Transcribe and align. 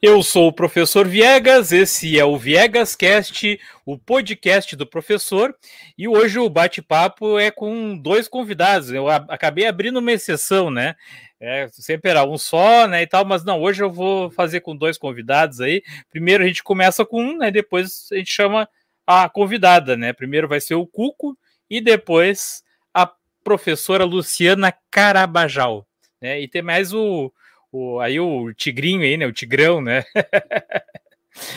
Eu 0.00 0.22
sou 0.22 0.46
o 0.46 0.52
professor 0.52 1.08
Viegas, 1.08 1.72
esse 1.72 2.16
é 2.16 2.24
o 2.24 2.38
Viegas 2.38 2.94
Cast, 2.94 3.58
o 3.84 3.98
podcast 3.98 4.76
do 4.76 4.86
professor, 4.86 5.52
e 5.98 6.06
hoje 6.06 6.38
o 6.38 6.48
bate-papo 6.48 7.36
é 7.36 7.50
com 7.50 7.98
dois 7.98 8.28
convidados. 8.28 8.92
Eu 8.92 9.08
acabei 9.08 9.66
abrindo 9.66 9.98
uma 9.98 10.12
exceção, 10.12 10.70
né? 10.70 10.94
É, 11.40 11.66
sempre 11.72 12.12
era 12.12 12.24
um 12.24 12.38
só, 12.38 12.86
né, 12.86 13.02
e 13.02 13.08
tal, 13.08 13.24
mas 13.24 13.44
não, 13.44 13.60
hoje 13.60 13.82
eu 13.82 13.90
vou 13.90 14.30
fazer 14.30 14.60
com 14.60 14.76
dois 14.76 14.96
convidados 14.96 15.60
aí. 15.60 15.82
Primeiro 16.12 16.44
a 16.44 16.46
gente 16.46 16.62
começa 16.62 17.04
com 17.04 17.20
um, 17.20 17.36
né, 17.36 17.50
depois 17.50 18.06
a 18.12 18.16
gente 18.16 18.30
chama 18.30 18.68
a 19.04 19.28
convidada, 19.28 19.96
né? 19.96 20.12
Primeiro 20.12 20.46
vai 20.46 20.60
ser 20.60 20.76
o 20.76 20.86
Cuco 20.86 21.36
e 21.68 21.80
depois 21.80 22.62
a 22.94 23.10
professora 23.42 24.04
Luciana 24.04 24.72
Carabajal, 24.92 25.84
né? 26.22 26.40
E 26.40 26.46
tem 26.46 26.62
mais 26.62 26.92
o 26.92 27.32
o, 27.72 28.00
aí 28.00 28.18
o 28.18 28.52
tigrinho 28.52 29.02
aí, 29.02 29.16
né? 29.16 29.26
O 29.26 29.32
tigrão, 29.32 29.80
né? 29.80 30.04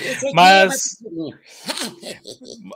É 0.04 0.32
mas, 0.34 0.98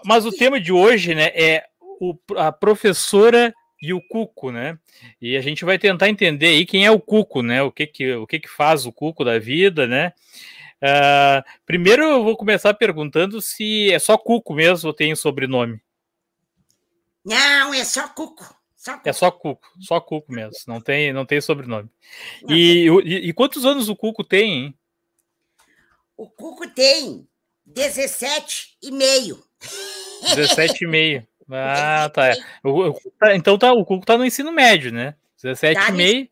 mas 0.04 0.26
o 0.26 0.32
tema 0.32 0.60
de 0.60 0.72
hoje, 0.72 1.14
né, 1.14 1.26
é 1.36 1.68
o, 1.80 2.18
a 2.36 2.52
professora 2.52 3.54
e 3.82 3.94
o 3.94 4.02
Cuco, 4.02 4.52
né? 4.52 4.80
E 5.22 5.38
a 5.38 5.42
gente 5.42 5.64
vai 5.64 5.78
tentar 5.78 6.10
entender 6.10 6.48
aí 6.48 6.66
quem 6.66 6.86
é 6.86 6.92
o 6.92 7.00
Cuco, 7.00 7.44
né? 7.44 7.62
O 7.62 7.72
que 7.72 7.86
que, 7.86 8.14
o 8.16 8.26
que, 8.26 8.40
que 8.40 8.50
faz 8.50 8.86
o 8.86 8.92
Cuco 8.92 9.24
da 9.24 9.38
vida, 9.38 9.86
né? 9.86 10.14
Uh, 10.82 11.44
primeiro 11.66 12.04
eu 12.04 12.24
vou 12.24 12.36
começar 12.36 12.74
perguntando 12.74 13.42
se 13.42 13.92
é 13.92 14.00
só 14.00 14.18
Cuco 14.18 14.54
mesmo 14.54 14.88
ou 14.88 14.94
tem 14.94 15.16
sobrenome. 15.16 15.80
Não, 17.24 17.74
é 17.74 17.84
só 17.84 18.08
Cuco. 18.08 18.56
Só 18.86 19.02
é 19.04 19.12
só 19.12 19.32
Cuco, 19.32 19.68
só 19.80 20.00
Cuco 20.00 20.32
mesmo, 20.32 20.54
não 20.68 20.80
tem, 20.80 21.12
não 21.12 21.26
tem 21.26 21.42
sobrenome. 21.42 21.90
E, 22.48 22.88
e, 23.04 23.30
e, 23.30 23.34
quantos 23.34 23.66
anos 23.66 23.90
o 23.90 23.96
Cuco 23.96 24.24
tem, 24.24 24.52
hein? 24.52 24.78
O 26.16 26.30
Cuco 26.30 26.70
tem 26.70 27.28
17 27.66 28.78
e 28.84 28.92
meio. 28.92 29.44
17 30.36 30.84
e 30.84 30.88
meio. 30.88 31.28
Ah, 31.50 32.12
tá. 32.14 32.36
O, 32.64 32.90
o, 32.90 33.12
tá, 33.20 33.36
então 33.36 33.58
tá, 33.58 33.74
o 33.74 33.84
Cuco 33.84 34.06
tá 34.06 34.20
no 34.20 34.26
ensino 34.26 34.52
médio, 34.52 34.92
né? 34.92 35.16
17 35.42 35.82
tá 35.82 35.90
e 35.90 35.92
meio, 35.92 36.30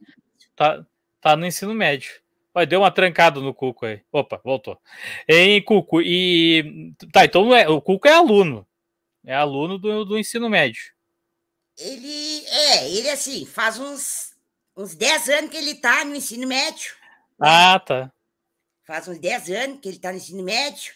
tá, 0.55 0.85
tá 1.19 1.35
no 1.35 1.47
ensino 1.47 1.73
médio. 1.73 2.11
Olha, 2.53 2.67
deu 2.67 2.81
uma 2.81 2.91
trancada 2.91 3.39
no 3.39 3.51
Cuco 3.51 3.87
aí. 3.87 4.03
Opa, 4.11 4.39
voltou. 4.43 4.79
Em 5.27 5.59
Cuco, 5.63 5.99
e. 6.03 6.93
Tá, 7.11 7.25
então 7.25 7.55
é, 7.55 7.67
o 7.67 7.81
Cuco 7.81 8.07
é 8.07 8.13
aluno. 8.13 8.63
É 9.25 9.33
aluno 9.33 9.79
do, 9.79 10.05
do 10.05 10.19
ensino 10.19 10.47
médio. 10.51 10.93
Ele 11.77 12.45
é, 12.45 12.89
ele 12.91 13.09
assim, 13.09 13.45
faz 13.45 13.79
uns, 13.79 14.33
uns 14.77 14.95
10 14.95 15.29
anos 15.29 15.51
que 15.51 15.57
ele 15.57 15.75
tá 15.75 16.05
no 16.05 16.15
ensino 16.15 16.47
médio. 16.47 16.93
Né? 17.39 17.47
Ah, 17.47 17.79
tá. 17.79 18.11
Faz 18.85 19.07
uns 19.07 19.19
10 19.19 19.49
anos 19.49 19.79
que 19.81 19.89
ele 19.89 19.99
tá 19.99 20.11
no 20.11 20.17
ensino 20.17 20.43
médio. 20.43 20.93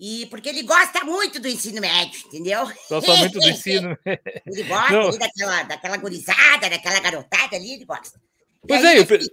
E 0.00 0.26
porque 0.26 0.48
ele 0.48 0.62
gosta 0.62 1.04
muito 1.04 1.40
do 1.40 1.48
ensino 1.48 1.80
médio, 1.80 2.20
entendeu? 2.26 2.70
Gosta 2.88 3.16
muito 3.16 3.40
do 3.40 3.48
ensino. 3.48 3.98
ele 4.06 4.62
gosta 4.62 5.18
daquela, 5.18 5.62
daquela 5.64 5.96
gurizada, 5.96 6.70
daquela 6.70 7.00
garotada 7.00 7.56
ali, 7.56 7.72
ele 7.72 7.84
gosta. 7.84 8.20
Pois 8.66 8.84
é, 8.84 8.98
eu, 8.98 9.02
assim, 9.02 9.28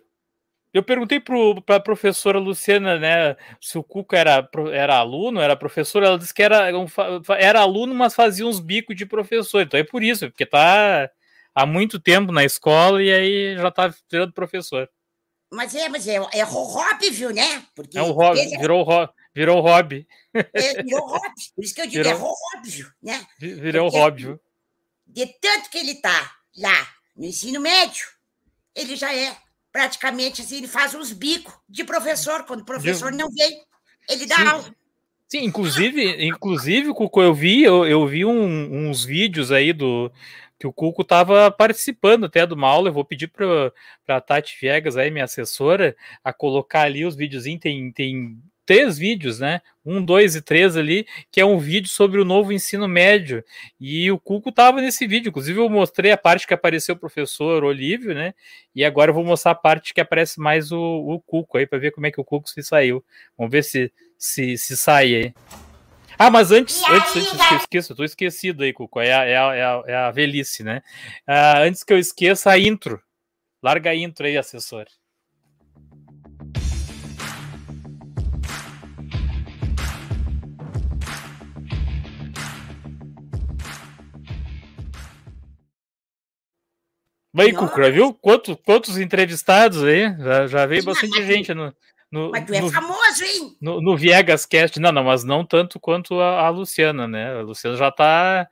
eu 0.76 0.84
perguntei 0.84 1.22
para 1.22 1.78
a 1.78 1.80
professora 1.80 2.38
Luciana, 2.38 3.00
né, 3.00 3.38
se 3.62 3.78
o 3.78 3.84
Cuco 3.84 4.14
era, 4.14 4.46
era 4.74 4.98
aluno, 4.98 5.40
era 5.40 5.56
professor, 5.56 6.04
ela 6.04 6.20
disse 6.20 6.34
que 6.34 6.44
era, 6.44 6.70
era 7.40 7.62
aluno, 7.62 7.96
mas 7.96 8.14
fazia 8.14 8.46
uns 8.46 8.60
bicos 8.60 8.94
de 8.94 9.06
professor. 9.06 9.62
Então 9.62 9.80
é 9.80 9.86
por 9.86 10.04
isso, 10.04 10.30
porque 10.30 10.46
tá 10.46 11.10
há 11.56 11.66
muito 11.66 11.98
tempo 11.98 12.34
na 12.34 12.44
escola 12.44 13.02
e 13.02 13.10
aí 13.10 13.56
já 13.56 13.72
tá 13.72 13.94
virando 14.12 14.34
professor. 14.34 14.90
Mas 15.50 15.74
é, 15.74 15.88
mas 15.88 16.06
é, 16.10 16.16
é 16.16 16.46
óbvio, 16.46 17.30
né? 17.32 17.64
Porque 17.74 17.98
é 17.98 18.04
um 18.04 18.12
hobby, 18.12 18.46
virou, 18.58 18.86
virou 19.34 19.62
hobby. 19.62 20.06
É, 20.54 20.84
virou 20.84 21.08
hobby, 21.08 21.42
por 21.56 21.64
isso 21.64 21.74
que 21.74 21.82
eu 21.82 21.88
digo, 21.88 22.06
é 22.06 22.14
virou, 22.14 22.28
é 22.28 22.58
óbvio, 22.58 22.94
né? 23.02 23.26
Virou 23.40 23.86
porque, 23.86 23.98
hobby. 23.98 24.40
De 25.08 25.26
tanto 25.40 25.70
que 25.70 25.78
ele 25.78 25.96
tá 25.96 26.36
lá 26.58 26.86
no 27.16 27.24
ensino 27.24 27.62
médio, 27.62 28.06
ele 28.76 28.98
já 28.98 29.16
é 29.16 29.38
praticamente 29.76 30.42
assim, 30.42 30.60
ele 30.60 30.70
faz 30.70 30.96
uns 30.96 31.12
bicos 31.12 31.54
de 31.68 31.84
professor, 31.84 32.46
quando 32.46 32.62
o 32.62 32.66
professor 32.66 33.12
não 33.12 33.30
vem, 33.30 33.62
ele 34.10 34.26
dá 34.26 34.38
Sim. 34.38 34.48
aula. 34.48 34.76
Sim, 35.28 35.44
inclusive, 35.44 36.26
inclusive, 36.26 36.94
Cuco, 36.94 37.22
eu 37.22 37.34
vi, 37.34 37.62
eu, 37.62 37.86
eu 37.86 38.08
vi 38.08 38.24
um, 38.24 38.88
uns 38.88 39.04
vídeos 39.04 39.52
aí 39.52 39.74
do 39.74 40.10
que 40.58 40.66
o 40.66 40.72
Cuco 40.72 41.02
estava 41.02 41.52
participando 41.52 42.26
até 42.26 42.46
de 42.46 42.54
uma 42.54 42.70
aula. 42.70 42.88
Eu 42.88 42.94
vou 42.94 43.04
pedir 43.04 43.28
para 43.28 43.74
a 44.08 44.22
Tati 44.22 44.58
Viegas, 44.62 44.96
aí, 44.96 45.12
minha 45.12 45.26
assessora, 45.26 45.94
a 46.24 46.32
colocar 46.32 46.84
ali 46.84 47.04
os 47.04 47.18
videozinhos. 47.18 47.60
Tem, 47.60 47.92
tem 47.92 48.42
três 48.66 48.98
vídeos, 48.98 49.40
né? 49.40 49.62
Um, 49.86 50.04
dois 50.04 50.36
e 50.36 50.42
três 50.42 50.76
ali, 50.76 51.06
que 51.32 51.40
é 51.40 51.46
um 51.46 51.60
vídeo 51.60 51.90
sobre 51.90 52.20
o 52.20 52.26
novo 52.26 52.52
ensino 52.52 52.88
médio. 52.88 53.44
E 53.80 54.12
o 54.12 54.20
Cuco 54.20 54.50
estava 54.50 54.82
nesse 54.82 55.06
vídeo. 55.06 55.30
Inclusive, 55.30 55.60
eu 55.60 55.70
mostrei 55.70 56.12
a 56.12 56.18
parte 56.18 56.48
que 56.48 56.54
apareceu 56.54 56.96
o 56.96 57.00
professor 57.00 57.64
Olívio, 57.64 58.16
né? 58.16 58.34
E 58.74 58.84
agora 58.84 59.12
eu 59.12 59.16
vou 59.16 59.24
mostrar 59.24 59.52
a 59.52 59.56
parte 59.56 59.94
que 59.94 60.02
aparece 60.02 60.40
mais 60.40 60.72
o, 60.72 60.80
o 60.80 61.20
Cuco 61.22 61.58
aí, 61.58 61.68
para 61.68 61.78
ver 61.78 61.92
como 61.92 62.08
é 62.08 62.12
que 62.12 62.20
o 62.20 62.26
Cuco 62.26 62.50
se 62.50 62.64
saiu. 62.64 63.04
Vamos 63.38 63.52
ver 63.52 63.64
se, 63.64 63.92
se, 64.18 64.58
se 64.58 64.76
sai 64.76 65.16
aí. 65.16 65.34
Ah, 66.18 66.32
mas 66.32 66.52
antes, 66.52 66.82
antes, 66.90 67.16
antes 67.16 67.48
que 67.48 67.54
eu 67.54 67.58
esqueça, 67.58 67.92
eu 67.92 67.98
tô 67.98 68.04
esquecido 68.04 68.64
aí, 68.64 68.74
Cuco. 68.74 69.00
É 69.00 69.14
a, 69.14 69.26
é 69.26 69.38
a, 69.38 69.56
é 69.56 69.64
a, 69.64 69.84
é 69.86 69.96
a 69.96 70.12
velhice, 70.12 70.64
né? 70.64 70.82
Ah, 71.28 71.60
antes 71.60 71.84
que 71.84 71.94
eu 71.94 72.00
esqueça, 72.00 72.50
a 72.50 72.58
intro. 72.58 73.02
Larga 73.62 73.92
a 73.92 73.96
intro 73.96 74.26
aí, 74.26 74.38
assessor. 74.38 74.86
Bem, 87.36 87.54
Cucra, 87.54 87.92
viu? 87.92 88.14
Quanto, 88.14 88.56
quantos 88.56 88.98
entrevistados 88.98 89.84
aí? 89.84 90.16
Já, 90.20 90.48
já 90.48 90.66
veio 90.66 90.86
bastante 90.86 91.22
gente 91.26 91.54
no, 91.54 91.76
no. 92.10 92.32
Mas 92.32 92.46
tu 92.46 92.54
é 92.54 92.62
no, 92.62 92.72
famoso, 92.72 93.24
hein? 93.26 93.58
No, 93.62 93.82
no 93.82 93.98
Viegas 93.98 94.46
Cast. 94.46 94.80
Não, 94.80 94.90
não, 94.94 95.04
mas 95.04 95.26
não 95.26 95.46
tanto 95.46 95.78
quanto 95.78 96.22
a, 96.22 96.46
a 96.46 96.50
Luciana, 96.50 97.10
né? 97.10 97.38
A 97.38 97.42
Luciana 97.42 97.76
já 97.76 97.92
tá 97.92 98.48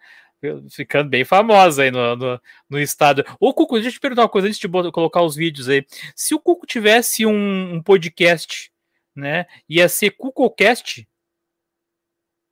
ficando 0.69 1.09
bem 1.09 1.23
famosa 1.23 1.83
aí 1.83 1.91
no, 1.91 2.17
no, 2.17 2.41
no 2.69 2.77
estado. 2.77 3.23
Ô, 3.39 3.53
Cuco, 3.53 3.75
deixa 3.75 3.87
eu 3.87 3.93
te 3.93 3.99
perguntar 4.01 4.23
uma 4.23 4.29
coisa 4.29 4.49
antes 4.49 4.59
de 4.59 4.67
colocar 4.67 5.21
os 5.21 5.37
vídeos 5.37 5.69
aí. 5.69 5.85
Se 6.13 6.35
o 6.35 6.39
Cuco 6.39 6.67
tivesse 6.67 7.25
um, 7.25 7.75
um 7.75 7.81
podcast, 7.81 8.69
né? 9.15 9.45
Ia 9.69 9.87
ser 9.87 10.11
CucoCast? 10.11 11.07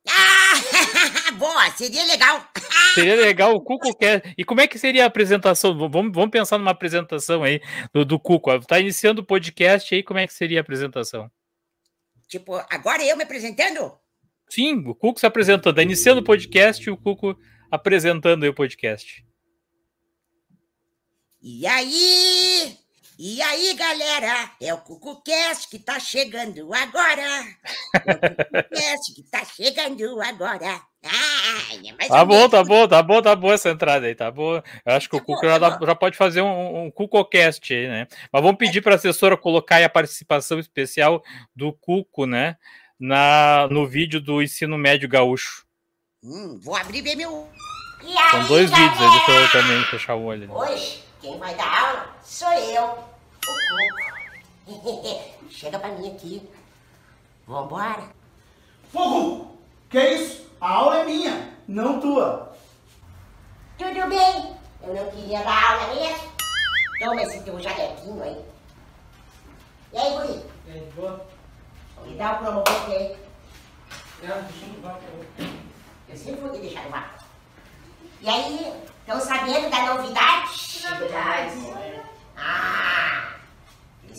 Ah, 0.08 0.41
boa, 1.42 1.70
seria 1.72 2.04
legal. 2.04 2.48
Seria 2.94 3.16
legal 3.16 3.54
o 3.54 3.60
Cuco 3.60 3.96
quer. 3.96 4.34
E 4.36 4.44
como 4.44 4.60
é 4.60 4.66
que 4.66 4.78
seria 4.78 5.04
a 5.04 5.06
apresentação? 5.06 5.76
Vamos, 5.76 6.12
vamos 6.12 6.30
pensar 6.30 6.58
numa 6.58 6.72
apresentação 6.72 7.42
aí 7.42 7.58
do, 7.90 8.04
do 8.04 8.20
Cuco. 8.20 8.60
Tá 8.66 8.78
iniciando 8.78 9.22
o 9.22 9.24
podcast 9.24 9.94
aí, 9.94 10.02
como 10.02 10.20
é 10.20 10.26
que 10.26 10.34
seria 10.34 10.60
a 10.60 10.60
apresentação? 10.60 11.30
Tipo, 12.28 12.56
agora 12.68 13.02
eu 13.02 13.16
me 13.16 13.22
apresentando? 13.22 13.98
Sim, 14.46 14.84
o 14.86 14.94
Cuco 14.94 15.18
se 15.18 15.24
apresentando. 15.24 15.74
Tá 15.74 15.82
iniciando 15.82 16.20
o 16.20 16.24
podcast 16.24 16.86
e 16.86 16.92
o 16.92 16.96
Cuco 16.98 17.34
apresentando 17.70 18.42
aí 18.42 18.50
o 18.50 18.54
podcast. 18.54 19.24
E 21.40 21.66
aí? 21.66 22.51
E 23.18 23.42
aí, 23.42 23.74
galera? 23.74 24.50
É 24.60 24.72
o 24.72 24.78
CucuCast 24.78 25.68
que 25.68 25.78
tá 25.78 26.00
chegando 26.00 26.72
agora. 26.72 27.22
É 27.94 28.00
o 28.00 28.18
CucuCast 28.18 29.14
que 29.14 29.22
tá 29.30 29.44
chegando 29.44 30.20
agora. 30.20 30.80
Ah, 31.04 32.08
tá 32.08 32.24
bom, 32.24 32.48
tá 32.48 32.64
bom, 32.64 32.88
tá 32.88 33.02
bom, 33.02 33.22
tá 33.22 33.36
bom 33.36 33.52
essa 33.52 33.70
entrada 33.70 34.06
aí, 34.06 34.14
tá 34.14 34.30
bom. 34.30 34.56
Eu 34.56 34.94
acho 34.94 35.08
que 35.10 35.16
tá 35.16 35.22
o 35.22 35.26
Cuco 35.26 35.46
já, 35.46 35.58
tá 35.58 35.78
já, 35.84 35.94
pode 35.94 36.16
fazer 36.16 36.40
um, 36.42 36.84
um 36.84 36.90
CucoCast 36.90 37.74
aí, 37.74 37.88
né? 37.88 38.06
Mas 38.32 38.42
vamos 38.42 38.56
pedir 38.56 38.80
para 38.80 38.92
a 38.92 38.96
assessora 38.96 39.36
colocar 39.36 39.76
aí 39.76 39.84
a 39.84 39.90
participação 39.90 40.58
especial 40.58 41.22
do 41.54 41.72
Cuco, 41.72 42.24
né? 42.24 42.56
Na, 42.98 43.66
no 43.68 43.86
vídeo 43.86 44.20
do 44.20 44.40
ensino 44.40 44.78
médio 44.78 45.08
gaúcho. 45.08 45.66
Hum, 46.22 46.58
vou 46.62 46.76
abrir 46.76 47.02
bem 47.02 47.16
meu. 47.16 47.48
São 48.30 48.46
dois 48.46 48.70
vídeos 48.70 49.00
aí, 49.00 49.10
deixa 49.10 49.32
eu 49.32 49.50
também 49.50 49.84
fechar 49.84 50.14
o 50.14 50.24
olho. 50.24 50.50
Hoje, 50.52 51.02
quem 51.20 51.38
vai 51.38 51.54
dar 51.54 51.82
aula 51.82 52.16
sou 52.22 52.52
eu. 52.52 53.11
Chega 55.50 55.78
pra 55.78 55.88
mim 55.90 56.14
aqui. 56.14 56.48
Vambora. 57.46 58.04
Fogo! 58.92 59.56
Que 59.88 60.00
isso? 60.10 60.50
A 60.60 60.74
aula 60.74 60.98
é 60.98 61.04
minha, 61.04 61.54
não 61.68 62.00
tua. 62.00 62.56
Tudo 63.78 64.08
bem. 64.08 64.56
Eu 64.82 64.94
não 64.94 65.10
queria 65.10 65.42
dar 65.42 65.72
aula 65.72 65.94
mesmo. 65.94 66.32
Toma 66.98 67.22
esse 67.22 67.40
teu 67.42 67.60
jalequinho 67.60 68.22
aí. 68.22 68.44
E 69.92 69.98
aí, 69.98 70.12
guri? 70.12 70.44
E 70.66 70.70
aí, 70.70 70.92
boa? 70.94 71.26
Me 72.04 72.14
dá 72.14 72.32
o 72.32 72.38
promotor 72.38 72.90
aí. 72.90 73.16
Não, 74.22 74.42
deixa 74.42 74.66
eu 74.66 74.72
levar 74.74 75.00
Eu 76.08 76.16
sempre 76.16 76.40
vou 76.40 76.50
te 76.50 76.58
deixar 76.58 76.84
no 76.84 76.90
vácuo. 76.90 77.24
E 78.20 78.28
aí, 78.28 78.72
estão 79.00 79.20
sabendo 79.20 79.68
da 79.68 79.94
novidade? 79.94 80.80
Novidade. 80.88 81.56
Ah, 82.36 83.21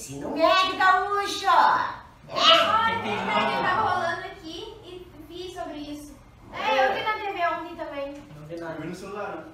esse 0.03 0.15
não 0.15 0.35
é 0.35 0.69
do 0.69 0.77
gaúcho. 0.77 1.45
É, 1.45 2.35
olha, 2.35 3.01
que 3.01 3.55
está 3.55 3.79
rolando 3.79 4.27
aqui 4.27 4.75
e 4.83 5.07
vi 5.29 5.50
sobre 5.53 5.77
isso. 5.77 6.13
É, 6.51 6.89
eu 6.89 6.94
vi 6.94 7.03
na 7.03 7.13
TV 7.13 7.47
ontem 7.47 7.75
também. 7.77 8.21
Não 8.38 8.45
vi 8.45 8.57
nada. 8.57 8.73
Eu 8.73 8.81
vi 8.81 8.88
no 8.89 8.95
celular. 8.95 9.47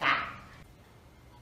Tá. 0.00 0.32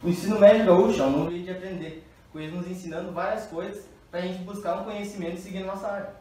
O 0.03 0.09
ensino 0.11 0.39
médio 0.39 0.67
gaúcho 0.67 1.01
é 1.01 1.07
um 1.07 1.11
novo 1.13 1.31
jeito 1.31 1.47
de 1.47 1.51
aprender, 1.51 2.07
com 2.31 2.39
eles 2.39 2.55
nos 2.55 2.71
ensinando 2.71 3.11
várias 3.11 3.47
coisas 3.47 3.87
para 4.11 4.21
a 4.21 4.23
gente 4.25 4.43
buscar 4.43 4.77
um 4.77 4.85
conhecimento 4.85 5.37
e 5.37 5.41
seguir 5.41 5.65
nossa 5.65 5.89
área. 5.89 6.15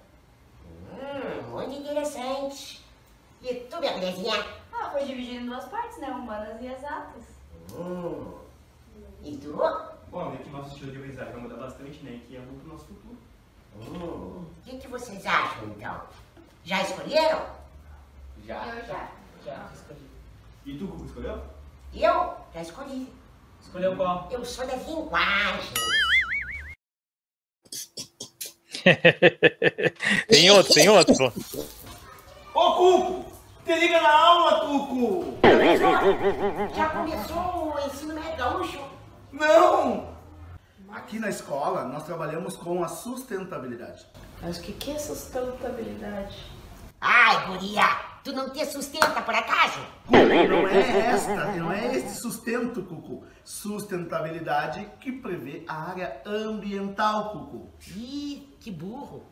Hum, 0.94 1.52
muito 1.52 1.82
interessante. 1.82 2.82
E 3.42 3.56
tu, 3.56 3.78
belezinha? 3.78 4.46
Ah, 4.72 4.90
foi 4.90 5.04
dividido 5.04 5.44
em 5.44 5.48
duas 5.48 5.66
partes, 5.66 6.00
né? 6.00 6.08
Humanas 6.08 6.62
e 6.62 6.68
exatas. 6.68 7.24
Hum. 7.74 8.36
E 9.22 9.36
tu? 9.36 9.60
Bom, 10.12 10.32
ver 10.32 10.40
que 10.40 10.50
nosso 10.50 10.70
estilo 10.70 10.92
de 10.92 10.98
aprendizagem 10.98 11.34
vai 11.34 11.42
mudar 11.42 11.58
bastante, 11.58 12.04
né? 12.04 12.20
Que 12.28 12.36
é 12.36 12.40
bom 12.40 12.58
pro 12.58 12.74
nosso 12.74 12.86
futuro. 12.86 13.18
Hum. 13.78 14.44
O 14.44 14.64
que, 14.64 14.78
que 14.78 14.88
vocês 14.88 15.24
acham, 15.26 15.68
então? 15.68 16.02
Já 16.64 16.82
escolheram? 16.82 17.46
Já? 18.46 18.66
Eu 18.68 18.86
já. 18.88 19.12
Já. 19.46 19.70
E 20.66 20.78
tu, 20.78 20.88
Cuco, 20.88 21.06
escolheu? 21.06 21.42
Eu 21.94 22.36
já 22.54 22.62
escolhi. 22.62 23.14
Escolheu 23.62 23.96
qual? 23.96 24.28
Eu 24.32 24.44
sou 24.44 24.66
das 24.66 24.86
linguagens. 24.88 25.74
tem 30.28 30.50
outro, 30.50 30.74
tem 30.74 30.90
outro. 30.90 31.34
Ô, 32.54 32.74
Cuco! 32.74 33.26
Te 33.66 33.76
liga 33.76 34.02
na 34.02 34.12
aula, 34.12 34.60
Cuco! 34.62 35.38
Já 36.76 36.90
começou 36.90 37.76
o 37.76 37.80
ensino 37.86 38.16
médio 38.16 38.38
gaúcho? 38.38 38.99
Não! 39.32 40.10
Aqui 40.92 41.20
na 41.20 41.30
escola, 41.30 41.84
nós 41.84 42.04
trabalhamos 42.04 42.56
com 42.56 42.84
a 42.84 42.88
sustentabilidade. 42.88 44.08
Mas 44.42 44.58
o 44.58 44.62
que, 44.62 44.74
que 44.74 44.92
é 44.92 44.98
sustentabilidade? 44.98 46.36
Ai, 47.00 47.48
guria, 47.48 47.84
tu 48.24 48.34
não 48.34 48.50
te 48.50 48.66
sustenta 48.66 49.22
por 49.22 49.34
acaso? 49.34 49.80
Não 50.10 50.68
é 50.68 51.00
esta, 51.00 51.46
não 51.54 51.72
é 51.72 51.96
este 51.96 52.12
sustento, 52.20 52.82
Cuco. 52.84 53.24
Sustentabilidade 53.44 54.86
que 55.00 55.12
prevê 55.12 55.64
a 55.68 55.90
área 55.92 56.22
ambiental, 56.26 57.32
Cuco. 57.32 57.72
Ih, 57.96 58.58
que 58.60 58.72
burro. 58.72 59.24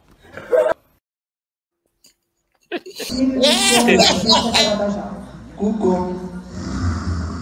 Cuco. 5.57 6.13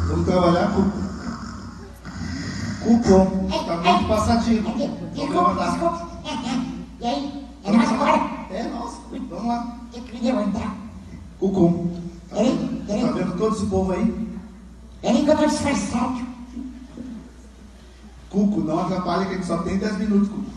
Vamos 0.08 0.26
trabalhar, 0.26 0.74
Cuco. 0.74 1.05
Cuco. 2.86 3.66
Tá 3.66 3.78
muito 3.78 4.08
passadinho. 4.08 4.62
Vamos 4.62 4.78
levantar. 5.18 6.08
E 7.02 7.06
aí? 7.08 7.46
É 7.64 7.72
nós 7.72 7.90
agora? 7.90 8.46
É 8.52 8.64
nosso. 8.64 9.02
Vamos 9.10 9.48
lá. 9.48 9.78
Eu 9.92 10.04
queria 10.04 10.32
entrar. 10.34 10.76
Cuco. 11.40 11.90
Tá 12.30 12.36
vendo, 12.36 12.86
peraí. 12.86 13.02
tá 13.02 13.12
vendo 13.12 13.38
todo 13.38 13.56
esse 13.56 13.66
povo 13.66 13.92
aí? 13.92 14.30
Peraí 15.02 15.24
que 15.24 15.30
eu 15.32 15.38
tô 15.38 15.46
disfarçado. 15.48 16.26
Cuco, 18.30 18.62
não 18.62 18.80
atrapalha 18.80 19.26
que 19.26 19.32
a 19.32 19.36
gente 19.36 19.48
só 19.48 19.58
tem 19.60 19.78
10 19.78 19.98
minutos, 19.98 20.30
Cuco. 20.30 20.52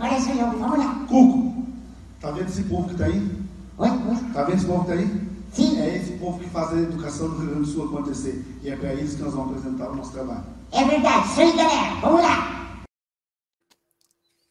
Olha 0.00 0.20
só 0.20 0.32
vamos 0.34 0.78
lá. 0.78 1.06
Cuco. 1.08 1.64
Tá 2.20 2.30
vendo 2.32 2.48
esse 2.48 2.64
povo 2.64 2.88
que 2.88 2.96
tá 2.96 3.06
aí? 3.06 3.38
Oi, 3.78 3.88
oi. 3.88 4.16
Tá 4.34 4.42
vendo 4.42 4.56
esse 4.56 4.66
povo 4.66 4.82
que 4.82 4.88
tá 4.88 4.92
aí? 4.92 5.28
Sim. 5.58 5.82
É 5.82 5.96
esse 5.96 6.12
povo 6.12 6.38
que 6.38 6.48
faz 6.50 6.72
a 6.72 6.76
educação 6.76 7.30
do 7.30 7.38
Rio 7.38 7.46
Grande 7.46 7.64
do 7.64 7.66
Sul 7.66 7.86
acontecer. 7.86 8.44
E 8.62 8.70
é 8.70 8.76
para 8.76 8.92
eles 8.92 9.16
que 9.16 9.22
nós 9.22 9.34
vamos 9.34 9.58
apresentar 9.58 9.90
o 9.90 9.96
nosso 9.96 10.12
trabalho. 10.12 10.44
É 10.70 10.84
verdade, 10.84 11.26
isso 11.26 11.40
aí, 11.40 11.56
galera. 11.56 12.00
Vamos 12.00 12.22
lá. 12.22 12.54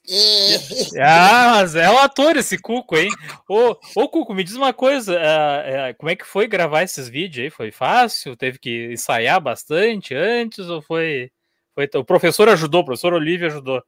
Ah, 1.01 1.51
mas 1.56 1.75
é 1.75 1.89
um 1.89 1.98
ator 1.98 2.38
esse 2.38 2.57
Cuco, 2.57 2.95
hein? 2.95 3.09
Ô, 3.50 3.75
ô 3.94 4.07
Cuco, 4.07 4.33
me 4.33 4.42
diz 4.42 4.56
uma 4.56 4.71
coisa, 4.71 5.19
ah, 5.19 5.89
ah, 5.89 5.94
como 5.95 6.09
é 6.09 6.15
que 6.15 6.25
foi 6.25 6.48
gravar 6.48 6.83
esses 6.83 7.10
vídeos 7.10 7.44
aí? 7.44 7.50
Foi 7.50 7.71
fácil? 7.74 8.38
Teve 8.38 8.57
que 8.57 8.94
ensaiar 8.94 9.42
bastante 9.42 10.15
antes 10.15 10.60
ou 10.69 10.81
foi... 10.81 11.30
foi... 11.75 11.89
O 11.95 12.06
professor 12.06 12.48
ajudou, 12.48 12.81
o 12.81 12.86
professor 12.86 13.13
Olívio 13.13 13.48
ajudou. 13.48 13.83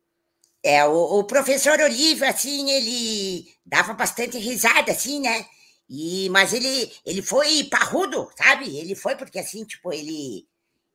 É, 0.62 0.86
o, 0.86 1.19
o 1.19 1.24
professor 1.24 1.80
Olívio, 1.80 2.27
assim, 2.27 2.69
ele 2.69 3.45
dava 3.65 3.94
bastante 3.94 4.38
risada, 4.38 4.92
assim, 4.92 5.22
né? 5.22 5.45
E, 5.89 6.30
mas 6.30 6.53
ele, 6.53 6.91
ele 7.03 7.21
foi 7.21 7.63
parrudo, 7.63 8.30
sabe? 8.38 8.77
Ele 8.77 8.94
foi 8.94 9.15
porque, 9.15 9.39
assim, 9.39 9.65
tipo, 9.65 9.91
ele, 9.91 10.45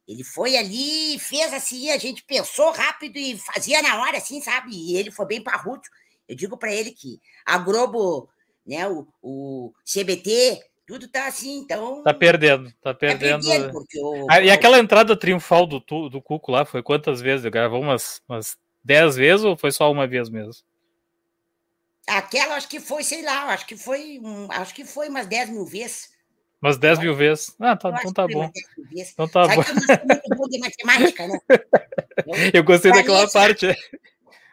ele 0.06 0.22
foi 0.22 0.56
ali 0.56 1.16
e 1.16 1.18
fez 1.18 1.52
assim, 1.52 1.90
a 1.90 1.98
gente 1.98 2.22
pensou 2.22 2.70
rápido 2.70 3.16
e 3.16 3.36
fazia 3.36 3.82
na 3.82 4.00
hora, 4.00 4.18
assim, 4.18 4.40
sabe? 4.40 4.70
E 4.72 4.96
ele 4.96 5.10
foi 5.10 5.26
bem 5.26 5.42
parrudo. 5.42 5.82
Eu 6.28 6.36
digo 6.36 6.56
para 6.56 6.72
ele 6.72 6.92
que 6.92 7.20
a 7.44 7.58
Globo, 7.58 8.28
né, 8.64 8.86
o, 8.88 9.06
o 9.20 9.72
CBT, 9.84 10.62
tudo 10.86 11.08
tá 11.08 11.26
assim, 11.26 11.58
então... 11.58 12.02
Tá 12.04 12.14
perdendo, 12.14 12.70
tá 12.80 12.92
tá 12.92 12.94
perdendo. 12.94 13.44
perdendo, 13.44 13.72
porque 13.72 13.98
o- 14.00 14.26
Ah, 14.30 14.40
e 14.40 14.50
aquela 14.50 14.78
entrada 14.78 15.16
triunfal 15.16 15.66
do, 15.66 15.80
do 15.80 16.22
Cuco 16.22 16.52
lá, 16.52 16.64
foi 16.64 16.82
quantas 16.84 17.20
vezes? 17.20 17.44
Ele 17.44 17.50
gravou 17.50 17.80
umas, 17.80 18.22
umas 18.28 18.56
10 18.84 19.16
vezes 19.16 19.44
ou 19.44 19.56
foi 19.56 19.72
só 19.72 19.90
uma 19.90 20.06
vez 20.06 20.28
mesmo? 20.30 20.62
Aquela, 22.06 22.56
acho 22.56 22.68
que 22.68 22.80
foi, 22.80 23.02
sei 23.02 23.22
lá, 23.22 23.46
acho 23.52 23.66
que 23.66 23.76
foi, 23.76 24.20
um- 24.22 24.50
acho 24.52 24.74
que 24.74 24.84
foi 24.84 25.08
umas 25.08 25.26
10 25.26 25.48
mil 25.48 25.64
vezes. 25.64 26.12
Umas 26.60 26.76
10 26.78 26.98
mil 26.98 27.14
vezes. 27.14 27.54
Ah, 27.60 27.76
tá, 27.76 27.88
Eu 27.90 27.94
então 27.96 28.12
tá 28.12 28.26
bom. 28.26 28.40
umas 28.40 28.50
10 28.52 28.66
mil 28.76 28.86
vezes. 28.88 29.12
Então 29.12 29.28
tá 29.28 29.44
Sabe 29.44 29.56
bom. 29.56 29.62
eu 29.68 29.74
não 29.74 29.82
sou 29.82 30.06
muito 30.06 30.28
bom 30.36 30.48
de 30.48 30.58
matemática, 30.58 31.26
né? 31.28 31.38
Eu 32.54 32.64
gostei 32.64 32.90
Pra 32.90 33.00
daquela 33.00 33.18
mim, 33.18 33.24
assim, 33.24 33.32
parte. 33.32 33.66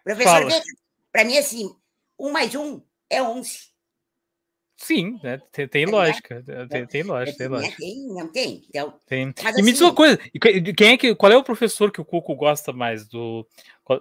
Professor 0.03 0.61
para 1.11 1.23
mim, 1.25 1.37
assim, 1.37 1.75
um 2.17 2.31
mais 2.31 2.53
um 2.55 2.81
é 3.09 3.21
11. 3.21 3.70
Sim, 4.83 5.19
né? 5.23 5.39
Tem, 5.51 5.67
tem 5.67 5.85
Tá 5.85 5.91
lógica. 5.91 6.43
Tem, 6.69 6.87
tem 6.87 7.03
lógica, 7.03 7.37
tem 7.37 7.47
lógica. 7.47 7.75
Tem, 7.77 8.07
não 8.07 8.27
tem. 8.31 8.63
Então, 8.67 8.99
Tem. 9.05 9.33
Mas 9.43 9.57
e 9.57 9.61
me 9.61 9.71
diz 9.71 9.79
uma 9.79 9.89
assim- 9.89 9.95
coisa, 9.95 10.17
quem 10.75 10.89
é 10.93 10.97
que, 10.97 11.13
qual 11.13 11.31
é 11.31 11.37
o 11.37 11.43
professor 11.43 11.91
que 11.91 12.01
o 12.01 12.05
Cuco 12.05 12.35
gosta 12.35 12.73
mais? 12.73 13.07
Do, 13.07 13.47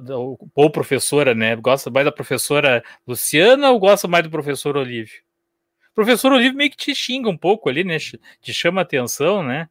do- 0.00 0.38
ou 0.54 0.70
professora, 0.70 1.34
né? 1.34 1.54
Gosta 1.56 1.90
mais 1.90 2.06
da 2.06 2.12
professora 2.12 2.82
Luciana 3.06 3.70
ou 3.70 3.78
gosta 3.78 4.08
mais 4.08 4.24
do 4.24 4.30
professor 4.30 4.76
Olívio? 4.76 5.20
O 5.90 5.94
professor 5.94 6.32
Olívio 6.32 6.56
meio 6.56 6.70
que 6.70 6.76
te 6.78 6.94
xinga 6.94 7.28
um 7.28 7.36
pouco 7.36 7.68
ali, 7.68 7.84
né? 7.84 7.98
Te 7.98 8.54
chama 8.54 8.80
atenção, 8.80 9.42
né? 9.42 9.68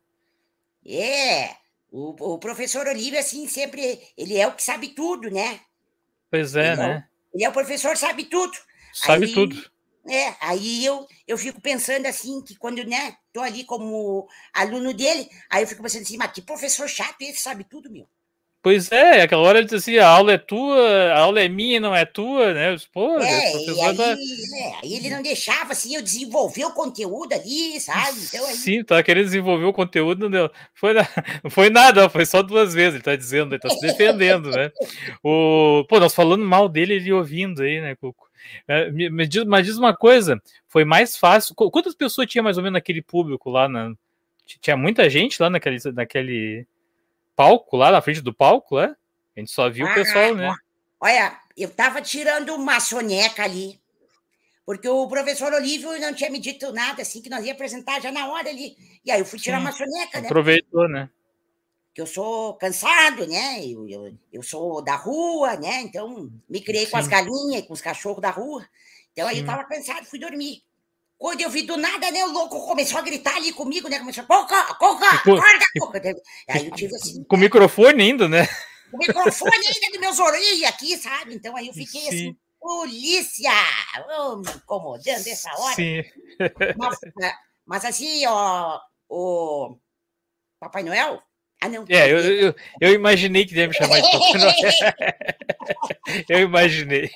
é. 0.85 1.57
O, 1.91 2.33
o 2.35 2.37
professor 2.37 2.85
Olívio, 2.85 3.17
assim, 3.19 3.47
sempre. 3.47 3.99
Ele 4.15 4.37
é 4.37 4.45
o 4.47 4.51
que 4.51 4.61
sabe 4.61 4.89
tudo, 4.89 5.31
né? 5.31 5.59
Pois 6.29 6.55
é, 6.55 6.73
Ele 6.73 6.81
é 6.81 6.85
o- 6.85 6.87
né? 6.87 7.07
Ele 7.33 7.43
é 7.45 7.49
o 7.49 7.51
professor, 7.51 7.97
sabe 7.97 8.25
tudo. 8.25 8.55
Sabe 8.93 9.25
Aí- 9.25 9.33
tudo. 9.33 9.55
É, 10.07 10.35
aí 10.41 10.83
eu, 10.85 11.07
eu 11.27 11.37
fico 11.37 11.61
pensando 11.61 12.05
assim, 12.07 12.41
que 12.41 12.55
quando, 12.55 12.83
né, 12.83 13.17
tô 13.33 13.41
ali 13.41 13.63
como 13.65 14.27
aluno 14.53 14.93
dele, 14.93 15.29
aí 15.49 15.63
eu 15.63 15.67
fico 15.67 15.83
pensando 15.83 16.01
assim, 16.03 16.17
mas 16.17 16.31
que 16.31 16.41
professor 16.41 16.87
chato 16.87 17.21
esse, 17.21 17.41
sabe 17.41 17.63
tudo, 17.63 17.91
meu. 17.91 18.07
Pois 18.61 18.91
é, 18.91 19.21
aquela 19.21 19.41
hora 19.43 19.57
ele 19.59 19.67
diz 19.67 19.81
assim: 19.81 19.97
a 19.97 20.07
aula 20.07 20.33
é 20.33 20.37
tua, 20.37 20.77
a 21.13 21.19
aula 21.19 21.39
é 21.41 21.47
minha 21.47 21.77
e 21.77 21.79
não 21.79 21.95
é 21.95 22.05
tua, 22.05 22.53
né? 22.53 22.75
Pô, 22.91 23.21
É, 23.21 23.23
esse 23.23 23.47
e 23.49 23.49
professor 23.51 23.95
tá- 23.95 24.17
aí, 24.17 24.61
é, 24.61 24.75
aí 24.81 24.93
ele 24.95 25.09
não 25.09 25.21
deixava, 25.21 25.73
assim, 25.73 25.93
eu 25.95 26.01
desenvolver 26.01 26.63
o 26.65 26.73
conteúdo 26.73 27.33
ali, 27.33 27.79
sabe? 27.81 28.21
Então 28.21 28.45
aí, 28.45 28.55
Sim, 28.55 28.83
tá 28.83 29.01
querendo 29.03 29.25
desenvolver 29.25 29.65
o 29.65 29.73
conteúdo, 29.73 30.19
não 30.21 30.29
deu. 30.31 30.49
Foi, 30.73 30.93
na- 30.93 31.07
não 31.43 31.49
foi 31.51 31.69
nada, 31.69 32.09
foi 32.09 32.25
só 32.25 32.41
duas 32.41 32.73
vezes, 32.73 32.95
ele 32.95 33.03
tá 33.03 33.15
dizendo, 33.15 33.53
ele 33.53 33.59
tá 33.61 33.69
se 33.69 33.79
defendendo, 33.79 34.53
né? 34.53 34.71
O, 35.23 35.85
pô, 35.89 35.99
nós 35.99 36.13
falando 36.13 36.43
mal 36.45 36.69
dele, 36.69 36.93
ele 36.95 37.11
ouvindo 37.13 37.61
aí, 37.63 37.81
né, 37.81 37.95
Cuco? 37.95 38.28
É, 38.67 38.89
me, 38.91 39.09
me 39.09 39.27
diz, 39.27 39.43
mas 39.45 39.65
diz 39.65 39.77
uma 39.77 39.95
coisa, 39.95 40.41
foi 40.67 40.85
mais 40.85 41.17
fácil. 41.17 41.53
qu- 41.55 41.69
Quantas 41.71 41.95
pessoas 41.95 42.27
tinha 42.27 42.43
mais 42.43 42.57
ou 42.57 42.63
menos 42.63 42.75
naquele 42.77 43.01
público 43.01 43.49
lá? 43.49 43.67
Na, 43.67 43.93
tinha 44.45 44.75
muita 44.77 45.09
gente 45.09 45.41
lá 45.41 45.49
naquele, 45.49 45.77
naquele 45.93 46.67
palco, 47.35 47.77
lá 47.77 47.91
na 47.91 48.01
frente 48.01 48.21
do 48.21 48.33
palco, 48.33 48.75
lá? 48.75 48.95
A 49.35 49.39
gente 49.39 49.51
só 49.51 49.69
viu 49.69 49.85
o 49.85 49.89
Ah, 49.89 49.93
pessoal, 49.93 50.35
né? 50.35 50.53
Olha, 50.99 51.39
eu 51.55 51.69
tava 51.69 52.01
tirando 52.01 52.53
uma 52.53 52.79
soneca 52.79 53.43
ali, 53.43 53.79
porque 54.65 54.87
o 54.87 55.07
professor 55.07 55.53
Olívio 55.53 55.97
não 55.99 56.13
tinha 56.13 56.29
me 56.29 56.39
dito 56.39 56.71
nada, 56.73 57.01
assim, 57.01 57.21
que 57.21 57.29
nós 57.29 57.45
ia 57.45 57.53
apresentar 57.53 58.01
já 58.01 58.11
na 58.11 58.27
hora 58.27 58.49
ali. 58.49 58.75
E 59.05 59.11
aí 59.11 59.19
eu 59.19 59.25
fui 59.25 59.39
tirar 59.39 59.57
Sim. 59.57 59.63
uma 59.63 59.71
soneca, 59.71 60.19
né? 60.19 60.27
Aproveitou, 60.27 60.87
né? 60.89 61.09
Que 61.93 62.01
eu 62.01 62.07
sou 62.07 62.53
cansado, 62.55 63.27
né? 63.27 63.65
Eu, 63.65 63.87
eu, 63.87 64.17
eu 64.31 64.43
sou 64.43 64.81
da 64.81 64.95
rua, 64.95 65.55
né? 65.57 65.81
Então, 65.81 66.31
me 66.47 66.61
criei 66.61 66.85
com 66.85 66.97
as 66.97 67.05
Sim. 67.05 67.11
galinhas, 67.11 67.65
com 67.65 67.73
os 67.73 67.81
cachorros 67.81 68.21
da 68.21 68.29
rua. 68.29 68.67
Então, 69.11 69.27
aí 69.27 69.37
eu 69.37 69.41
Sim. 69.41 69.47
tava 69.47 69.63
cansado, 69.65 70.05
fui 70.05 70.19
dormir. 70.19 70.63
Quando 71.17 71.41
eu 71.41 71.49
vi 71.49 71.63
do 71.63 71.75
nada, 71.75 72.09
né? 72.11 72.23
O 72.23 72.31
louco 72.31 72.65
começou 72.65 72.97
a 72.99 73.01
gritar 73.01 73.35
ali 73.35 73.51
comigo, 73.51 73.89
né? 73.89 73.99
Começou, 73.99 74.23
Coca, 74.25 74.73
Coca, 74.75 75.09
Ficou- 75.17 75.37
acorda, 75.37 75.65
Coca. 75.77 76.01
Aí 76.47 76.65
eu 76.67 76.73
tive 76.73 76.95
assim, 76.95 77.23
Com 77.25 77.35
microfone 77.35 78.01
ainda, 78.01 78.29
né? 78.29 78.47
o 78.93 78.97
microfone 78.97 79.51
ainda 79.67 79.91
dos 79.91 79.99
meus 79.99 80.19
orelhas 80.19 80.69
aqui, 80.69 80.97
sabe? 80.97 81.35
Então, 81.35 81.55
aí 81.57 81.67
eu 81.67 81.73
fiquei 81.73 82.07
assim, 82.07 82.17
Sim. 82.31 82.37
polícia! 82.59 83.51
Oh, 84.17 84.37
me 84.37 84.49
incomodando 84.49 85.27
essa 85.27 85.51
hora. 85.59 85.75
Sim. 85.75 86.03
Mas, 86.77 86.97
mas 87.65 87.85
assim, 87.85 88.25
ó, 88.25 88.79
o 89.09 89.77
Papai 90.59 90.83
Noel. 90.83 91.21
Ah, 91.61 91.67
não. 91.67 91.85
É, 91.89 92.09
eu, 92.11 92.17
eu, 92.19 92.55
eu 92.79 92.93
imaginei 92.93 93.45
que 93.45 93.53
ia 93.55 93.67
me 93.67 93.73
chamar 93.73 93.99
de 93.99 94.09
Papai 94.11 94.33
Noel. 94.39 94.53
Eu 96.29 96.39
imaginei. 96.39 97.11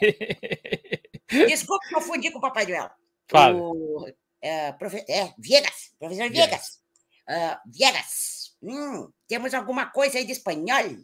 Desculpa 1.47 1.85
confundir 1.93 2.31
com 2.31 2.39
o 2.39 2.41
Papai 2.41 2.65
Noel. 2.65 2.89
Fala. 3.29 3.55
O, 3.57 4.05
é, 4.41 4.71
profe- 4.73 5.05
é, 5.09 5.33
Viegas, 5.38 5.91
professor 5.97 6.29
Viegas. 6.29 6.33
Viegas. 6.33 6.81
Ah, 7.27 7.62
Viegas. 7.65 8.55
Hum, 8.62 9.09
temos 9.27 9.53
alguma 9.53 9.85
coisa 9.88 10.17
aí 10.17 10.25
de 10.25 10.33
espanhol? 10.33 10.97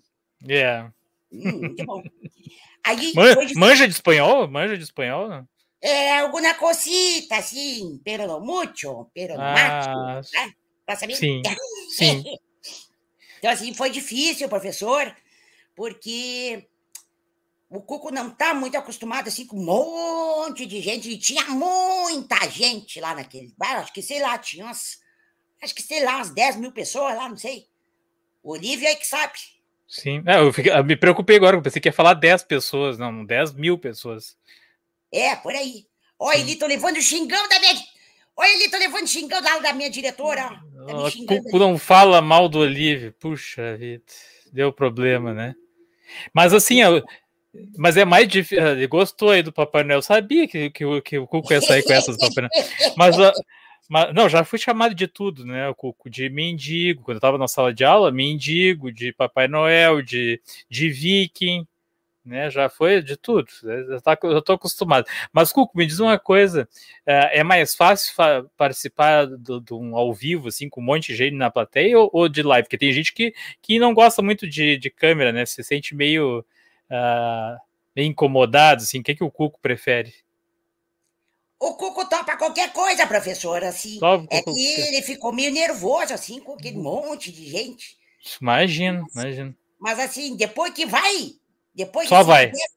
É. 0.48 0.81
Hum, 1.31 1.60
muito 1.60 1.86
bom. 1.86 2.03
Aí, 2.86 3.13
Man- 3.15 3.34
foi 3.34 3.46
de- 3.46 3.55
manja 3.55 3.88
de 3.88 3.93
espanhol? 3.93 4.48
Manja 4.48 4.77
de 4.77 4.84
espanhol? 4.84 5.29
né? 5.29 5.46
é, 5.81 6.19
alguma 6.19 6.53
cosita, 6.55 7.38
assim, 7.38 8.01
pero 8.03 8.27
no 8.27 8.41
mucho, 8.41 9.10
pero 9.13 9.36
no 9.36 9.41
Ah, 9.41 10.15
macho, 10.15 10.34
né? 10.34 10.51
Pra 10.86 10.96
saber? 10.98 11.15
sim, 11.15 11.41
sim. 11.96 12.24
Então, 13.39 13.50
assim, 13.50 13.74
foi 13.74 13.89
difícil, 13.89 14.48
professor, 14.50 15.15
porque 15.75 16.67
o 17.69 17.81
Cuco 17.81 18.12
não 18.12 18.27
está 18.29 18.53
muito 18.53 18.77
acostumado, 18.77 19.29
assim, 19.29 19.46
com 19.48 19.58
um 19.58 19.63
monte 19.65 20.65
de 20.65 20.81
gente, 20.81 21.10
e 21.10 21.17
tinha 21.17 21.46
muita 21.46 22.50
gente 22.50 23.00
lá 23.00 23.15
naquele 23.15 23.53
bar, 23.58 23.77
acho 23.79 23.93
que, 23.93 24.01
sei 24.01 24.22
lá, 24.22 24.38
tinha 24.38 24.65
umas, 24.65 25.00
acho 25.63 25.74
que, 25.74 25.81
sei 25.81 26.03
lá, 26.03 26.17
umas 26.17 26.31
10 26.31 26.58
mil 26.58 26.72
pessoas 26.72 27.15
lá, 27.15 27.27
não 27.29 27.38
sei. 27.38 27.67
O 28.43 28.51
Olívio 28.51 28.88
é 28.88 28.96
que 28.96 29.08
sabe. 29.08 29.34
Sim. 29.88 30.22
É, 30.25 30.39
eu, 30.39 30.51
fiquei- 30.53 30.72
eu 30.72 30.84
me 30.84 30.96
preocupei 30.96 31.38
agora, 31.38 31.55
eu 31.58 31.62
pensei 31.62 31.81
que 31.81 31.88
ia 31.89 31.93
falar 31.93 32.13
10 32.13 32.43
pessoas, 32.43 32.98
não, 32.98 33.25
10 33.25 33.53
mil 33.53 33.77
pessoas. 33.77 34.38
É, 35.12 35.36
por 35.36 35.53
aí. 35.55 35.88
Olha, 36.19 36.38
ele 36.38 36.55
tô 36.58 36.67
levando 36.67 36.98
o 36.98 37.01
xingão 37.01 37.48
da 37.50 37.60
minha... 37.60 37.74
Olha, 38.39 38.53
ele 38.55 38.69
tô 38.69 38.77
levando 38.77 39.03
o 39.03 39.08
xingão 39.08 39.41
da, 39.41 39.60
da 39.60 39.74
minha 39.74 39.89
diretora. 39.89 40.43
Tá 40.88 40.93
me 40.93 41.03
O 41.03 41.10
xingando 41.12 41.43
Cuco 41.43 41.60
não 41.60 41.77
fala 41.77 42.22
mal 42.22 42.48
do 42.48 42.60
Olívio. 42.60 43.13
Puxa 43.19 43.75
vida, 43.75 44.01
deu 44.53 44.72
problema, 44.72 45.34
né? 45.34 45.55
Mas 46.34 46.53
assim, 46.53 46.81
eu- 46.81 47.03
mas 47.77 47.98
é 47.98 48.05
mais 48.05 48.27
difícil. 48.29 48.65
Ele 48.65 48.88
gostou 48.88 49.31
aí 49.31 49.43
do 49.43 49.51
Papai 49.51 49.84
Noel. 49.84 49.98
Eu 49.98 50.01
sabia 50.01 50.48
que, 50.48 50.69
que, 50.69 50.86
o- 50.86 51.01
que 51.01 51.17
o 51.17 51.27
Cuco 51.27 51.51
ia 51.51 51.60
sair 51.62 51.84
com 51.84 51.91
essas 51.91 52.15
do 52.17 52.22
Papai 52.29 52.43
Noel. 52.43 52.93
Mas, 52.96 53.15
mas 53.89 54.13
não, 54.13 54.29
já 54.29 54.46
fui 54.46 54.58
chamado 54.58 54.96
de 54.96 55.08
tudo, 55.08 55.46
né? 55.46 55.67
O 55.67 55.75
Cuco 55.75 56.10
de 56.10 56.29
mendigo, 56.29 57.03
quando 57.03 57.17
eu 57.17 57.22
tava 57.22 57.38
na 57.38 57.48
sala 57.48 57.74
de 57.74 57.84
aula, 57.84 58.10
mendigo, 58.10 58.89
de 58.89 59.12
Papai 59.12 59.50
Noel, 59.50 60.01
de, 60.01 60.41
de 60.69 60.89
viking, 60.89 61.67
né? 62.30 62.50
Já 62.50 62.70
foi 62.70 63.02
de 63.02 63.18
tudo. 63.18 63.48
né? 63.64 63.84
Já, 63.90 64.02
tá, 64.02 64.18
já 64.24 64.42
tô 64.42 64.54
acostumado. 64.54 65.06
Mas, 65.34 65.52
Cuco, 65.52 65.78
me 65.78 65.86
diz 65.86 66.00
uma 66.00 66.18
coisa: 66.20 66.70
é, 67.06 67.40
é 67.40 67.44
mais 67.44 67.76
fácil 67.76 68.14
participar 68.56 69.26
de 69.26 69.74
um 69.74 69.96
ao 69.96 70.14
vivo, 70.14 70.48
assim, 70.48 70.70
com 70.70 70.80
um 70.80 70.84
monte 70.84 71.08
de 71.08 71.16
gente 71.16 71.36
na 71.36 71.50
plateia 71.50 72.00
ou, 72.00 72.10
ou 72.14 72.30
de 72.30 72.44
live? 72.44 72.66
Porque 72.66 72.78
tem 72.78 72.94
gente 72.94 73.14
que, 73.14 73.34
que 73.62 73.80
não 73.80 73.94
gosta 73.94 74.22
muito 74.22 74.48
de, 74.48 74.78
de 74.78 74.90
câmera, 74.90 75.32
né? 75.32 75.46
Se 75.46 75.64
sente 75.64 75.96
meio, 75.96 76.46
ah, 76.90 77.58
meio 77.96 78.08
incomodado, 78.08 78.84
assim. 78.84 79.00
O 79.00 79.04
que, 79.04 79.16
que 79.16 79.24
o 79.24 79.32
Cuco 79.32 79.60
prefere? 79.60 80.14
O 81.60 81.74
Cuco 81.74 82.08
topa 82.08 82.38
qualquer 82.38 82.72
coisa, 82.72 83.06
professor, 83.06 83.64
assim. 83.64 84.00
É 84.30 84.42
que 84.42 84.82
ele 84.82 85.02
ficou 85.02 85.34
meio 85.34 85.52
nervoso, 85.52 86.14
assim, 86.14 86.40
com 86.40 86.54
aquele 86.54 86.78
monte 86.78 87.32
de 87.32 87.50
gente. 87.50 87.98
Imagino, 88.40 89.06
imagino. 89.14 89.56
Mas 89.80 89.98
assim, 89.98 90.36
depois 90.36 90.74
que 90.74 90.86
vai, 90.86 91.32
depois 91.80 92.08
Só 92.10 92.24
vai. 92.24 92.52
desce- 92.52 92.74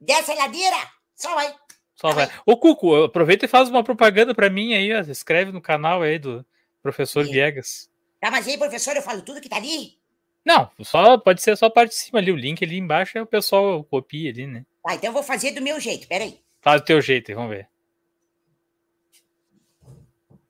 Desce 0.00 0.32
a 0.32 0.34
ladeira, 0.34 0.76
só 1.14 1.34
vai. 1.34 1.54
Só 1.94 2.10
vai. 2.12 2.30
Ô, 2.44 2.56
Cuco, 2.58 3.04
aproveita 3.04 3.46
e 3.46 3.48
faz 3.48 3.68
uma 3.70 3.82
propaganda 3.82 4.34
para 4.34 4.50
mim 4.50 4.74
aí, 4.74 4.92
ó. 4.94 5.00
Escreve 5.00 5.52
no 5.52 5.60
canal 5.62 6.02
aí 6.02 6.18
do 6.18 6.44
professor 6.82 7.24
Sim. 7.24 7.32
Viegas. 7.32 7.88
Tá, 8.20 8.30
mas 8.30 8.46
aí, 8.46 8.58
professor, 8.58 8.94
eu 8.96 9.02
falo 9.02 9.22
tudo 9.22 9.40
que 9.40 9.48
tá 9.48 9.56
ali? 9.56 9.98
Não, 10.44 10.70
só 10.82 11.16
pode 11.18 11.40
ser 11.42 11.56
só 11.56 11.66
a 11.66 11.70
parte 11.70 11.90
de 11.90 11.96
cima 11.96 12.18
ali, 12.18 12.30
o 12.30 12.36
link 12.36 12.62
ali 12.62 12.76
embaixo, 12.76 13.16
aí 13.16 13.22
o 13.22 13.26
pessoal 13.26 13.82
copia 13.84 14.30
ali, 14.30 14.46
né? 14.46 14.64
Tá, 14.84 14.94
então 14.94 15.08
eu 15.08 15.12
vou 15.14 15.22
fazer 15.22 15.52
do 15.52 15.62
meu 15.62 15.80
jeito, 15.80 16.06
peraí. 16.06 16.40
Faz 16.60 16.80
do 16.82 16.84
teu 16.84 17.00
jeito 17.00 17.30
aí, 17.30 17.34
vamos 17.34 17.50
ver. 17.50 17.68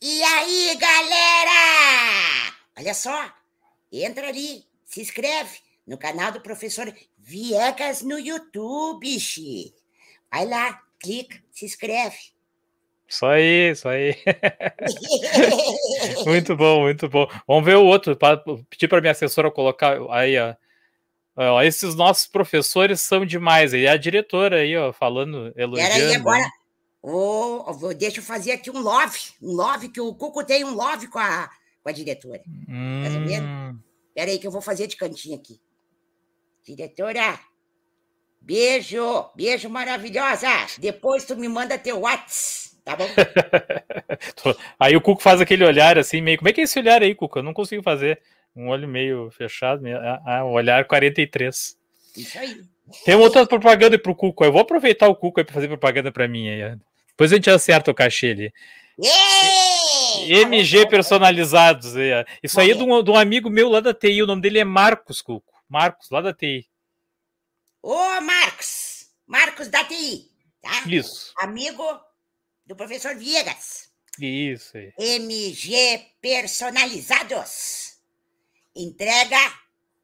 E 0.00 0.22
aí, 0.22 0.76
galera? 0.76 2.54
Olha 2.78 2.94
só, 2.94 3.32
entra 3.92 4.28
ali, 4.28 4.64
se 4.84 5.00
inscreve 5.00 5.58
no 5.86 5.96
canal 5.96 6.32
do 6.32 6.40
professor 6.40 6.92
Viegas 7.28 8.02
no 8.02 8.20
YouTube, 8.20 9.18
xi. 9.18 9.74
Vai 10.32 10.46
lá, 10.46 10.80
clica, 11.00 11.36
se 11.50 11.64
inscreve. 11.64 12.16
Isso 13.08 13.26
aí, 13.26 13.70
isso 13.72 13.88
aí. 13.88 14.14
Muito 16.24 16.56
bom, 16.56 16.82
muito 16.82 17.08
bom. 17.08 17.28
Vamos 17.46 17.64
ver 17.64 17.76
o 17.76 17.84
outro. 17.84 18.16
Pedir 18.70 18.86
para 18.88 19.00
minha 19.00 19.10
assessora 19.12 19.50
colocar 19.50 19.98
aí, 20.10 20.38
ó. 20.38 20.54
Ó, 21.36 21.60
Esses 21.62 21.94
nossos 21.96 22.26
professores 22.28 23.00
são 23.00 23.26
demais. 23.26 23.72
E 23.74 23.86
a 23.88 23.96
diretora 23.96 24.58
aí, 24.60 24.76
ó, 24.76 24.92
falando, 24.92 25.52
elogiando. 25.56 25.92
Peraí, 25.94 26.14
agora. 26.14 26.48
Ô, 27.02 27.72
vou- 27.74 27.92
deixa 27.94 28.20
eu 28.20 28.24
fazer 28.24 28.52
aqui 28.52 28.70
um 28.70 28.78
love. 28.80 29.18
Um 29.42 29.52
love, 29.52 29.88
que 29.88 30.00
o 30.00 30.14
Cuco 30.14 30.44
tem 30.44 30.64
um 30.64 30.74
love 30.74 31.08
com 31.08 31.18
a, 31.18 31.50
com 31.82 31.88
a 31.88 31.92
diretora. 31.92 32.38
Tá? 32.38 32.44
Hum, 32.68 33.78
Peraí, 34.14 34.38
que 34.38 34.46
eu 34.46 34.50
vou 34.50 34.62
fazer 34.62 34.86
de 34.86 34.96
cantinho 34.96 35.36
aqui. 35.36 35.60
Diretora, 36.66 37.38
beijo, 38.40 39.30
beijo 39.36 39.70
maravilhosa. 39.70 40.48
Depois 40.80 41.24
tu 41.24 41.36
me 41.36 41.48
manda 41.48 41.78
teu 41.78 42.00
WhatsApp, 42.00 42.82
tá 42.84 42.96
bom? 42.96 43.06
Aí 44.76 44.96
o 44.96 45.00
Cuco 45.00 45.22
faz 45.22 45.40
aquele 45.40 45.64
olhar 45.64 45.96
assim, 45.96 46.20
meio. 46.20 46.38
Como 46.38 46.48
é 46.48 46.52
que 46.52 46.60
é 46.60 46.64
esse 46.64 46.80
olhar 46.80 47.04
aí, 47.04 47.14
Cuco? 47.14 47.38
Eu 47.38 47.44
não 47.44 47.54
consigo 47.54 47.84
fazer. 47.84 48.20
Um 48.56 48.68
olho 48.68 48.88
meio 48.88 49.30
fechado. 49.30 49.80
Meio... 49.80 49.96
Ah, 49.98 50.20
ah, 50.26 50.44
o 50.44 50.52
olhar 50.54 50.84
43. 50.86 51.76
Isso 52.16 52.38
aí. 52.38 52.60
Tem 53.04 53.14
outra 53.14 53.46
propaganda 53.46 53.96
pro 53.96 54.14
Cuco. 54.14 54.44
Eu 54.44 54.50
vou 54.50 54.62
aproveitar 54.62 55.06
o 55.06 55.14
Cuco 55.14 55.38
aí 55.38 55.44
pra 55.44 55.54
fazer 55.54 55.68
propaganda 55.68 56.10
pra 56.10 56.26
mim 56.26 56.48
aí. 56.48 56.76
Depois 57.10 57.30
a 57.32 57.36
gente 57.36 57.48
acerta 57.48 57.92
o 57.92 57.94
cachê 57.94 58.30
ali. 58.30 58.52
MG 60.28 60.88
personalizados. 60.88 61.94
Isso 62.42 62.58
aí 62.58 62.72
é 62.72 62.74
de 62.74 62.82
um, 62.82 63.02
de 63.04 63.10
um 63.10 63.16
amigo 63.16 63.48
meu 63.48 63.68
lá 63.68 63.78
da 63.78 63.94
TI. 63.94 64.22
O 64.22 64.26
nome 64.26 64.42
dele 64.42 64.58
é 64.58 64.64
Marcos, 64.64 65.22
Cuco. 65.22 65.55
Marcos, 65.68 66.10
lá 66.10 66.20
da 66.20 66.32
TI. 66.32 66.68
Ô, 67.82 68.20
Marcos! 68.20 69.10
Marcos 69.26 69.68
da 69.68 69.84
TI, 69.84 70.30
tá? 70.62 70.82
Isso. 70.86 71.32
Amigo 71.38 71.82
do 72.64 72.76
professor 72.76 73.16
Viegas. 73.16 73.90
Isso 74.20 74.76
aí. 74.76 74.92
MG 74.98 76.12
Personalizados. 76.20 77.98
Entrega 78.74 79.38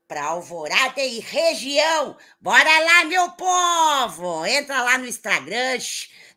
para 0.08 0.24
Alvorada 0.24 1.00
e 1.00 1.20
região. 1.20 2.16
Bora 2.40 2.78
lá, 2.80 3.04
meu 3.04 3.30
povo! 3.32 4.44
Entra 4.44 4.82
lá 4.82 4.98
no 4.98 5.06
Instagram, 5.06 5.78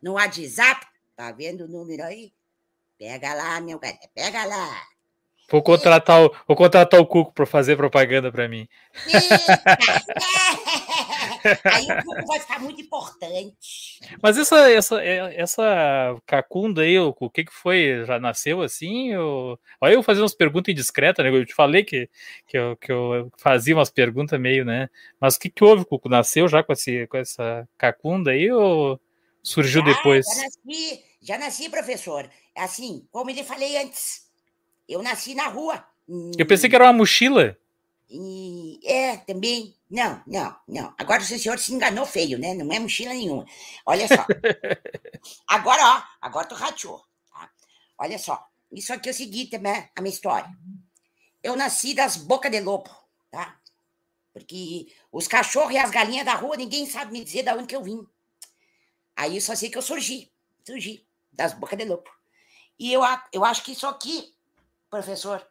no 0.00 0.12
WhatsApp. 0.12 0.86
Tá 1.14 1.32
vendo 1.32 1.64
o 1.64 1.68
número 1.68 2.04
aí? 2.04 2.32
Pega 2.98 3.34
lá, 3.34 3.60
meu 3.60 3.78
galera. 3.78 4.08
Pega 4.14 4.44
lá. 4.46 4.88
Vou 5.48 5.62
contratar 5.62 6.24
o, 6.24 6.34
vou 6.46 6.56
contratar 6.56 6.98
o 7.00 7.06
Cuco 7.06 7.32
para 7.32 7.46
fazer 7.46 7.76
propaganda 7.76 8.32
para 8.32 8.48
mim. 8.48 8.66
Aí 11.64 11.84
o 11.84 12.02
grupo 12.02 12.26
vai 12.26 12.40
ficar 12.40 12.58
muito 12.60 12.80
importante. 12.80 14.00
Mas 14.20 14.36
essa 14.36 14.68
essa 14.70 15.00
é- 15.02 15.40
essa 15.40 16.16
cacunda 16.26 16.82
aí, 16.82 16.98
o 16.98 17.14
o 17.18 17.30
que 17.30 17.44
que 17.44 17.52
foi? 17.52 18.04
Já 18.06 18.18
nasceu 18.18 18.60
assim? 18.62 19.14
Ou... 19.14 19.58
Olha 19.80 19.94
eu 19.94 20.02
fazendo 20.02 20.22
umas 20.24 20.34
perguntas 20.34 20.72
indiscretas, 20.72 21.24
né? 21.24 21.30
Eu 21.30 21.46
te 21.46 21.54
falei 21.54 21.84
que, 21.84 22.08
que, 22.48 22.58
eu, 22.58 22.76
que 22.76 22.90
eu 22.90 23.30
fazia 23.38 23.74
umas 23.76 23.90
perguntas 23.90 24.38
meio, 24.40 24.64
né? 24.64 24.88
Mas 25.20 25.36
o 25.36 25.38
que 25.40 25.48
que 25.50 25.62
houve, 25.64 25.84
Cuco? 25.84 26.08
Nasceu 26.08 26.48
já 26.48 26.62
com, 26.62 26.72
esse, 26.72 27.06
com 27.06 27.16
essa 27.18 27.68
cacunda 27.78 28.32
aí 28.32 28.50
ou 28.50 29.00
surgiu 29.42 29.82
Já- 29.86 29.92
depois? 29.94 30.26
Já 30.26 30.42
nasci, 30.42 31.04
já 31.22 31.38
nasci, 31.38 31.68
professor. 31.68 32.28
Assim, 32.56 33.06
como 33.12 33.30
eu 33.30 33.34
lhe 33.34 33.44
falei 33.44 33.76
antes, 33.78 34.25
eu 34.88 35.02
nasci 35.02 35.34
na 35.34 35.48
rua. 35.48 35.84
Eu 36.38 36.46
pensei 36.46 36.68
que 36.68 36.74
era 36.76 36.84
uma 36.84 36.92
mochila. 36.92 37.58
E, 38.08 38.80
é, 38.84 39.16
também. 39.16 39.74
Não, 39.90 40.22
não, 40.26 40.56
não. 40.66 40.94
Agora 40.98 41.22
o 41.22 41.24
senhor 41.24 41.58
se 41.58 41.72
enganou 41.72 42.06
feio, 42.06 42.38
né? 42.38 42.54
Não 42.54 42.72
é 42.72 42.78
mochila 42.78 43.12
nenhuma. 43.12 43.46
Olha 43.84 44.06
só. 44.06 44.26
agora, 45.46 45.82
ó, 45.82 46.02
agora 46.20 46.46
tu 46.46 46.54
rachou. 46.54 47.04
Tá? 47.30 47.50
Olha 47.98 48.18
só. 48.18 48.48
Isso 48.70 48.92
aqui 48.92 49.08
é 49.08 49.12
o 49.12 49.14
seguinte, 49.14 49.58
né? 49.58 49.90
A 49.94 50.00
minha 50.00 50.12
história. 50.12 50.48
Eu 51.42 51.56
nasci 51.56 51.94
das 51.94 52.16
bocas 52.16 52.50
de 52.50 52.60
lobo, 52.60 52.90
tá? 53.30 53.58
Porque 54.32 54.92
os 55.10 55.26
cachorros 55.28 55.72
e 55.72 55.78
as 55.78 55.90
galinhas 55.90 56.26
da 56.26 56.34
rua, 56.34 56.56
ninguém 56.56 56.86
sabe 56.86 57.12
me 57.12 57.24
dizer 57.24 57.42
de 57.42 57.50
onde 57.52 57.66
que 57.66 57.76
eu 57.76 57.82
vim. 57.82 58.06
Aí 59.14 59.36
eu 59.36 59.40
só 59.40 59.54
sei 59.54 59.70
que 59.70 59.78
eu 59.78 59.82
surgi. 59.82 60.30
Surgi 60.64 61.06
das 61.32 61.52
bocas 61.52 61.78
de 61.78 61.84
lobo. 61.84 62.10
E 62.78 62.92
eu, 62.92 63.00
eu 63.32 63.44
acho 63.44 63.62
que 63.62 63.72
isso 63.72 63.86
aqui, 63.86 64.34
professor, 64.90 65.46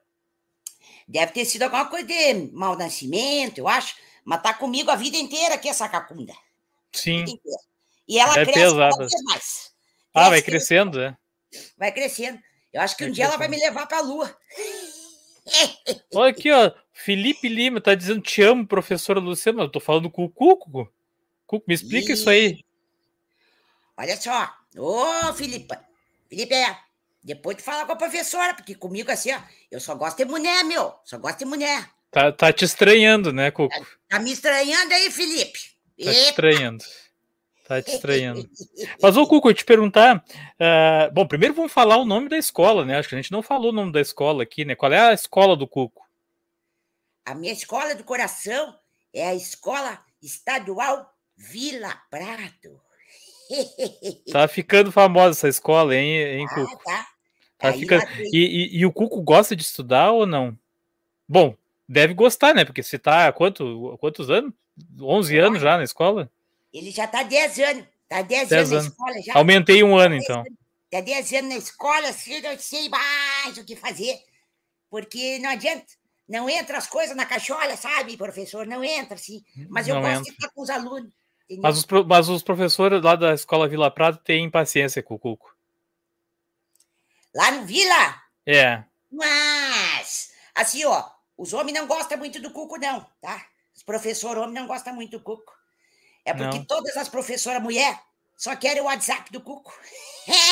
Deve 1.07 1.31
ter 1.33 1.45
sido 1.45 1.63
alguma 1.63 1.85
coisa 1.87 2.05
de 2.05 2.33
mau 2.51 2.75
nascimento, 2.75 3.57
eu 3.59 3.67
acho. 3.67 3.95
Mas 4.23 4.41
tá 4.41 4.53
comigo 4.53 4.89
a 4.89 4.95
vida 4.95 5.17
inteira 5.17 5.55
aqui, 5.55 5.69
essa 5.69 5.87
cacunda. 5.87 6.33
Sim. 6.91 7.25
E 8.07 8.17
ela 8.19 8.31
É 8.39 8.43
cresce 8.45 8.59
pesado. 8.59 8.79
cada 8.79 8.97
vez 8.97 9.23
mais. 9.23 9.71
Ah, 10.13 10.29
vai 10.29 10.41
Cresce, 10.41 10.45
crescendo, 10.67 10.97
né? 10.99 11.17
Vai 11.77 11.91
crescendo. 11.91 12.39
Eu 12.73 12.81
acho 12.81 12.95
que 12.97 13.03
Vai 13.03 13.09
um 13.11 13.13
dia 13.13 13.25
ela 13.25 13.37
vai 13.37 13.47
me 13.47 13.55
crescendo. 13.57 13.75
levar 13.75 13.87
pra 13.87 13.99
lua. 14.01 14.35
Olha 16.15 16.31
aqui, 16.31 16.51
ó. 16.51 16.71
Felipe 16.91 17.47
Lima 17.47 17.79
tá 17.81 17.93
dizendo 17.93 18.21
te 18.21 18.41
amo, 18.41 18.65
professora 18.65 19.19
Luciana. 19.19 19.63
Eu 19.63 19.69
tô 19.69 19.79
falando 19.79 20.09
com 20.09 20.23
o 20.23 20.29
Cuco. 20.29 20.91
Cuco, 21.45 21.65
me 21.67 21.73
explica 21.75 22.13
isso 22.13 22.29
aí. 22.29 22.63
Olha 23.97 24.17
só. 24.19 24.51
Ô, 24.77 25.33
Felipe. 25.33 25.75
Felipe, 26.29 26.53
é. 26.53 26.77
Depois 27.25 27.57
tu 27.57 27.63
fala 27.63 27.87
com 27.87 27.91
a 27.91 27.95
professora, 27.95 28.53
porque 28.53 28.75
comigo 28.75 29.09
assim, 29.09 29.31
ó, 29.33 29.39
eu 29.71 29.79
só 29.79 29.95
gosto 29.95 30.17
de 30.17 30.25
mulher, 30.25 30.63
meu. 30.63 30.93
Só 31.03 31.17
gosto 31.17 31.39
de 31.39 31.45
mulher. 31.45 31.89
Tá, 32.11 32.31
tá 32.31 32.53
te 32.53 32.63
estranhando, 32.63 33.33
né, 33.33 33.49
Cuco? 33.49 33.73
Tá 34.07 34.19
me 34.19 34.31
estranhando 34.31 34.93
aí, 34.93 35.09
Felipe? 35.09 35.59
Tá 35.97 36.11
te 36.11 36.19
estranhando. 36.19 36.83
Tá 37.67 37.81
te 37.81 37.95
estranhando. 37.95 38.47
Mas, 39.01 39.17
ô, 39.17 39.25
Cuco, 39.25 39.49
eu 39.49 39.55
te 39.55 39.65
perguntar. 39.65 40.23
Uh, 40.53 41.11
bom, 41.11 41.27
primeiro 41.27 41.55
vamos 41.55 41.71
falar 41.73 41.97
o 41.97 42.05
nome 42.05 42.29
da 42.29 42.37
escola, 42.37 42.85
né? 42.85 42.99
Acho 42.99 43.09
que 43.09 43.15
a 43.15 43.17
gente 43.21 43.31
não 43.31 43.41
falou 43.41 43.71
o 43.71 43.75
nome 43.75 43.91
da 43.91 43.99
escola 43.99 44.43
aqui, 44.43 44.63
né? 44.63 44.75
Qual 44.75 44.93
é 44.93 44.99
a 44.99 45.13
escola 45.13 45.57
do 45.57 45.67
Cuco? 45.67 46.05
A 47.25 47.33
minha 47.33 47.53
escola 47.53 47.95
do 47.95 48.03
coração 48.03 48.77
é 49.11 49.27
a 49.27 49.33
Escola 49.33 49.99
Estadual 50.21 51.11
Vila 51.35 51.99
Prado. 52.11 52.85
Tá 54.31 54.47
ficando 54.47 54.91
famosa 54.91 55.31
essa 55.31 55.47
escola, 55.47 55.95
hein, 55.95 56.17
hein 56.17 56.47
Ah, 56.49 56.53
Cuco? 56.55 56.83
tá. 56.83 57.14
Tá 57.57 57.69
Aí 57.69 57.85
tem- 57.85 57.99
e, 58.33 58.37
e- 58.37 58.77
e 58.79 58.85
o 58.85 58.91
Cuco 58.91 59.21
gosta 59.21 59.55
de 59.55 59.63
estudar 59.63 60.11
ou 60.11 60.25
não? 60.25 60.57
Bom, 61.27 61.55
deve 61.87 62.13
gostar, 62.13 62.53
né? 62.53 62.65
Porque 62.65 62.83
você 62.83 62.99
tá 62.99 63.27
há 63.27 63.31
quanto, 63.33 63.97
quantos 63.99 64.29
anos? 64.29 64.53
11 64.99 65.37
anos 65.37 65.61
já 65.61 65.77
na 65.77 65.83
escola? 65.83 66.29
Ele 66.73 66.91
já 66.91 67.07
tá 67.07 67.23
10 67.23 67.59
anos. 67.59 67.85
Tá 68.09 68.21
10, 68.21 68.49
10 68.49 68.51
anos 68.51 68.69
na 68.71 68.77
anos. 68.79 68.91
escola 68.91 69.21
já. 69.25 69.33
Aumentei 69.37 69.83
um 69.83 69.95
ano, 69.97 70.15
então. 70.15 70.43
Tá 70.91 71.01
10 71.01 71.33
anos 71.33 71.49
na 71.49 71.57
escola, 71.57 72.09
assim, 72.09 72.33
eu 72.35 72.41
não 72.43 72.59
sei 72.59 72.89
mais 72.89 73.57
o 73.57 73.63
que 73.65 73.75
fazer. 73.75 74.19
Porque 74.89 75.39
não 75.39 75.49
adianta. 75.49 75.85
Não 76.27 76.49
entra 76.49 76.77
as 76.77 76.87
coisas 76.87 77.15
na 77.15 77.25
cachola, 77.25 77.75
sabe, 77.77 78.17
professor? 78.17 78.65
Não 78.65 78.83
entra, 78.83 79.15
assim. 79.15 79.43
Mas 79.69 79.87
eu 79.87 79.95
Não 79.95 80.01
gosto 80.01 80.19
entra. 80.19 80.23
de 80.25 80.29
estar 80.31 80.49
com 80.49 80.61
os 80.61 80.69
alunos. 80.69 81.13
Mas 81.59 81.77
os, 81.77 81.85
mas 82.07 82.27
os 82.29 82.41
professores 82.43 83.01
lá 83.01 83.15
da 83.15 83.33
escola 83.33 83.67
Vila 83.67 83.91
Prado 83.91 84.17
têm 84.17 84.49
paciência 84.49 85.03
com 85.03 85.13
o 85.15 85.19
Cuco. 85.19 85.54
Lá 87.35 87.51
no 87.51 87.65
Vila, 87.65 88.15
É, 88.47 88.81
Mas, 89.11 90.31
assim, 90.55 90.85
ó, 90.85 91.03
os 91.37 91.51
homens 91.53 91.77
não 91.77 91.85
gostam 91.85 92.17
muito 92.17 92.39
do 92.41 92.49
Cuco, 92.51 92.77
não, 92.77 93.05
tá? 93.21 93.45
Os 93.75 93.83
professores 93.83 94.41
homens 94.41 94.55
não 94.55 94.67
gostam 94.67 94.95
muito 94.95 95.17
do 95.17 95.23
Cuco. 95.23 95.53
É 96.23 96.33
porque 96.33 96.57
Não. 96.59 96.65
todas 96.65 96.95
as 96.95 97.09
professoras 97.09 97.61
mulher 97.61 97.99
só 98.37 98.55
querem 98.55 98.81
o 98.81 98.85
WhatsApp 98.85 99.31
do 99.31 99.41
Cuco. 99.41 99.77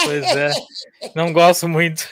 pois 0.04 0.24
é. 0.36 0.50
Não 1.16 1.32
gosto 1.34 1.68
muito. 1.68 2.08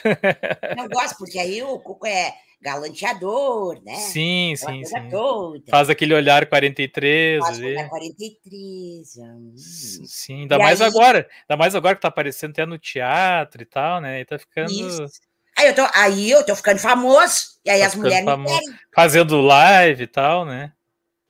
Não 0.76 0.88
gostam, 0.88 1.18
porque 1.18 1.38
aí 1.38 1.62
o 1.62 1.78
Cuco 1.78 2.06
é 2.06 2.34
galanteador, 2.62 3.82
né? 3.84 3.94
Sim, 3.96 4.54
Aquela 4.54 4.72
sim, 4.72 4.84
sim. 4.84 5.08
toda. 5.10 5.62
Faz 5.68 5.90
aquele 5.90 6.14
olhar 6.14 6.46
43 6.46 7.44
Faz 7.44 7.58
da 7.58 7.88
43. 7.88 9.16
hum. 9.18 9.52
Sim, 9.56 10.40
ainda 10.42 10.54
E 10.54 10.58
mais 10.58 10.80
aí- 10.80 10.88
agora. 10.88 11.28
Ainda 11.48 11.58
mais 11.58 11.74
agora 11.74 11.94
que 11.96 12.02
tá 12.02 12.08
aparecendo 12.08 12.50
até 12.52 12.64
no 12.64 12.78
teatro 12.78 13.62
e 13.62 13.66
tal, 13.66 14.00
né? 14.00 14.20
E 14.20 14.24
tá 14.24 14.38
ficando. 14.38 14.70
Isso. 14.70 15.04
Aí 15.58 15.66
eu, 15.68 15.74
tô, 15.74 15.82
aí 15.94 16.30
eu 16.30 16.44
tô 16.46 16.56
ficando 16.56 16.78
famoso, 16.78 17.36
e 17.64 17.68
aí 17.70 17.80
Tá 17.80 17.86
as 17.86 17.94
mulheres 17.94 18.24
me 18.24 18.30
famoso. 18.30 18.58
querem, 18.58 18.78
Fazendo 18.94 19.40
live 19.42 20.04
e 20.04 20.06
tal, 20.06 20.44
né? 20.46 20.72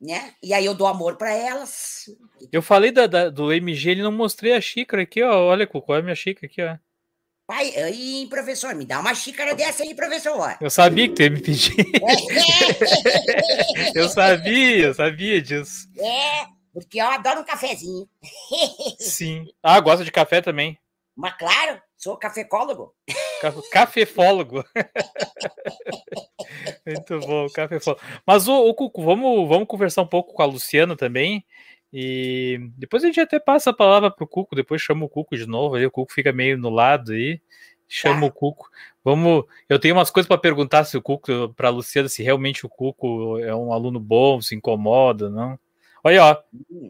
né? 0.00 0.32
E 0.42 0.52
aí 0.54 0.64
eu 0.64 0.74
dou 0.74 0.86
amor 0.86 1.16
pra 1.16 1.32
elas. 1.32 2.04
Eu 2.52 2.60
falei 2.62 2.90
da, 2.92 3.06
da- 3.06 3.30
do 3.30 3.52
MG, 3.52 3.90
ele 3.90 4.02
não 4.02 4.12
mostrei 4.12 4.52
a 4.52 4.60
xícara 4.60 5.02
aqui, 5.02 5.22
ó. 5.22 5.44
Olha, 5.44 5.66
Cuco, 5.66 5.92
olha 5.92 6.00
a 6.00 6.02
minha 6.04 6.14
xícara 6.14 6.46
aqui, 6.46 6.62
ó. 6.62 6.76
Pai, 7.46 7.74
aí, 7.76 8.26
professor, 8.30 8.74
me 8.74 8.86
dá 8.86 9.00
uma 9.00 9.14
xícara 9.14 9.54
dessa 9.54 9.82
aí, 9.82 9.94
professor. 9.94 10.56
Eu 10.60 10.70
sabia 10.70 11.08
que 11.08 11.14
tu 11.14 11.22
ia 11.22 11.30
me 11.30 11.40
pedir. 11.40 11.74
Eu 13.94 14.08
sabia, 14.08 14.86
eu 14.86 14.94
sabia 14.94 15.40
disso. 15.42 15.88
É, 15.98 16.46
porque 16.72 17.00
eu 17.00 17.06
adoro 17.06 17.40
um 17.40 17.44
cafezinho. 17.44 18.08
Sim. 18.98 19.46
Ah, 19.62 19.78
gosta 19.80 20.04
de 20.04 20.10
café 20.10 20.40
também. 20.40 20.78
Mas 21.14 21.36
claro, 21.36 21.80
sou 21.96 22.16
cafecólogo. 22.16 22.94
Ca- 23.40 23.52
Cafefólogo. 23.70 24.64
Muito 26.86 27.20
bom, 27.20 27.48
cafefólogo. 27.50 28.02
Mas, 28.26 28.48
o, 28.48 28.54
o 28.68 28.74
Cuco, 28.74 29.02
vamos, 29.02 29.48
vamos 29.48 29.68
conversar 29.68 30.02
um 30.02 30.06
pouco 30.06 30.32
com 30.32 30.42
a 30.42 30.46
Luciana 30.46 30.96
também. 30.96 31.44
E 31.92 32.70
depois 32.78 33.02
a 33.04 33.06
gente 33.06 33.20
até 33.20 33.38
passa 33.38 33.70
a 33.70 33.74
palavra 33.74 34.10
pro 34.10 34.26
Cuco, 34.26 34.56
depois 34.56 34.80
chama 34.80 35.04
o 35.04 35.08
Cuco 35.08 35.36
de 35.36 35.46
novo, 35.46 35.74
aí 35.76 35.84
o 35.84 35.90
Cuco 35.90 36.12
fica 36.12 36.32
meio 36.32 36.56
no 36.56 36.70
lado 36.70 37.12
aí. 37.12 37.40
Chama 37.86 38.20
Tá. 38.22 38.26
o 38.26 38.32
Cuco. 38.32 38.70
Vamos. 39.04 39.44
Eu 39.68 39.78
tenho 39.78 39.94
umas 39.94 40.10
coisas 40.10 40.26
para 40.26 40.38
perguntar 40.38 40.84
se 40.84 40.96
o 40.96 41.02
Cuco, 41.02 41.52
para 41.54 41.68
a 41.68 41.70
Luciana, 41.70 42.08
se 42.08 42.22
realmente 42.22 42.64
o 42.64 42.68
Cuco 42.68 43.38
é 43.40 43.54
um 43.54 43.72
aluno 43.72 44.00
bom, 44.00 44.40
se 44.40 44.54
incomoda, 44.54 45.28
não. 45.28 45.58
Olha, 46.02 46.24
ó, 46.24 46.36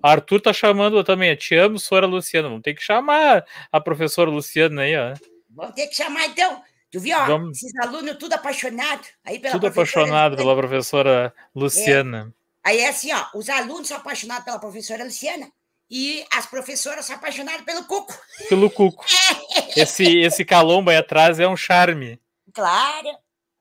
Arthur 0.03 0.41
tá 0.41 0.53
chamando 0.53 1.03
também. 1.03 1.35
Te 1.37 1.55
amo, 1.57 1.79
senhora 1.79 2.07
Luciana. 2.07 2.49
Vamos 2.49 2.63
ter 2.63 2.73
que 2.75 2.83
chamar 2.83 3.45
a 3.71 3.81
professora 3.81 4.31
Luciana 4.31 4.83
aí, 4.83 4.97
ó. 4.97 5.15
Vamos 5.51 5.75
ter 5.75 5.89
que 5.89 5.97
chamar 5.97 6.27
então. 6.27 6.63
Tu 6.91 7.01
viu, 7.01 7.17
ó, 7.19 7.27
Vamos- 7.27 7.59
esses 7.59 7.73
alunos 7.81 8.17
tudo 8.17 8.35
apaixonado. 8.35 9.03
Aí 9.25 9.39
pela 9.41 9.53
Tudo 9.55 9.67
apaixonado 9.67 10.37
pela 10.37 10.55
professora 10.57 11.35
Luciana. 11.55 12.33
Aí 12.65 12.79
é 12.79 12.89
assim, 12.89 13.13
ó, 13.13 13.27
os 13.35 13.49
alunos 13.49 13.89
são 13.89 13.97
apaixonados 13.97 14.45
pela 14.45 14.59
professora 14.59 15.05
Luciana 15.05 15.51
e 15.91 16.25
as 16.33 16.47
professoras 16.47 17.05
são 17.05 17.17
apaixonadas 17.17 17.63
pelo 17.63 17.85
Cuco. 17.85 18.17
Pelo 18.49 18.71
Cuco. 18.71 19.05
Esse, 19.77 20.19
esse 20.19 20.45
calombo 20.45 20.91
aí 20.91 20.97
atrás 20.97 21.41
é 21.41 21.49
um 21.49 21.57
charme. 21.57 22.21
Claro. 22.55 23.09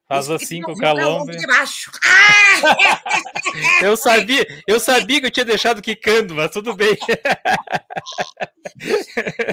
Faz 0.07 0.29
assim 0.29 0.61
com 0.61 0.73
o 0.73 0.77
calombo. 0.77 1.31
baixo. 1.47 1.89
Ah! 2.05 3.01
Eu 3.81 3.95
sabia, 3.97 4.45
eu 4.67 4.79
sabia 4.79 5.19
que 5.19 5.25
eu 5.27 5.31
tinha 5.31 5.45
deixado 5.45 5.81
quicando, 5.81 6.35
mas 6.35 6.51
tudo 6.51 6.75
bem. 6.75 6.95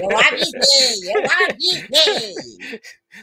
Eu 0.01 0.19
avisei, 0.19 1.13
eu 1.13 1.23
avisei. 1.47 2.35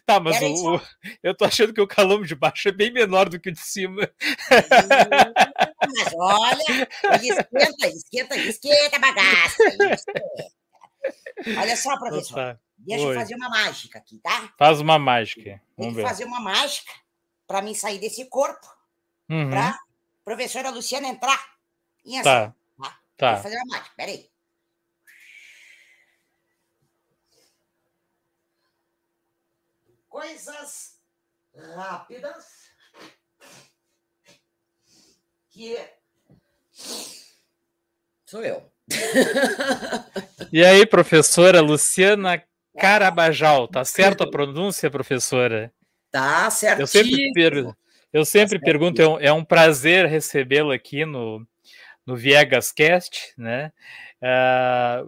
Tá, 0.05 0.19
mas 0.21 0.41
o, 0.43 0.77
o- 0.77 0.81
eu 1.23 1.35
tô 1.37 1.45
achando 1.45 1.73
que 1.73 1.81
o 1.81 1.87
calombo 1.87 2.27
de 2.27 2.35
baixo 2.35 2.69
é 2.69 2.73
bem 2.73 2.93
menor 2.93 3.29
do 3.29 3.39
que 3.39 3.51
o 3.51 3.53
de 3.53 3.61
cima. 3.61 4.11
Mas 5.81 6.13
olha, 6.15 6.89
ele 7.13 7.29
esquenta, 7.29 7.89
esquenta, 7.89 8.37
esquenta 8.37 8.97
a 8.97 8.99
bagaça. 8.99 9.63
esquenta. 9.69 10.57
Olha 11.61 11.77
só, 11.77 11.97
professor, 11.99 12.35
Tá, 12.35 12.61
deixa 12.79 13.05
eu 13.05 13.09
Oi. 13.09 13.15
fazer 13.15 13.35
uma 13.35 13.49
mágica 13.49 13.99
aqui, 13.99 14.19
tá? 14.19 14.53
Faz 14.59 14.81
uma 14.81 14.99
mágica. 14.99 15.43
Tem 15.45 15.63
Vamos 15.77 15.95
que 15.95 15.97
ver. 16.03 16.09
fazer 16.09 16.25
uma 16.25 16.41
mágica 16.41 16.93
para 17.47 17.63
mim 17.63 17.75
sair 17.75 17.99
desse 17.99 18.25
corpo, 18.29 18.67
Uhum, 19.29 19.51
para 19.51 19.79
professora 20.25 20.71
Luciana 20.71 21.09
entrar 21.09 21.39
em 22.05 22.19
ação. 22.19 22.53
Tá, 22.53 22.55
Vou 22.79 22.91
tá. 23.17 23.37
fazer 23.43 23.57
uma 23.57 23.77
mágica, 23.77 23.95
peraí. 23.97 24.31
Coisas 30.09 31.01
rápidas 31.77 32.67
que 35.57 35.75
sou 38.27 38.45
eu. 38.45 38.63
E 40.53 40.63
aí, 40.65 40.85
professora 40.85 41.61
Luciana 41.63 42.43
Carabajal, 42.79 43.67
tá 43.67 43.85
certo 43.85 44.23
a 44.25 44.31
pronúncia, 44.31 44.91
professora? 44.91 45.73
Tá 46.13 46.51
certo. 46.51 46.81
Eu 46.81 46.87
sempre, 46.87 47.33
per- 47.33 47.75
eu 48.13 48.25
sempre 48.25 48.59
pergunto, 48.59 49.01
é 49.01 49.09
um, 49.09 49.19
é 49.21 49.33
um 49.33 49.45
prazer 49.45 50.05
recebê-lo 50.07 50.73
aqui 50.73 51.07
no, 51.07 51.47
no 52.05 52.15
Viegas 52.17 52.71
Cast, 52.71 53.33
né? 53.39 53.73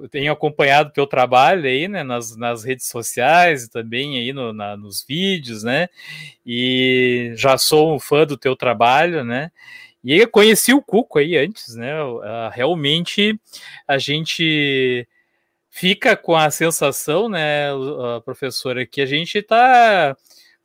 Eu 0.00 0.08
tenho 0.08 0.32
acompanhado 0.32 0.90
o 0.90 0.92
teu 0.92 1.06
trabalho 1.06 1.64
aí, 1.66 1.88
né, 1.88 2.02
nas, 2.02 2.36
nas 2.36 2.62
redes 2.62 2.86
sociais 2.88 3.64
e 3.64 3.70
também 3.70 4.16
aí 4.18 4.32
no, 4.32 4.52
na- 4.52 4.76
nos 4.76 5.04
vídeos, 5.04 5.62
né? 5.62 5.88
E 6.44 7.32
já 7.34 7.56
sou 7.58 7.94
um 7.94 7.98
fã 7.98 8.24
do 8.26 8.36
teu 8.36 8.54
trabalho, 8.56 9.24
né? 9.24 9.50
E 10.04 10.16
eu 10.16 10.28
conheci 10.28 10.72
o 10.72 10.82
Cuco 10.82 11.18
aí 11.18 11.36
antes, 11.36 11.74
né? 11.74 11.92
Ah, 12.22 12.50
realmente 12.52 13.38
a 13.86 13.98
gente 13.98 15.06
fica 15.70 16.16
com 16.16 16.34
a 16.34 16.50
sensação, 16.50 17.28
né, 17.28 17.68
professora, 18.24 18.86
que 18.86 19.00
a 19.00 19.06
gente 19.06 19.38
está 19.38 20.16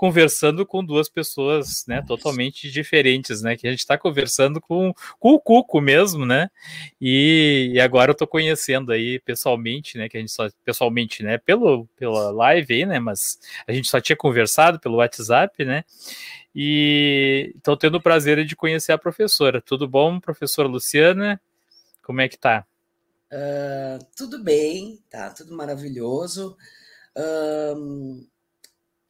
conversando 0.04 0.66
com 0.66 0.84
duas 0.84 1.08
pessoas, 1.08 1.86
né, 1.88 2.04
totalmente 2.06 2.70
diferentes, 2.70 3.42
né, 3.42 3.56
que 3.56 3.66
a 3.66 3.70
gente 3.70 3.80
está 3.80 3.98
conversando 3.98 4.60
com, 4.60 4.94
com 5.18 5.30
o 5.30 5.40
Cuco 5.40 5.80
mesmo, 5.80 6.26
né, 6.26 6.50
e, 7.00 7.72
e 7.74 7.80
agora 7.80 8.12
eu 8.12 8.12
estou 8.12 8.28
conhecendo 8.28 8.92
aí 8.92 9.18
pessoalmente, 9.22 9.98
né, 9.98 10.10
que 10.10 10.18
a 10.18 10.20
gente 10.20 10.34
só, 10.34 10.50
pessoalmente, 10.66 11.24
né, 11.24 11.38
pelo, 11.38 11.88
pela 11.96 12.32
live 12.32 12.74
aí, 12.74 12.86
né, 12.86 13.00
mas 13.00 13.40
a 13.66 13.72
gente 13.72 13.88
só 13.88 14.02
tinha 14.02 14.18
conversado 14.18 14.78
pelo 14.78 14.98
WhatsApp, 14.98 15.64
né, 15.64 15.86
e 16.54 17.54
estou 17.56 17.78
tendo 17.78 17.96
o 17.96 18.02
prazer 18.02 18.44
de 18.44 18.58
conhecer 18.58 18.92
a 18.92 18.98
professora. 18.98 19.62
Tudo 19.62 19.88
bom, 19.88 20.20
professora 20.20 20.68
Luciana? 20.68 21.40
Como 22.02 22.20
é 22.20 22.28
que 22.28 22.38
tá? 22.38 22.66
Ah, 23.32 24.00
tudo 24.18 24.44
bem, 24.44 25.00
tá 25.10 25.30
tudo 25.30 25.56
maravilhoso. 25.56 26.58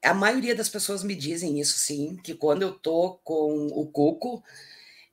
A 0.04 0.14
maioria 0.14 0.56
das 0.56 0.70
pessoas 0.70 1.04
me 1.04 1.16
dizem 1.16 1.60
isso 1.60 1.78
sim, 1.80 2.18
que 2.24 2.34
quando 2.34 2.62
eu 2.62 2.74
tô 2.74 3.20
com 3.24 3.68
o 3.68 3.86
Cuco 3.88 4.44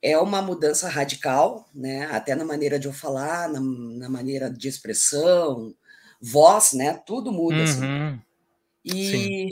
é 0.01 0.17
uma 0.17 0.41
mudança 0.41 0.89
radical, 0.89 1.69
né? 1.73 2.05
Até 2.07 2.35
na 2.35 2.43
maneira 2.43 2.79
de 2.79 2.87
eu 2.87 2.93
falar, 2.93 3.47
na, 3.47 3.59
na 3.59 4.09
maneira 4.09 4.49
de 4.49 4.67
expressão, 4.67 5.75
voz, 6.19 6.73
né? 6.73 7.01
Tudo 7.05 7.31
muda. 7.31 7.63
assim. 7.63 7.85
Uhum. 7.85 8.19
E, 8.83 9.49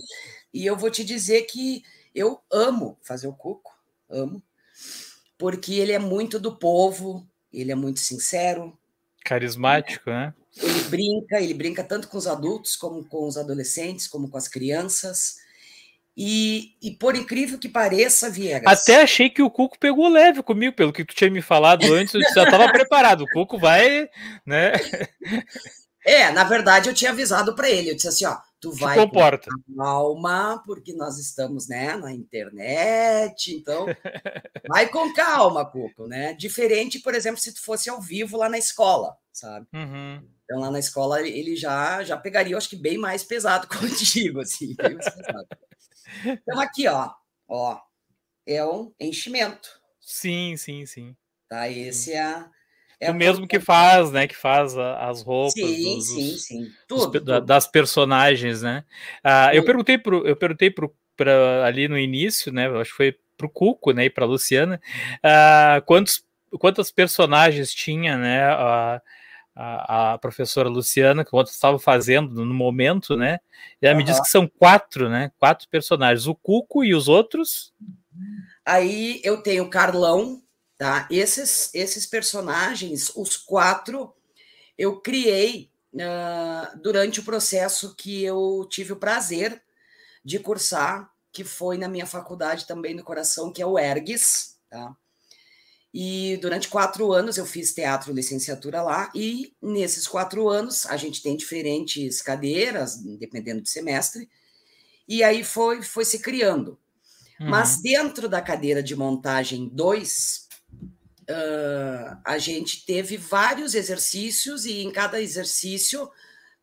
e 0.53 0.65
eu 0.65 0.75
vou 0.75 0.89
te 0.89 1.03
dizer 1.03 1.43
que 1.43 1.83
eu 2.13 2.41
amo 2.51 2.97
fazer 3.01 3.27
o 3.27 3.33
Cuco, 3.33 3.71
amo, 4.09 4.41
porque 5.37 5.75
ele 5.75 5.91
é 5.91 5.99
muito 5.99 6.39
do 6.39 6.55
povo, 6.57 7.27
ele 7.53 7.71
é 7.71 7.75
muito 7.75 7.99
sincero. 7.99 8.77
Carismático, 9.23 10.09
né? 10.09 10.33
Ele 10.57 10.81
brinca, 10.83 11.41
ele 11.41 11.53
brinca 11.53 11.83
tanto 11.83 12.07
com 12.07 12.17
os 12.17 12.27
adultos, 12.27 12.75
como 12.75 13.03
com 13.05 13.27
os 13.27 13.37
adolescentes, 13.37 14.07
como 14.07 14.29
com 14.29 14.37
as 14.37 14.47
crianças. 14.47 15.37
E, 16.17 16.75
e 16.81 16.91
por 16.91 17.15
incrível 17.15 17.57
que 17.57 17.69
pareça, 17.69 18.29
Viegas. 18.29 18.81
Até 18.81 19.01
achei 19.01 19.29
que 19.29 19.41
o 19.41 19.49
Cuco 19.49 19.79
pegou 19.79 20.09
leve 20.09 20.43
comigo, 20.43 20.75
pelo 20.75 20.91
que 20.91 21.05
tu 21.05 21.15
tinha 21.15 21.29
me 21.29 21.41
falado 21.41 21.85
antes, 21.93 22.13
eu 22.13 22.21
já 22.33 22.43
estava 22.43 22.69
preparado. 22.71 23.21
O 23.21 23.29
Cuco 23.29 23.57
vai, 23.57 24.09
né? 24.45 24.73
É, 26.05 26.31
na 26.31 26.43
verdade, 26.43 26.89
eu 26.89 26.93
tinha 26.93 27.11
avisado 27.11 27.55
para 27.55 27.69
ele. 27.69 27.91
Eu 27.91 27.95
disse 27.95 28.07
assim: 28.07 28.25
ó, 28.25 28.37
tu 28.59 28.71
vai. 28.71 28.97
Comporta. 28.97 29.49
calma, 29.75 30.61
porque 30.65 30.93
nós 30.93 31.17
estamos 31.17 31.67
né, 31.67 31.95
na 31.95 32.11
internet, 32.11 33.53
então 33.55 33.85
vai 34.67 34.89
com 34.89 35.13
calma, 35.13 35.65
Cuco, 35.65 36.07
né? 36.07 36.33
Diferente, 36.33 36.99
por 36.99 37.15
exemplo, 37.15 37.39
se 37.39 37.53
tu 37.53 37.61
fosse 37.61 37.89
ao 37.89 38.01
vivo 38.01 38.37
lá 38.37 38.49
na 38.49 38.57
escola, 38.57 39.17
sabe? 39.31 39.67
Uhum. 39.73 40.21
Então, 40.43 40.59
lá 40.59 40.71
na 40.71 40.79
escola, 40.79 41.21
ele 41.21 41.55
já, 41.55 42.03
já 42.03 42.17
pegaria, 42.17 42.53
eu 42.53 42.57
acho 42.57 42.69
que 42.69 42.75
bem 42.75 42.97
mais 42.97 43.23
pesado 43.23 43.67
contigo, 43.69 44.41
assim. 44.41 44.75
Então, 46.25 46.59
aqui, 46.59 46.87
ó, 46.87 47.11
ó, 47.47 47.79
é 48.47 48.65
um 48.65 48.91
enchimento. 48.99 49.79
Sim, 50.01 50.57
sim, 50.57 50.85
sim. 50.87 51.15
Tá? 51.47 51.69
Esse 51.69 52.13
é, 52.13 52.45
é 52.99 53.09
o 53.09 53.15
mesmo 53.15 53.47
que 53.47 53.59
faz, 53.59 54.11
né? 54.11 54.27
Que 54.27 54.35
faz 54.35 54.77
as 54.77 55.21
roupas 55.21 55.53
sim, 55.53 55.83
dos, 55.83 56.05
sim, 56.05 56.37
sim. 56.37 56.71
Dos, 56.87 57.05
Tudo, 57.05 57.21
da, 57.21 57.35
tudo. 57.35 57.45
das 57.47 57.67
personagens, 57.67 58.61
né? 58.61 58.83
Ah, 59.23 59.55
eu 59.55 59.63
perguntei 59.63 59.97
pro, 59.97 60.27
eu 60.27 60.35
perguntei 60.35 60.69
pro, 60.69 60.93
pra, 61.15 61.65
ali 61.65 61.87
no 61.87 61.97
início, 61.97 62.51
né? 62.51 62.67
Acho 62.67 62.91
que 62.91 62.97
foi 62.97 63.15
pro 63.37 63.49
Cuco, 63.49 63.91
né? 63.91 64.05
E 64.05 64.09
pra 64.09 64.25
Luciana, 64.25 64.81
ah, 65.23 65.81
quantos, 65.85 66.23
quantas 66.59 66.91
personagens 66.91 67.73
tinha, 67.73 68.17
né? 68.17 68.43
A, 68.43 69.01
a, 69.55 70.13
a 70.13 70.17
professora 70.17 70.69
Luciana, 70.69 71.23
que 71.23 71.31
quanto 71.31 71.47
estava 71.47 71.77
fazendo 71.79 72.45
no 72.45 72.53
momento, 72.53 73.15
né? 73.15 73.39
E 73.81 73.87
ela 73.87 73.95
me 73.95 74.03
disse 74.03 74.19
Aham. 74.19 74.23
que 74.23 74.29
são 74.31 74.47
quatro, 74.47 75.09
né? 75.09 75.31
Quatro 75.37 75.67
personagens, 75.69 76.27
o 76.27 76.35
Cuco 76.35 76.83
e 76.83 76.93
os 76.93 77.07
outros. 77.07 77.73
Aí 78.65 79.21
eu 79.23 79.41
tenho 79.41 79.63
o 79.65 79.69
Carlão, 79.69 80.41
tá? 80.79 81.05
Esses, 81.11 81.69
esses 81.73 82.05
personagens, 82.05 83.11
os 83.13 83.35
quatro, 83.35 84.15
eu 84.77 85.01
criei 85.01 85.69
ah, 85.99 86.73
durante 86.81 87.19
o 87.19 87.23
processo 87.23 87.93
que 87.95 88.23
eu 88.23 88.65
tive 88.71 88.93
o 88.93 88.95
prazer 88.95 89.61
de 90.23 90.39
cursar, 90.39 91.11
que 91.33 91.43
foi 91.43 91.77
na 91.77 91.89
minha 91.89 92.05
faculdade 92.05 92.65
também 92.65 92.95
do 92.95 93.03
coração, 93.03 93.51
que 93.51 93.61
é 93.61 93.65
o 93.65 93.77
ERGS, 93.77 94.55
tá? 94.69 94.95
E 95.93 96.37
durante 96.41 96.69
quatro 96.69 97.11
anos 97.11 97.37
eu 97.37 97.45
fiz 97.45 97.73
teatro 97.73 98.13
licenciatura 98.13 98.81
lá, 98.81 99.11
e 99.13 99.53
nesses 99.61 100.07
quatro 100.07 100.47
anos 100.47 100.85
a 100.85 100.95
gente 100.95 101.21
tem 101.21 101.35
diferentes 101.35 102.21
cadeiras, 102.21 102.95
dependendo 103.17 103.61
do 103.61 103.67
semestre, 103.67 104.29
e 105.05 105.23
aí 105.23 105.43
foi, 105.43 105.81
foi 105.81 106.05
se 106.05 106.19
criando. 106.19 106.79
Mas 107.39 107.81
dentro 107.81 108.27
da 108.27 108.41
cadeira 108.41 108.83
de 108.83 108.95
montagem 108.95 109.69
2, 109.69 110.48
ah, 111.29 112.21
a 112.25 112.37
gente 112.37 112.85
teve 112.85 113.17
vários 113.17 113.75
exercícios, 113.75 114.65
e 114.65 114.81
em 114.81 114.91
cada 114.91 115.21
exercício 115.21 116.09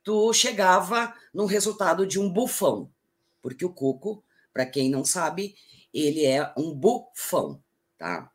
tu 0.03 0.33
chegava 0.33 1.15
no 1.33 1.47
resultado 1.47 2.07
de 2.07 2.19
um 2.19 2.29
bufão. 2.31 2.91
Porque 3.43 3.65
o 3.65 3.73
Cuco, 3.73 4.25
para 4.53 4.67
quem 4.67 4.91
não 4.91 5.05
sabe, 5.05 5.55
ele 5.93 6.25
é 6.25 6.53
um 6.57 6.75
bufão, 6.75 7.63
tá? 7.99 8.31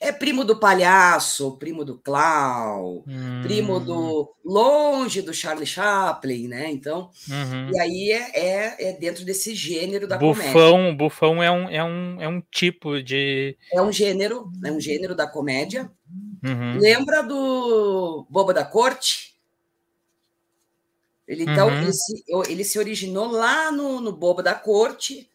É 0.00 0.12
primo 0.12 0.44
do 0.44 0.58
palhaço, 0.58 1.56
primo 1.56 1.84
do 1.84 1.96
clown, 1.98 3.02
Hum. 3.06 3.40
primo 3.42 3.80
do 3.80 4.34
longe 4.44 5.22
do 5.22 5.32
Charlie 5.32 5.64
Chaplin, 5.66 6.48
né? 6.48 6.70
Então, 6.70 7.10
Uhum. 7.28 7.70
e 7.72 7.78
aí 7.80 8.10
é, 8.12 8.38
é, 8.38 8.88
é 8.88 8.92
dentro 8.92 9.24
desse 9.24 9.54
gênero 9.54 10.06
da 10.06 10.18
comédia. 10.18 10.52
Bufão, 10.52 10.94
bufão 10.96 11.42
é 11.42 11.50
um, 11.50 11.68
é, 11.70 11.82
um, 11.82 12.20
é 12.20 12.28
um 12.28 12.42
tipo 12.50 13.02
de. 13.02 13.56
É 13.72 13.80
um 13.80 13.90
gênero, 13.90 14.50
é 14.64 14.70
um 14.70 14.80
gênero 14.80 15.14
da 15.14 15.26
comédia. 15.26 15.90
Uhum. 16.44 16.78
Lembra 16.78 17.22
do 17.22 18.26
Boba 18.28 18.52
da 18.52 18.64
Corte? 18.64 19.32
Ele, 21.26 21.44
então, 21.44 21.68
Uhum. 21.68 21.80
ele, 21.82 21.92
se, 21.94 22.24
ele 22.48 22.64
se 22.64 22.78
originou 22.78 23.28
lá 23.30 23.72
no, 23.72 24.00
no 24.00 24.12
Boba 24.12 24.42
da 24.42 24.54
Corte, 24.54 25.26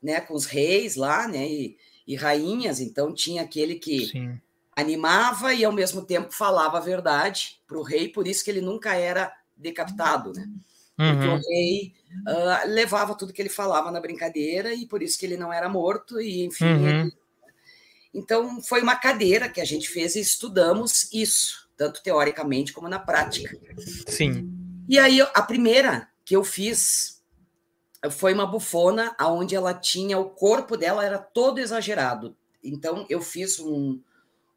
né? 0.00 0.20
Com 0.20 0.34
os 0.34 0.44
reis 0.46 0.94
lá, 0.94 1.26
né? 1.26 1.44
E, 1.48 1.76
e 2.06 2.14
rainhas. 2.16 2.80
Então, 2.80 3.12
tinha 3.14 3.42
aquele 3.42 3.76
que 3.76 4.06
Sim. 4.06 4.40
animava 4.76 5.52
e, 5.54 5.64
ao 5.64 5.72
mesmo 5.72 6.04
tempo, 6.04 6.32
falava 6.32 6.78
a 6.78 6.80
verdade 6.80 7.60
para 7.66 7.78
o 7.78 7.82
rei. 7.82 8.08
Por 8.08 8.26
isso 8.26 8.44
que 8.44 8.50
ele 8.50 8.60
nunca 8.60 8.94
era 8.94 9.32
decapitado, 9.56 10.32
né? 10.32 10.48
Porque 10.96 11.26
Uhum. 11.26 11.34
o 11.34 11.40
rei 11.48 11.94
ah, 12.26 12.62
levava 12.66 13.14
tudo 13.14 13.32
que 13.32 13.40
ele 13.40 13.48
falava 13.48 13.90
na 13.90 14.00
brincadeira 14.00 14.74
e 14.74 14.86
por 14.86 15.02
isso 15.02 15.18
que 15.18 15.24
ele 15.26 15.36
não 15.36 15.52
era 15.52 15.68
morto. 15.68 16.20
E, 16.20 16.44
enfim, 16.44 16.64
Uhum. 16.66 16.88
ele 16.88 17.12
então, 18.14 18.60
foi 18.60 18.82
uma 18.82 18.94
cadeira 18.94 19.48
que 19.48 19.60
a 19.60 19.64
gente 19.64 19.88
fez 19.88 20.16
e 20.16 20.20
estudamos 20.20 21.10
isso, 21.12 21.68
tanto 21.76 22.02
teoricamente 22.02 22.72
como 22.72 22.88
na 22.88 22.98
prática. 22.98 23.56
Sim. 24.06 24.52
E 24.88 24.98
aí, 24.98 25.20
a 25.22 25.42
primeira 25.42 26.08
que 26.24 26.36
eu 26.36 26.44
fiz 26.44 27.21
foi 28.10 28.32
uma 28.34 28.46
bufona, 28.46 29.14
onde 29.20 29.54
ela 29.54 29.72
tinha, 29.74 30.18
o 30.18 30.30
corpo 30.30 30.76
dela 30.76 31.04
era 31.04 31.18
todo 31.18 31.58
exagerado. 31.58 32.36
Então, 32.62 33.06
eu 33.08 33.20
fiz 33.20 33.60
um, 33.60 34.00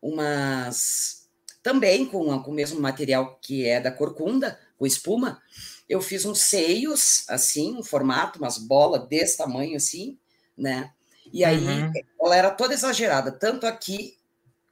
umas. 0.01 1.27
Também 1.61 2.05
com, 2.05 2.41
com 2.43 2.51
o 2.51 2.53
mesmo 2.53 2.79
material 2.79 3.39
que 3.41 3.67
é 3.67 3.79
da 3.79 3.91
corcunda, 3.91 4.59
com 4.77 4.85
espuma, 4.85 5.41
eu 5.89 6.01
fiz 6.01 6.25
uns 6.25 6.41
seios, 6.41 7.23
assim, 7.27 7.75
um 7.75 7.83
formato, 7.83 8.39
umas 8.39 8.57
bolas 8.57 9.07
desse 9.07 9.37
tamanho, 9.37 9.75
assim, 9.75 10.17
né? 10.57 10.91
E 11.33 11.43
aí, 11.43 11.81
Uhum. 11.81 11.91
ela 12.21 12.35
era 12.35 12.51
toda 12.51 12.73
exagerada, 12.73 13.31
tanto 13.31 13.65
aqui 13.65 14.17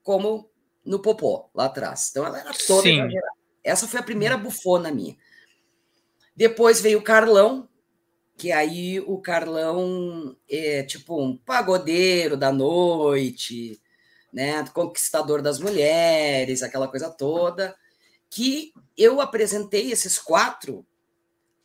como 0.03 0.49
no 0.86 0.99
popô, 0.99 1.49
lá 1.53 1.65
atrás. 1.65 2.09
Então, 2.12 2.25
ela 2.25 2.39
era 2.39 2.51
toda 2.67 2.83
Sim. 2.83 2.99
exagerada. 2.99 3.33
Essa 3.63 3.88
foi 3.88 3.99
a 3.99 4.03
primeira 4.03 4.38
bufona 4.38 4.91
minha. 4.91 5.15
Depois 6.36 6.81
veio 6.81 6.99
o 6.99 7.03
Carlão, 7.03 7.67
que 8.38 8.52
aí 8.52 9.00
o 9.00 9.19
Carlão 9.19 10.36
é 10.50 10.84
tipo 10.84 11.22
um 11.22 11.38
pagodeiro 11.38 12.36
da 12.36 12.52
noite, 12.52 13.80
né? 14.34 14.65
Conquistador 14.74 15.41
das 15.41 15.60
mulheres, 15.60 16.63
aquela 16.63 16.88
coisa 16.88 17.10
toda. 17.10 17.76
Que 18.30 18.74
eu 18.98 19.22
apresentei 19.22 19.91
esses 19.91 20.17
quatro 20.17 20.86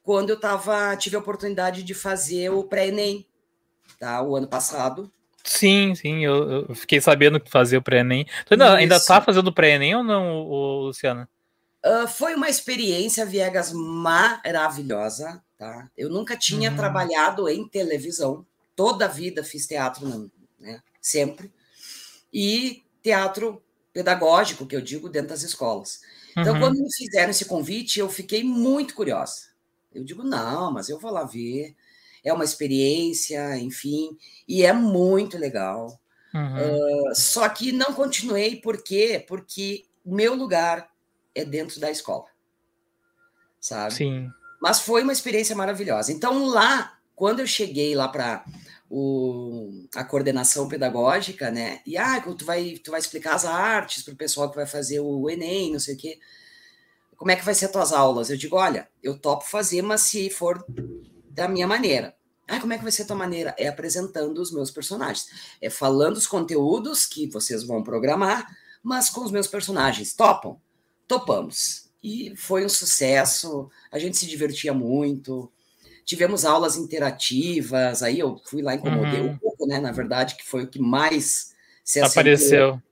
quando 0.02 0.31
eu 0.31 0.40
tava, 0.40 0.96
tive 0.96 1.16
a 1.16 1.18
oportunidade 1.18 1.83
de 1.83 1.94
fazer 1.94 2.50
o 2.50 2.64
pré-ENEM, 2.64 3.26
tá? 3.98 4.22
O 4.22 4.37
ano 4.37 4.48
passado. 4.48 5.12
Sim, 5.44 5.94
sim, 5.94 6.24
eu, 6.24 6.66
eu 6.68 6.74
fiquei 6.74 7.00
sabendo 7.00 7.40
que 7.40 7.50
fazia 7.50 7.78
o 7.78 7.83
pré-ENEM. 7.83 8.26
Tu 8.46 8.54
ainda, 8.54 8.74
ainda 8.74 9.00
tá 9.00 9.20
fazendo 9.20 9.48
o 9.48 9.52
pré-ENEM 9.52 9.96
ou 9.96 10.04
não, 10.04 10.42
Luciana? 10.42 11.28
Ah, 11.84 12.06
foi 12.06 12.34
uma 12.34 12.48
experiência, 12.48 13.24
Viegas, 13.24 13.72
maravilhosa, 13.72 15.42
tá? 15.56 15.90
Eu 15.96 16.08
nunca 16.10 16.36
tinha 16.36 16.70
Uhum. 16.70 16.76
trabalhado 16.76 17.48
em 17.48 17.66
televisão. 17.68 18.46
Toda 18.74 19.04
a 19.06 19.08
vida 19.08 19.42
fiz 19.44 19.66
teatro, 19.66 20.06
não, 20.08 20.30
né? 20.58 20.82
Sempre. 21.00 21.52
E 22.32 22.82
teatro 23.02 23.62
pedagógico, 23.92 24.66
que 24.66 24.76
eu 24.76 24.80
digo, 24.80 25.08
dentro 25.08 25.30
das 25.30 25.42
escolas. 25.42 26.00
Então, 26.36 26.54
Uhum. 26.54 26.60
quando 26.60 26.78
me 26.82 26.92
fizeram 26.94 27.30
esse 27.30 27.44
convite, 27.46 27.98
eu 27.98 28.08
fiquei 28.08 28.44
muito 28.44 28.94
curiosa. 28.94 29.48
Eu 29.92 30.04
digo, 30.04 30.22
não, 30.22 30.72
mas 30.72 30.88
eu 30.88 30.98
vou 30.98 31.10
lá 31.10 31.24
ver. 31.24 31.74
É 32.24 32.32
uma 32.32 32.44
experiência, 32.44 33.56
enfim, 33.58 34.16
e 34.46 34.62
é 34.64 34.72
muito 34.72 35.38
legal. 35.38 35.98
Uhum. 36.34 37.10
Uh, 37.10 37.14
só 37.14 37.48
que 37.48 37.72
não 37.72 37.94
continuei, 37.94 38.56
por 38.56 38.82
quê? 38.82 39.24
Porque 39.26 39.86
o 40.04 40.14
meu 40.14 40.34
lugar 40.34 40.90
é 41.40 41.44
dentro 41.44 41.81
da 41.81 41.90
escola, 41.90 42.27
sabe? 43.61 43.94
Sim. 43.94 44.31
Mas 44.61 44.81
foi 44.81 45.03
uma 45.03 45.12
experiência 45.12 45.55
maravilhosa. 45.55 46.12
Então, 46.12 46.46
lá, 46.46 46.98
quando 47.14 47.40
eu 47.40 47.46
cheguei 47.46 47.94
lá 47.94 48.09
para 48.09 48.44
a 49.94 50.05
coordenação 50.05 50.68
pedagógica, 50.68 51.51
né? 51.51 51.81
E 51.87 51.96
ah, 51.96 52.20
tu 52.20 52.44
vai, 52.44 52.81
tu 52.83 52.90
vai 52.90 53.01
explicar 53.01 53.35
as 53.35 53.44
artes 53.44 54.03
para 54.03 54.14
o 54.14 54.16
pessoal 54.16 54.51
que 54.51 54.57
vai 54.57 54.66
fazer 54.66 55.01
o 55.01 55.29
Enem, 55.29 55.72
não 55.72 55.81
sei 55.81 55.94
o 55.94 55.98
quê. 55.98 56.18
Como 57.16 57.31
é 57.31 57.37
que 57.37 57.44
vai 57.44 57.55
ser 57.55 57.66
as 57.66 57.72
tuas 57.72 57.92
aulas? 57.92 58.31
Eu 58.31 58.37
digo, 58.37 58.57
olha, 58.57 58.88
eu 59.03 59.18
topo 59.18 59.44
fazer, 59.44 59.83
mas 59.83 60.03
se 60.03 60.31
for 60.31 60.64
da 61.31 61.48
minha 61.48 61.66
maneira. 61.66 62.16
Ah, 62.46 62.61
como 62.61 62.72
é 62.72 62.79
que 62.79 62.83
vai 62.83 62.92
ser 62.92 63.03
a 63.03 63.07
tua 63.07 63.16
maneira? 63.16 63.55
É 63.59 63.68
apresentando 63.68 64.38
os 64.38 64.51
meus 64.51 64.70
personagens. 64.70 65.27
É 65.61 65.68
falando 65.68 66.16
os 66.16 66.27
conteúdos 66.27 67.05
que 67.05 67.29
vocês 67.29 67.62
vão 67.62 67.83
programar, 67.83 68.46
mas 68.83 69.11
com 69.11 69.22
os 69.22 69.31
meus 69.31 69.46
personagens. 69.46 70.14
Topam? 70.14 70.59
Topamos. 71.08 71.88
E 72.02 72.34
foi 72.36 72.64
um 72.64 72.68
sucesso. 72.68 73.68
A 73.90 73.98
gente 73.98 74.16
se 74.16 74.26
divertia 74.26 74.72
muito. 74.72 75.50
tivemos 76.04 76.44
aulas 76.46 76.76
interativas, 76.76 78.02
aí 78.02 78.18
eu 78.18 78.40
fui 78.46 78.62
lá, 78.62 78.74
incomodei 78.74 79.20
Uhum. 79.20 79.32
um 79.32 79.36
pouco, 79.38 79.66
né? 79.66 79.78
Na 79.78 79.92
verdade, 79.92 80.36
que 80.36 80.44
foi 80.46 80.62
o 80.64 80.66
que 80.66 80.78
mais 80.80 81.52
se 81.84 82.00
acentuou. 82.00 82.10
Apareceu. 82.22 82.82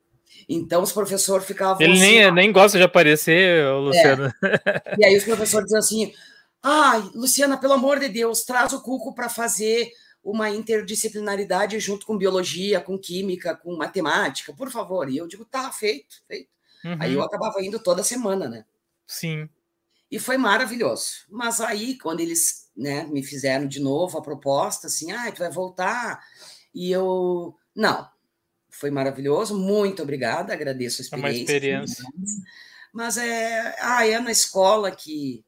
Então 0.49 0.83
os 0.83 0.93
professores 0.93 1.47
ficavam 1.47 1.81
Ele 1.81 1.95
assim, 1.95 2.01
nem, 2.03 2.33
nem 2.33 2.53
gosta 2.53 2.77
de 2.77 2.85
aparecer, 2.85 3.65
ô, 3.67 3.81
Luciano. 3.81 4.33
E 4.99 5.05
aí 5.05 5.17
os 5.17 5.25
professores 5.25 5.65
diziam 5.65 5.79
assim: 5.79 6.13
ai, 6.63 7.11
Luciana, 7.15 7.57
pelo 7.57 7.73
amor 7.73 7.99
de 7.99 8.09
Deus, 8.09 8.43
traz 8.45 8.73
o 8.75 8.83
Cuco 8.83 9.15
para 9.15 9.29
fazer 9.31 9.91
uma 10.23 10.51
interdisciplinaridade 10.51 11.79
junto 11.81 12.05
com 12.05 12.19
biologia, 12.19 12.81
com 12.81 12.99
química, 12.99 13.57
com 13.57 13.77
matemática, 13.77 14.53
por 14.53 14.71
favor. 14.71 15.09
E 15.09 15.17
eu 15.17 15.27
digo, 15.27 15.45
tá, 15.45 15.71
feito, 15.73 16.17
feito. 16.29 16.49
Uhum. 16.87 16.97
Aí 17.01 17.15
eu 17.15 17.23
acabava 17.23 17.61
indo 17.63 17.79
toda 17.81 18.05
semana, 18.05 18.49
né? 18.49 18.65
Sim. 19.07 19.49
E 20.09 20.21
foi 20.21 20.37
maravilhoso. 20.37 21.25
Mas 21.29 21.61
aí, 21.61 21.99
quando 21.99 22.21
eles 22.21 22.71
né, 22.77 23.05
me 23.05 23.25
fizeram 23.25 23.67
de 23.67 23.81
novo 23.81 24.19
a 24.19 24.23
proposta, 24.23 24.87
assim, 24.87 25.11
ah, 25.11 25.31
tu 25.33 25.41
vai 25.41 25.51
voltar. 25.51 26.25
E 26.73 26.93
eu, 26.93 27.57
não, 27.75 28.09
foi 28.71 28.91
maravilhoso, 28.91 29.59
muito 29.59 30.03
obrigada, 30.03 30.53
agradeço 30.53 31.03
a 31.03 31.17
É 31.17 31.19
uma 31.19 31.31
experiência. 31.31 32.03
experiência. 32.03 32.05
Mas 32.93 33.17
é, 33.17 33.77
ah, 33.81 34.07
é 34.07 34.19
na 34.21 34.31
escola 34.31 34.91
que, 34.91 35.45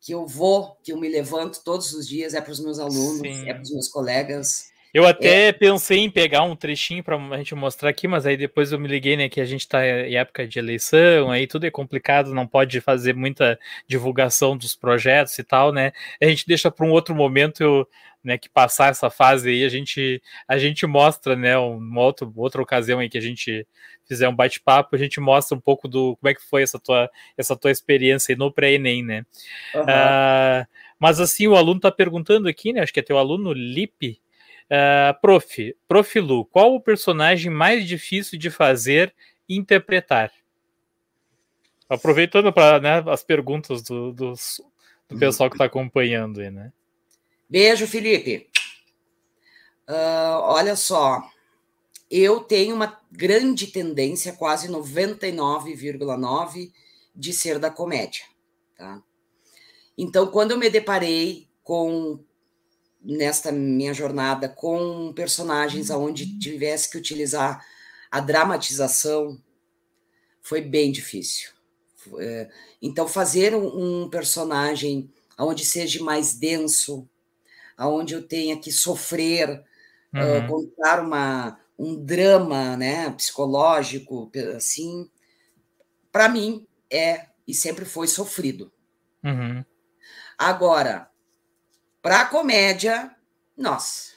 que 0.00 0.12
eu 0.12 0.26
vou, 0.26 0.76
que 0.82 0.92
eu 0.92 0.98
me 0.98 1.08
levanto 1.08 1.62
todos 1.64 1.94
os 1.94 2.06
dias, 2.06 2.34
é 2.34 2.40
para 2.40 2.52
os 2.52 2.60
meus 2.60 2.78
alunos, 2.78 3.20
Sim. 3.20 3.48
é 3.48 3.54
para 3.54 3.62
os 3.62 3.70
meus 3.70 3.88
colegas. 3.88 4.70
Eu 4.92 5.06
até 5.06 5.52
pensei 5.52 5.98
em 5.98 6.10
pegar 6.10 6.42
um 6.42 6.56
trechinho 6.56 7.04
para 7.04 7.16
a 7.16 7.36
gente 7.36 7.54
mostrar 7.54 7.90
aqui, 7.90 8.08
mas 8.08 8.24
aí 8.24 8.36
depois 8.36 8.72
eu 8.72 8.78
me 8.78 8.88
liguei, 8.88 9.16
né, 9.16 9.28
que 9.28 9.40
a 9.40 9.44
gente 9.44 9.60
está 9.60 9.86
em 9.86 10.16
época 10.16 10.46
de 10.46 10.58
eleição, 10.58 11.30
aí 11.30 11.46
tudo 11.46 11.66
é 11.66 11.70
complicado, 11.70 12.34
não 12.34 12.46
pode 12.46 12.80
fazer 12.80 13.14
muita 13.14 13.58
divulgação 13.86 14.56
dos 14.56 14.74
projetos 14.74 15.38
e 15.38 15.44
tal, 15.44 15.72
né? 15.72 15.92
A 16.20 16.26
gente 16.26 16.46
deixa 16.46 16.70
para 16.70 16.86
um 16.86 16.90
outro 16.90 17.14
momento, 17.14 17.62
eu, 17.62 17.88
né, 18.24 18.38
que 18.38 18.48
passar 18.48 18.90
essa 18.90 19.10
fase 19.10 19.50
aí, 19.50 19.64
a 19.64 19.68
gente 19.68 20.22
a 20.46 20.56
gente 20.58 20.86
mostra, 20.86 21.36
né, 21.36 21.56
uma 21.58 22.00
outra, 22.00 22.26
outra 22.34 22.62
ocasião 22.62 22.98
aí 22.98 23.08
que 23.08 23.18
a 23.18 23.22
gente 23.22 23.66
fizer 24.06 24.28
um 24.28 24.34
bate-papo, 24.34 24.96
a 24.96 24.98
gente 24.98 25.20
mostra 25.20 25.56
um 25.56 25.60
pouco 25.60 25.86
do 25.86 26.16
como 26.16 26.30
é 26.30 26.34
que 26.34 26.42
foi 26.42 26.62
essa 26.62 26.78
tua 26.78 27.10
essa 27.36 27.54
tua 27.54 27.70
experiência 27.70 28.32
aí 28.32 28.38
no 28.38 28.50
pré-ENEM, 28.50 29.04
né? 29.04 29.26
Aham. 29.74 29.84
Ah, 29.86 30.66
mas 30.98 31.20
assim, 31.20 31.46
o 31.46 31.56
aluno 31.56 31.76
está 31.76 31.92
perguntando 31.92 32.48
aqui, 32.48 32.72
né? 32.72 32.80
Acho 32.80 32.92
que 32.92 33.00
é 33.00 33.02
teu 33.02 33.18
aluno 33.18 33.52
Lipe. 33.52 34.20
Ah, 34.70 35.16
prof, 35.20 35.76
Prof. 35.86 36.20
Lu, 36.20 36.44
qual 36.46 36.74
o 36.74 36.80
personagem 36.80 37.50
mais 37.50 37.86
difícil 37.86 38.38
de 38.38 38.50
fazer 38.50 39.14
interpretar? 39.48 40.32
Aproveitando 41.88 42.52
para 42.52 42.80
né, 42.80 43.02
as 43.10 43.24
perguntas 43.24 43.82
do, 43.82 44.12
dos- 44.12 44.60
do 45.08 45.18
pessoal 45.18 45.48
que 45.48 45.56
está 45.56 45.64
acompanhando 45.64 46.40
aí, 46.40 46.50
né? 46.50 46.70
Beijo, 47.48 47.86
Felipe. 47.86 48.50
Ah, 49.86 50.40
olha 50.42 50.76
só, 50.76 51.22
eu 52.10 52.40
tenho 52.40 52.74
uma 52.74 53.00
grande 53.10 53.68
tendência, 53.68 54.34
quase 54.34 54.68
99,9, 54.68 56.70
de 57.14 57.32
ser 57.32 57.58
da 57.58 57.70
comédia. 57.70 58.24
Tá? 58.76 59.02
Então, 59.96 60.26
quando 60.26 60.50
eu 60.50 60.58
me 60.58 60.68
deparei 60.68 61.48
com, 61.62 62.22
nesta 63.08 63.52
minha 63.52 63.94
jornada, 63.94 64.48
com 64.50 65.12
personagens 65.14 65.90
onde 65.90 66.38
tivesse 66.38 66.90
que 66.90 66.98
utilizar 66.98 67.64
a 68.10 68.20
dramatização, 68.20 69.40
foi 70.42 70.60
bem 70.62 70.92
difícil. 70.92 71.50
É, 72.20 72.50
Então, 72.82 73.06
fazer 73.08 73.54
um, 73.54 74.08
personagem 74.10 75.10
onde 75.38 75.64
seja 75.64 76.02
mais 76.02 76.34
denso, 76.34 77.08
aonde 77.76 78.14
eu 78.14 78.26
tenha 78.26 78.58
que 78.60 78.72
sofrer, 78.72 79.64
ah, 80.16 80.40
Uhum. 80.40 80.46
contar 80.46 81.00
uma, 81.04 81.60
um 81.78 81.96
drama 82.04 82.76
né, 82.76 83.10
psicológico, 83.10 84.30
assim, 84.56 85.10
para 86.12 86.28
mim 86.28 86.66
é 86.90 87.26
e 87.46 87.54
sempre 87.54 87.84
foi 87.84 88.06
sofrido. 88.08 88.72
Uhum. 89.24 89.64
Agora, 90.38 91.07
para 92.02 92.24
comédia, 92.26 93.10
nossa. 93.56 94.12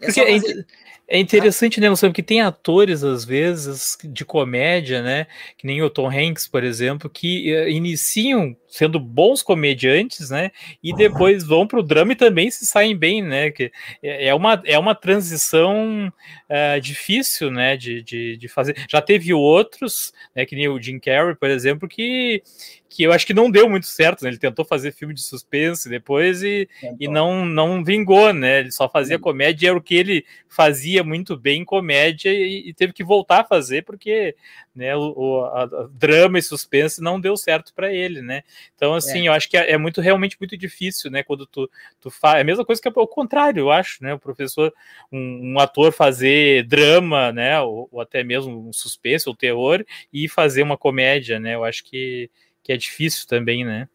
É 0.00 0.06
Porque 0.06 0.20
é, 0.20 0.40
fazer- 0.40 0.66
é 1.08 1.20
interessante, 1.20 1.80
né, 1.80 1.88
Luciano, 1.88 2.12
que 2.14 2.22
tem 2.22 2.40
atores, 2.40 3.04
às 3.04 3.24
vezes, 3.24 3.96
de 4.02 4.24
comédia, 4.24 5.02
né, 5.02 5.26
que 5.56 5.64
nem 5.66 5.80
o 5.80 5.88
Tom 5.88 6.08
Hanks, 6.08 6.48
por 6.48 6.64
exemplo, 6.64 7.08
que 7.08 7.52
eh, 7.54 7.70
iniciam 7.70 8.56
sendo 8.66 8.98
bons 8.98 9.40
comediantes, 9.42 10.30
né, 10.30 10.50
e 10.82 10.92
depois 10.92 11.44
vão 11.46 11.64
para 11.66 11.78
o 11.78 11.82
drama 11.82 12.12
e 12.12 12.16
também 12.16 12.50
se 12.50 12.66
saem 12.66 12.96
bem, 12.96 13.22
né, 13.22 13.50
que 13.52 13.70
é 14.02 14.26
é 14.28 14.34
uma, 14.34 14.60
é 14.64 14.76
uma 14.78 14.94
transição 14.96 16.12
eh, 16.48 16.80
difícil, 16.80 17.50
né, 17.52 17.76
de, 17.76 18.02
de, 18.02 18.36
de 18.36 18.48
fazer. 18.48 18.74
Já 18.90 19.00
teve 19.00 19.32
outros, 19.32 20.12
né, 20.34 20.44
que 20.44 20.56
nem 20.56 20.68
o 20.68 20.80
Jim 20.82 20.98
Carrey, 20.98 21.36
por 21.36 21.50
exemplo, 21.50 21.88
que, 21.88 22.42
que 22.88 23.02
eu 23.02 23.12
acho 23.12 23.26
que 23.26 23.34
não 23.34 23.50
deu 23.50 23.68
muito 23.68 23.86
certo, 23.86 24.22
né, 24.22 24.30
ele 24.30 24.38
tentou 24.38 24.64
fazer 24.64 24.92
filme 24.92 25.12
de 25.12 25.22
suspense 25.22 25.88
depois 25.88 26.42
e, 26.42 26.68
e 27.00 27.08
não, 27.08 27.44
não 27.44 27.84
vingou, 27.84 28.32
né? 28.32 28.60
Ele 28.60 28.70
só 28.70 28.88
fazia 28.88 29.16
Sim. 29.16 29.22
comédia, 29.22 29.68
era 29.68 29.76
o 29.76 29.82
que 29.82 29.94
ele 29.94 30.24
fazia 30.48 31.02
muito 31.04 31.36
bem 31.36 31.62
em 31.62 31.64
comédia 31.64 32.30
e, 32.32 32.68
e 32.68 32.72
teve 32.74 32.92
que 32.92 33.04
voltar 33.04 33.40
a 33.40 33.44
fazer 33.44 33.84
porque 33.84 34.34
né, 34.74 34.94
o, 34.94 35.12
o- 35.16 35.44
a- 35.46 35.62
a 35.64 35.88
drama 35.90 36.38
e 36.38 36.42
suspense 36.42 37.00
não 37.02 37.20
deu 37.20 37.36
certo 37.36 37.72
para 37.74 37.92
ele, 37.92 38.20
né? 38.22 38.42
Então, 38.74 38.94
assim, 38.94 39.26
eu 39.26 39.32
acho 39.32 39.48
que 39.48 39.56
é, 39.56 39.72
é 39.72 39.78
muito 39.78 40.00
realmente 40.00 40.36
muito 40.38 40.56
difícil, 40.56 41.10
né? 41.10 41.22
Quando 41.22 41.46
tu, 41.46 41.68
tu 42.00 42.10
faz. 42.10 42.38
É 42.38 42.40
a 42.42 42.44
mesma 42.44 42.64
coisa 42.64 42.80
que 42.80 42.86
é 42.88 42.92
o 42.94 43.06
contrário, 43.06 43.60
eu 43.60 43.70
acho, 43.70 44.02
né? 44.02 44.12
O 44.14 44.18
professor, 44.18 44.72
um, 45.10 45.54
um 45.54 45.58
ator 45.58 45.92
fazer 45.92 46.62
drama, 46.64 47.32
né? 47.32 47.58
Ou, 47.60 47.88
ou 47.90 48.00
até 48.00 48.22
mesmo 48.22 48.68
um 48.68 48.72
suspense 48.72 49.28
ou 49.28 49.34
terror 49.34 49.84
e 50.12 50.28
fazer 50.28 50.62
uma 50.62 50.76
comédia, 50.76 51.40
né? 51.40 51.54
Eu 51.54 51.64
acho 51.64 51.82
que, 51.84 52.30
que 52.66 52.72
é 52.72 52.76
difícil 52.76 53.28
também, 53.28 53.64
né? 53.64 53.88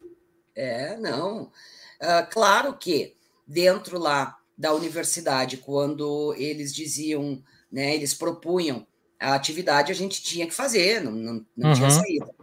É, 0.56 0.96
não. 0.96 1.52
Ah, 2.00 2.22
claro 2.22 2.72
que 2.72 3.14
dentro 3.46 3.98
lá 3.98 4.38
da 4.56 4.72
universidade, 4.72 5.58
quando 5.58 6.34
eles 6.38 6.74
diziam, 6.74 7.42
né, 7.70 7.94
eles 7.94 8.14
propunham 8.14 8.86
a 9.20 9.34
atividade, 9.34 9.92
a 9.92 9.94
gente 9.94 10.22
tinha 10.22 10.46
que 10.46 10.54
fazer, 10.54 11.02
não, 11.02 11.12
não, 11.12 11.46
não 11.54 11.74
tinha 11.74 11.88
Uhum. 11.88 11.90
saída. 11.90 12.34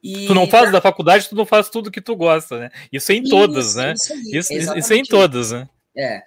E 0.00 0.28
Tu 0.28 0.34
não 0.34 0.46
faz 0.48 0.70
da 0.70 0.80
faculdade, 0.80 1.28
tu 1.28 1.34
não 1.34 1.44
faz 1.44 1.68
tudo 1.68 1.90
que 1.90 2.00
tu 2.00 2.14
gosta, 2.14 2.56
né? 2.60 2.70
Isso 2.92 3.10
é 3.10 3.16
em 3.16 3.24
todas, 3.24 3.66
Isso, 3.66 3.76
né? 3.78 3.92
Isso, 3.94 4.12
aí, 4.12 4.20
Isso, 4.30 4.52
isso, 4.78 4.92
é 4.92 4.96
em 4.96 5.02
todas, 5.02 5.50
né? 5.50 5.68
É. 5.96 6.22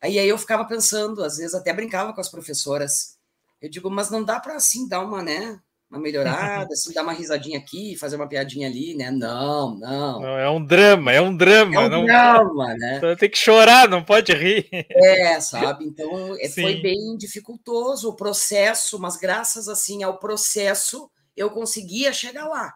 Aí, 0.00 0.18
aí 0.18 0.28
eu 0.28 0.36
ficava 0.36 0.64
pensando, 0.64 1.22
às 1.22 1.36
vezes 1.36 1.54
até 1.54 1.72
brincava 1.72 2.12
com 2.12 2.20
as 2.20 2.28
professoras. 2.28 3.16
Eu 3.60 3.70
digo, 3.70 3.88
mas 3.88 4.10
não 4.10 4.24
dá 4.24 4.40
para 4.40 4.56
assim 4.56 4.88
dar 4.88 5.04
uma, 5.04 5.22
né, 5.22 5.60
uma 5.92 6.00
melhorada, 6.00 6.72
assim, 6.72 6.90
dar 6.94 7.02
uma 7.02 7.12
risadinha 7.12 7.58
aqui, 7.58 7.94
fazer 7.96 8.16
uma 8.16 8.26
piadinha 8.26 8.66
ali, 8.66 8.94
né? 8.94 9.10
Não, 9.10 9.74
não. 9.78 10.20
Não, 10.20 10.38
É 10.38 10.48
um 10.48 10.64
drama, 10.64 11.12
é 11.12 11.20
um 11.20 11.36
drama. 11.36 11.74
É 11.74 11.78
um 11.80 11.88
não, 11.90 12.06
drama, 12.06 12.74
né? 12.74 13.00
Tem 13.20 13.28
que 13.28 13.36
chorar, 13.36 13.86
não 13.86 14.02
pode 14.02 14.32
rir. 14.32 14.70
É, 14.72 15.38
sabe? 15.38 15.84
Então 15.84 16.34
é, 16.40 16.48
foi 16.48 16.80
bem 16.80 17.14
dificultoso 17.18 18.08
o 18.08 18.16
processo, 18.16 18.98
mas 18.98 19.18
graças 19.18 19.68
assim 19.68 20.02
ao 20.02 20.18
processo 20.18 21.10
eu 21.36 21.50
conseguia 21.50 22.10
chegar 22.10 22.48
lá, 22.48 22.72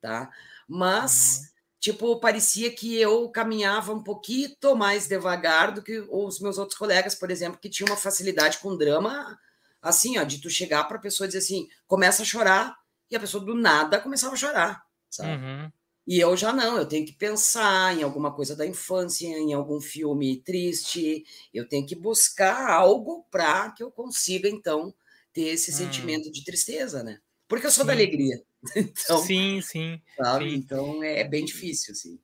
tá? 0.00 0.28
Mas 0.68 1.52
tipo 1.78 2.18
parecia 2.18 2.72
que 2.72 3.00
eu 3.00 3.28
caminhava 3.28 3.92
um 3.92 4.02
pouquinho 4.02 4.50
mais 4.76 5.06
devagar 5.06 5.72
do 5.72 5.80
que 5.80 6.04
os 6.10 6.40
meus 6.40 6.58
outros 6.58 6.76
colegas, 6.76 7.14
por 7.14 7.30
exemplo, 7.30 7.60
que 7.60 7.70
tinham 7.70 7.88
uma 7.88 7.96
facilidade 7.96 8.58
com 8.58 8.76
drama, 8.76 9.38
assim, 9.82 10.18
ó, 10.18 10.24
de 10.24 10.40
tu 10.40 10.50
chegar 10.50 10.84
para 10.84 10.96
a 10.98 11.00
pessoa 11.00 11.26
e 11.26 11.28
dizer 11.28 11.38
assim, 11.38 11.68
começa 11.86 12.22
a 12.22 12.26
chorar 12.26 12.76
e 13.10 13.16
a 13.16 13.20
pessoa 13.20 13.44
do 13.44 13.54
nada 13.54 14.00
começava 14.00 14.34
a 14.34 14.36
chorar, 14.36 14.82
sabe? 15.10 15.40
Uhum. 15.40 15.72
E 16.06 16.18
eu 16.20 16.36
já 16.36 16.52
não, 16.52 16.78
eu 16.78 16.86
tenho 16.88 17.06
que 17.06 17.12
pensar 17.12 17.96
em 17.96 18.02
alguma 18.02 18.34
coisa 18.34 18.56
da 18.56 18.66
infância, 18.66 19.26
em 19.28 19.52
algum 19.52 19.80
filme 19.80 20.42
triste, 20.42 21.24
eu 21.52 21.68
tenho 21.68 21.86
que 21.86 21.94
buscar 21.94 22.70
algo 22.70 23.26
para 23.30 23.70
que 23.72 23.82
eu 23.82 23.90
consiga, 23.92 24.48
então, 24.48 24.94
ter 25.32 25.48
esse 25.48 25.70
Hum. 25.70 25.72
sentimento 25.72 26.30
de 26.32 26.44
tristeza, 26.44 27.02
né? 27.04 27.20
Porque 27.48 27.66
eu 27.66 27.70
sou 27.70 27.84
da 27.84 27.92
Sim. 27.92 27.94
alegria, 27.94 28.42
então, 28.76 29.30
Sim, 29.30 29.62
sim. 29.62 30.02
sabe? 30.18 30.54
sim. 30.54 30.56
Então 30.56 31.02
é, 31.02 31.20
é 31.20 31.24
bem 31.28 31.44
difícil, 31.44 31.92
assim. 31.92 32.20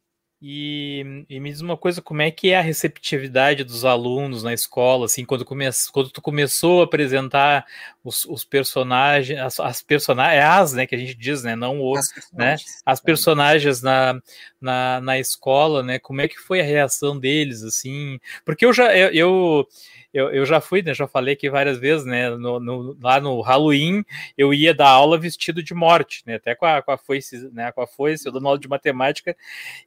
E, 0.47 1.25
e 1.31 1.41
me 1.41 1.51
diz 1.51 1.63
uma 1.63 1.75
coisa, 1.75 2.03
como 2.03 2.21
é 2.21 2.31
que 2.31 2.51
é 2.51 2.59
a 2.59 2.61
receptividade 2.61 3.65
dos 3.65 3.83
alunos 3.83 4.43
na 4.43 4.53
escola, 4.53 5.07
assim, 5.07 5.25
quando, 5.25 5.43
come, 5.43 5.65
quando 5.91 6.11
tu 6.11 6.21
começou 6.21 6.83
a 6.83 6.85
apresentar 6.85 7.65
os, 8.05 8.27
os 8.27 8.45
personagens, 8.45 9.41
as, 9.41 9.59
as 9.59 9.81
personagens, 9.81 10.39
é 10.39 10.45
as, 10.45 10.75
né, 10.75 10.87
que 10.87 10.95
a 10.95 10.99
gente 10.99 11.15
diz, 11.15 11.43
né, 11.45 11.57
não 11.57 11.81
o, 11.81 11.97
As 11.97 12.13
personagens, 12.13 12.83
as 12.85 13.01
personagens 13.01 13.81
na, 13.81 14.21
na, 14.61 15.01
na 15.01 15.19
escola, 15.19 15.83
né? 15.83 15.99
Como 15.99 16.21
é 16.21 16.29
que 16.29 16.39
foi 16.39 16.61
a 16.61 16.65
reação 16.65 17.19
deles, 17.19 17.63
assim? 17.63 18.19
Porque 18.45 18.67
eu 18.67 18.73
já 18.75 18.95
eu, 18.95 19.09
eu, 19.15 19.69
eu, 20.15 20.31
eu 20.31 20.47
já 20.47 20.61
fui, 20.61 20.81
né? 20.81 20.95
Já 20.95 21.09
falei 21.09 21.35
aqui 21.35 21.51
várias 21.51 21.77
vezes, 21.77 22.07
né? 22.07 22.31
No, 22.31 22.61
no, 22.61 22.97
lá 23.03 23.21
no 23.21 23.41
Halloween, 23.41 24.05
eu 24.39 24.55
ia 24.55 24.73
dar 24.73 24.89
aula 24.89 25.19
vestido 25.19 25.61
de 25.61 25.75
morte, 25.75 26.23
né? 26.25 26.37
Até 26.37 26.55
com 26.55 26.65
a, 26.65 26.81
com 26.81 26.93
a 26.93 26.97
foice, 26.97 27.51
né? 27.53 27.73
Com 27.73 27.83
a 27.83 27.87
foice, 27.87 28.25
eu 28.25 28.33
dando 28.33 28.47
aula 28.47 28.59
de 28.59 28.69
matemática. 28.69 29.37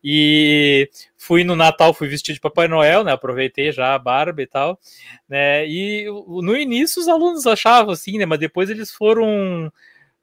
E 0.04 0.90
fui 1.16 1.46
no 1.46 1.56
Natal, 1.56 1.94
fui 1.94 2.10
vestido 2.10 2.36
de 2.36 2.42
Papai 2.42 2.68
Noel, 2.68 3.06
né? 3.06 3.13
Aproveitei 3.13 3.72
já 3.72 3.96
a 3.96 4.00
barba 4.00 4.42
e 4.42 4.48
tal, 4.48 4.78
né? 5.30 5.66
E 5.66 6.06
no 6.28 6.58
início 6.58 7.02
os 7.02 7.08
alunos 7.08 7.48
achavam 7.48 7.94
assim, 7.94 8.18
né? 8.18 8.26
Mas 8.26 8.40
depois 8.40 8.70
eles 8.70 8.92
foram 8.92 9.72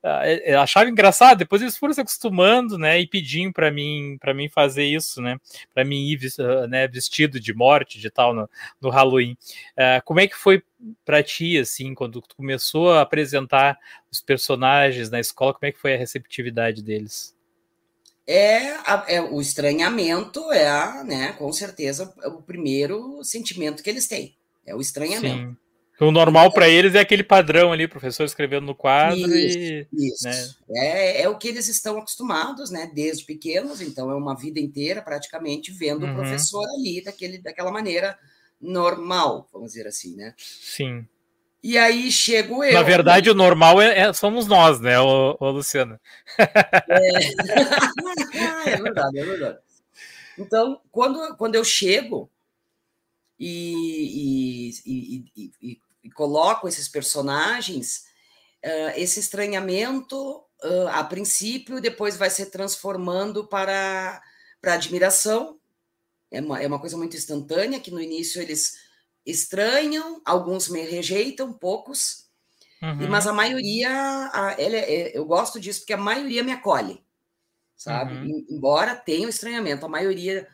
uh, 0.04 0.58
achava 0.58 0.90
engraçado, 0.90 1.38
depois 1.38 1.62
eles 1.62 1.76
foram 1.76 1.94
se 1.94 2.00
acostumando, 2.00 2.76
né, 2.76 3.00
e 3.00 3.06
pediam 3.06 3.50
para 3.50 3.70
mim, 3.70 4.18
para 4.20 4.34
mim 4.34 4.48
fazer 4.48 4.84
isso, 4.84 5.22
né, 5.22 5.38
para 5.72 5.84
mim 5.84 6.06
ir 6.08 6.20
uh, 6.38 6.66
né, 6.68 6.86
vestido 6.86 7.40
de 7.40 7.54
morte, 7.54 7.98
de 7.98 8.10
tal 8.10 8.34
no, 8.34 8.48
no 8.80 8.90
Halloween. 8.90 9.36
Uh, 9.72 10.04
como 10.04 10.20
é 10.20 10.28
que 10.28 10.36
foi 10.36 10.62
para 11.04 11.22
ti, 11.22 11.58
assim, 11.58 11.94
quando 11.94 12.20
tu 12.20 12.36
começou 12.36 12.92
a 12.92 13.00
apresentar 13.00 13.78
os 14.10 14.20
personagens 14.20 15.10
na 15.10 15.18
escola, 15.18 15.54
como 15.54 15.66
é 15.66 15.72
que 15.72 15.80
foi 15.80 15.94
a 15.94 15.98
receptividade 15.98 16.82
deles? 16.82 17.34
É, 18.26 19.16
é, 19.16 19.20
o 19.20 19.38
estranhamento 19.40 20.50
é, 20.50 21.04
né, 21.04 21.32
com 21.32 21.52
certeza, 21.52 22.12
o 22.24 22.42
primeiro 22.42 23.22
sentimento 23.22 23.82
que 23.82 23.90
eles 23.90 24.06
têm. 24.06 24.36
É 24.66 24.74
o 24.74 24.80
estranhamento. 24.80 25.50
Sim. 25.50 25.63
O 26.00 26.10
normal 26.10 26.52
para 26.52 26.68
eles 26.68 26.94
é 26.94 27.00
aquele 27.00 27.22
padrão 27.22 27.72
ali, 27.72 27.86
professor 27.86 28.24
escrevendo 28.24 28.66
no 28.66 28.74
quadro 28.74 29.16
isso, 29.16 29.58
e. 29.58 29.86
Isso. 29.92 30.24
Né? 30.24 30.48
É, 30.70 31.22
é 31.22 31.28
o 31.28 31.38
que 31.38 31.46
eles 31.46 31.68
estão 31.68 31.98
acostumados, 31.98 32.70
né? 32.70 32.90
Desde 32.92 33.24
pequenos, 33.24 33.80
então 33.80 34.10
é 34.10 34.14
uma 34.14 34.34
vida 34.34 34.58
inteira 34.58 35.00
praticamente 35.00 35.70
vendo 35.70 36.04
uhum. 36.04 36.12
o 36.12 36.16
professor 36.16 36.66
ali 36.76 37.02
daquele, 37.02 37.38
daquela 37.38 37.70
maneira 37.70 38.18
normal, 38.60 39.48
vamos 39.52 39.72
dizer 39.72 39.86
assim, 39.86 40.16
né? 40.16 40.34
Sim. 40.36 41.06
E 41.62 41.78
aí 41.78 42.10
chego 42.10 42.64
eu. 42.64 42.74
Na 42.74 42.82
verdade, 42.82 43.30
o 43.30 43.34
normal 43.34 43.80
é, 43.80 44.00
é 44.00 44.12
somos 44.12 44.46
nós, 44.46 44.80
né, 44.80 45.00
o, 45.00 45.36
o 45.38 45.50
Luciano? 45.50 45.98
É... 46.38 46.44
é 48.72 48.76
verdade, 48.76 49.18
é 49.18 49.24
verdade. 49.24 49.58
Então, 50.36 50.80
quando, 50.90 51.36
quando 51.36 51.54
eu 51.54 51.64
chego, 51.64 52.28
e, 53.38 54.70
e, 54.86 54.86
e, 54.86 55.52
e, 55.62 55.78
e 56.04 56.10
coloco 56.10 56.68
esses 56.68 56.86
personagens, 56.86 58.04
uh, 58.62 58.92
esse 58.94 59.18
estranhamento, 59.18 60.38
uh, 60.62 60.88
a 60.92 61.02
princípio, 61.02 61.80
depois 61.80 62.16
vai 62.16 62.28
se 62.28 62.44
transformando 62.46 63.46
para, 63.46 64.22
para 64.60 64.74
admiração. 64.74 65.58
É 66.30 66.40
uma, 66.40 66.62
é 66.62 66.66
uma 66.66 66.78
coisa 66.78 66.96
muito 66.96 67.16
instantânea, 67.16 67.80
que 67.80 67.90
no 67.90 68.00
início 68.00 68.40
eles 68.42 68.76
estranham, 69.24 70.20
alguns 70.24 70.68
me 70.68 70.82
rejeitam, 70.82 71.50
poucos, 71.52 72.26
uhum. 72.82 73.08
mas 73.08 73.26
a 73.26 73.32
maioria, 73.32 73.90
a, 74.32 74.54
ele, 74.58 74.76
é, 74.76 75.16
eu 75.16 75.24
gosto 75.24 75.58
disso 75.58 75.80
porque 75.80 75.94
a 75.94 75.98
maioria 75.98 76.44
me 76.44 76.52
acolhe, 76.52 77.02
sabe? 77.74 78.12
Uhum. 78.12 78.46
Embora 78.50 78.94
tenha 78.94 79.26
o 79.26 79.30
estranhamento, 79.30 79.86
a 79.86 79.88
maioria 79.88 80.46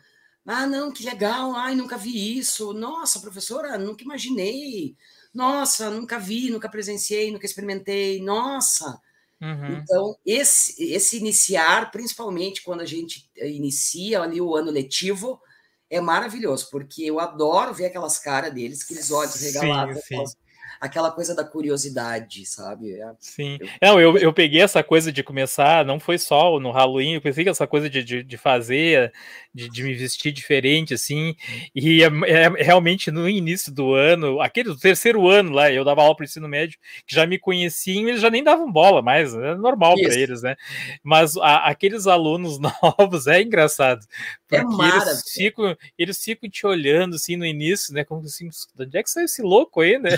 ah, 0.45 0.65
não, 0.65 0.91
que 0.91 1.03
legal. 1.03 1.53
Ai, 1.55 1.75
nunca 1.75 1.97
vi 1.97 2.37
isso. 2.37 2.73
Nossa, 2.73 3.19
professora, 3.19 3.77
nunca 3.77 4.03
imaginei. 4.03 4.95
Nossa, 5.33 5.89
nunca 5.89 6.19
vi, 6.19 6.49
nunca 6.49 6.69
presenciei, 6.69 7.31
nunca 7.31 7.45
experimentei. 7.45 8.21
Nossa. 8.21 8.99
Uhum. 9.41 9.77
Então, 9.77 10.15
esse, 10.25 10.93
esse 10.93 11.17
iniciar, 11.17 11.89
principalmente 11.91 12.61
quando 12.61 12.81
a 12.81 12.85
gente 12.85 13.29
inicia 13.37 14.21
ali 14.21 14.39
o 14.39 14.55
ano 14.55 14.69
letivo, 14.71 15.41
é 15.89 15.99
maravilhoso, 15.99 16.69
porque 16.69 17.03
eu 17.03 17.19
adoro 17.19 17.73
ver 17.73 17.85
aquelas 17.85 18.19
caras 18.19 18.53
deles, 18.53 18.83
aqueles 18.83 19.11
olhos 19.11 19.35
regalados, 19.35 20.01
sim, 20.05 20.25
sim 20.25 20.40
aquela 20.81 21.11
coisa 21.11 21.35
da 21.35 21.43
curiosidade, 21.43 22.43
sabe? 22.47 22.99
É, 22.99 23.11
Sim. 23.19 23.59
Eu... 23.59 23.67
Não, 23.79 24.01
eu, 24.01 24.17
eu 24.17 24.33
peguei 24.33 24.61
essa 24.61 24.83
coisa 24.83 25.11
de 25.11 25.21
começar, 25.21 25.85
não 25.85 25.99
foi 25.99 26.17
só 26.17 26.59
no 26.59 26.71
Halloween, 26.71 27.13
eu 27.13 27.21
pensei 27.21 27.43
que 27.43 27.49
essa 27.51 27.67
coisa 27.67 27.87
de, 27.87 28.03
de, 28.03 28.23
de 28.23 28.37
fazer, 28.37 29.13
de, 29.53 29.69
de, 29.69 29.83
me 29.83 29.93
vestir 29.93 30.31
diferente, 30.31 30.95
assim, 30.95 31.35
e 31.75 32.01
é, 32.03 32.07
é, 32.25 32.47
realmente 32.63 33.11
no 33.11 33.29
início 33.29 33.71
do 33.71 33.93
ano, 33.93 34.41
aquele 34.41 34.75
terceiro 34.75 35.29
ano 35.29 35.51
lá, 35.51 35.71
eu 35.71 35.85
dava 35.85 36.01
aula 36.01 36.15
para 36.15 36.23
o 36.23 36.25
ensino 36.25 36.47
médio, 36.47 36.79
que 37.05 37.13
já 37.13 37.27
me 37.27 37.37
conheciam, 37.37 38.09
eles 38.09 38.19
já 38.19 38.31
nem 38.31 38.43
davam 38.43 38.71
bola 38.71 39.03
mais, 39.03 39.35
é 39.35 39.53
normal 39.53 39.93
para 40.01 40.15
eles, 40.15 40.41
né? 40.41 40.55
Mas 41.03 41.37
a, 41.37 41.67
aqueles 41.67 42.07
alunos 42.07 42.57
novos 42.81 43.27
é 43.27 43.39
engraçado, 43.39 44.03
é 44.51 44.61
porque 44.61 44.81
é 44.81 44.87
eles, 44.87 45.23
ficam, 45.31 45.77
eles 45.95 46.23
ficam 46.23 46.49
te 46.49 46.65
olhando 46.65 47.17
assim 47.17 47.35
no 47.35 47.45
início, 47.45 47.93
né? 47.93 48.03
Como 48.03 48.25
assim, 48.25 48.49
de 48.49 48.83
onde 48.83 48.97
é 48.97 49.03
que 49.03 49.11
saiu 49.11 49.25
esse 49.25 49.43
louco 49.43 49.81
aí, 49.81 49.99
né? 49.99 50.17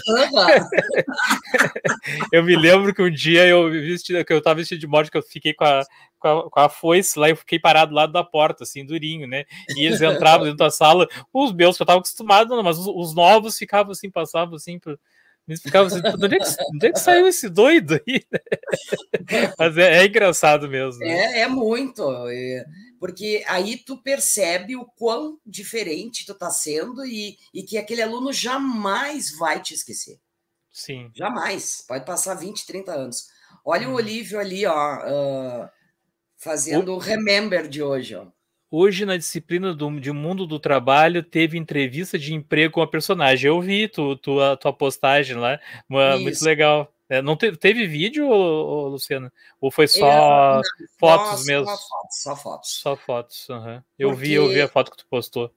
Eu 2.32 2.44
me 2.44 2.56
lembro 2.56 2.94
que 2.94 3.02
um 3.02 3.12
dia 3.12 3.48
eu 3.48 3.70
vesti, 3.70 4.24
que 4.24 4.34
eu 4.34 4.42
tava 4.42 4.56
vestido 4.56 4.80
de 4.80 4.88
morte, 4.88 5.12
que 5.12 5.18
eu 5.18 5.24
fiquei 5.24 5.54
com 5.54 5.64
a, 5.64 5.84
com 6.20 6.28
a, 6.28 6.50
com 6.50 6.60
a 6.60 6.70
foice 6.70 7.20
lá, 7.20 7.30
eu 7.30 7.36
fiquei 7.36 7.60
parado 7.60 7.92
do 7.92 7.96
lado 7.96 8.14
da 8.14 8.24
porta, 8.24 8.64
assim, 8.64 8.86
durinho, 8.86 9.28
né? 9.28 9.46
E 9.76 9.86
eles 9.86 10.02
entravam 10.02 10.46
dentro 10.46 10.58
da 10.58 10.72
sala, 10.72 11.08
os 11.34 11.54
meus 11.54 11.76
que 11.76 11.84
eu 11.84 11.88
tava 11.88 12.00
acostumado, 12.00 12.64
mas 12.64 12.78
os, 12.78 12.88
os 12.88 13.14
novos 13.14 13.58
ficavam 13.58 13.92
assim, 13.92 14.10
passavam 14.10 14.56
assim. 14.56 14.80
Eles 15.48 15.62
ficavam 15.62 15.88
assim, 15.88 16.00
onde 16.24 16.36
é, 16.36 16.40
que, 16.40 16.46
onde 16.74 16.88
é 16.88 16.92
que 16.92 17.00
saiu 17.00 17.28
esse 17.28 17.50
doido 17.50 17.96
aí? 17.96 18.24
Mas 19.60 19.78
é, 19.78 19.98
é 19.98 20.06
engraçado 20.06 20.70
mesmo. 20.70 21.00
Né? 21.00 21.10
É, 21.10 21.40
é 21.42 21.48
muito. 21.50 22.02
É, 22.30 22.66
porque 22.98 23.44
aí 23.48 23.76
tu 23.76 23.98
percebe 23.98 24.78
o 24.78 24.86
quão 24.86 25.38
diferente 25.46 26.26
tu 26.26 26.34
tá 26.34 26.50
sendo 26.50 27.06
e, 27.06 27.38
e 27.54 27.62
que 27.62 27.78
aquele 27.78 28.02
aluno 28.02 28.32
jamais 28.32 29.32
vai 29.38 29.62
te 29.62 29.74
esquecer. 29.74 30.18
Sim. 30.74 31.12
Jamais. 31.14 31.86
Pode 31.88 32.04
passar 32.04 32.34
20, 32.34 32.66
30 32.66 32.92
anos. 32.92 33.28
Olha 33.64 33.88
hum. 33.88 33.92
o 33.92 33.94
uhum. 33.94 33.98
Olívio 33.98 34.40
ali, 34.40 34.66
ó, 34.66 34.98
uh, 34.98 35.70
fazendo 36.36 36.94
o 36.94 36.98
Remember 36.98 37.68
de 37.68 37.82
hoje, 37.84 38.16
ó. 38.16 38.26
Hoje, 38.76 39.06
na 39.06 39.16
disciplina 39.16 39.72
do, 39.72 40.00
de 40.00 40.12
Mundo 40.12 40.48
do 40.48 40.60
Trabalho, 40.60 41.22
teve 41.22 41.60
entrevista 41.60 42.18
de 42.18 42.34
emprego 42.34 42.74
com 42.74 42.82
a 42.82 42.88
personagem. 42.88 43.48
Eu 43.48 43.62
vi 43.62 43.88
tu, 43.88 44.16
tu, 44.16 44.42
a 44.42 44.58
tua 44.58 44.74
postagem 44.74 45.38
lá, 45.38 45.60
uma, 45.88 46.18
muito 46.18 46.44
legal. 46.44 46.92
É, 47.08 47.22
não 47.22 47.36
teve, 47.36 47.56
teve 47.56 47.86
vídeo, 47.86 48.28
ou, 48.28 48.88
Luciana? 48.88 49.32
Ou 49.62 49.70
foi 49.70 49.88
só 49.88 50.56
não, 50.56 50.62
fotos 51.00 51.42
só, 51.42 51.46
mesmo? 51.46 51.68
Só 51.68 51.78
fotos. 51.78 52.18
Só 52.20 52.36
fotos. 52.36 52.70
Só 52.72 52.96
fotos 52.96 53.50
uhum. 53.50 53.82
Eu 54.00 54.10
Porque... 54.10 54.26
vi, 54.26 54.34
eu 54.34 54.50
vi 54.50 54.62
a 54.62 54.68
foto 54.68 54.90
que 54.90 54.98
tu 54.98 55.06
postou 55.08 55.54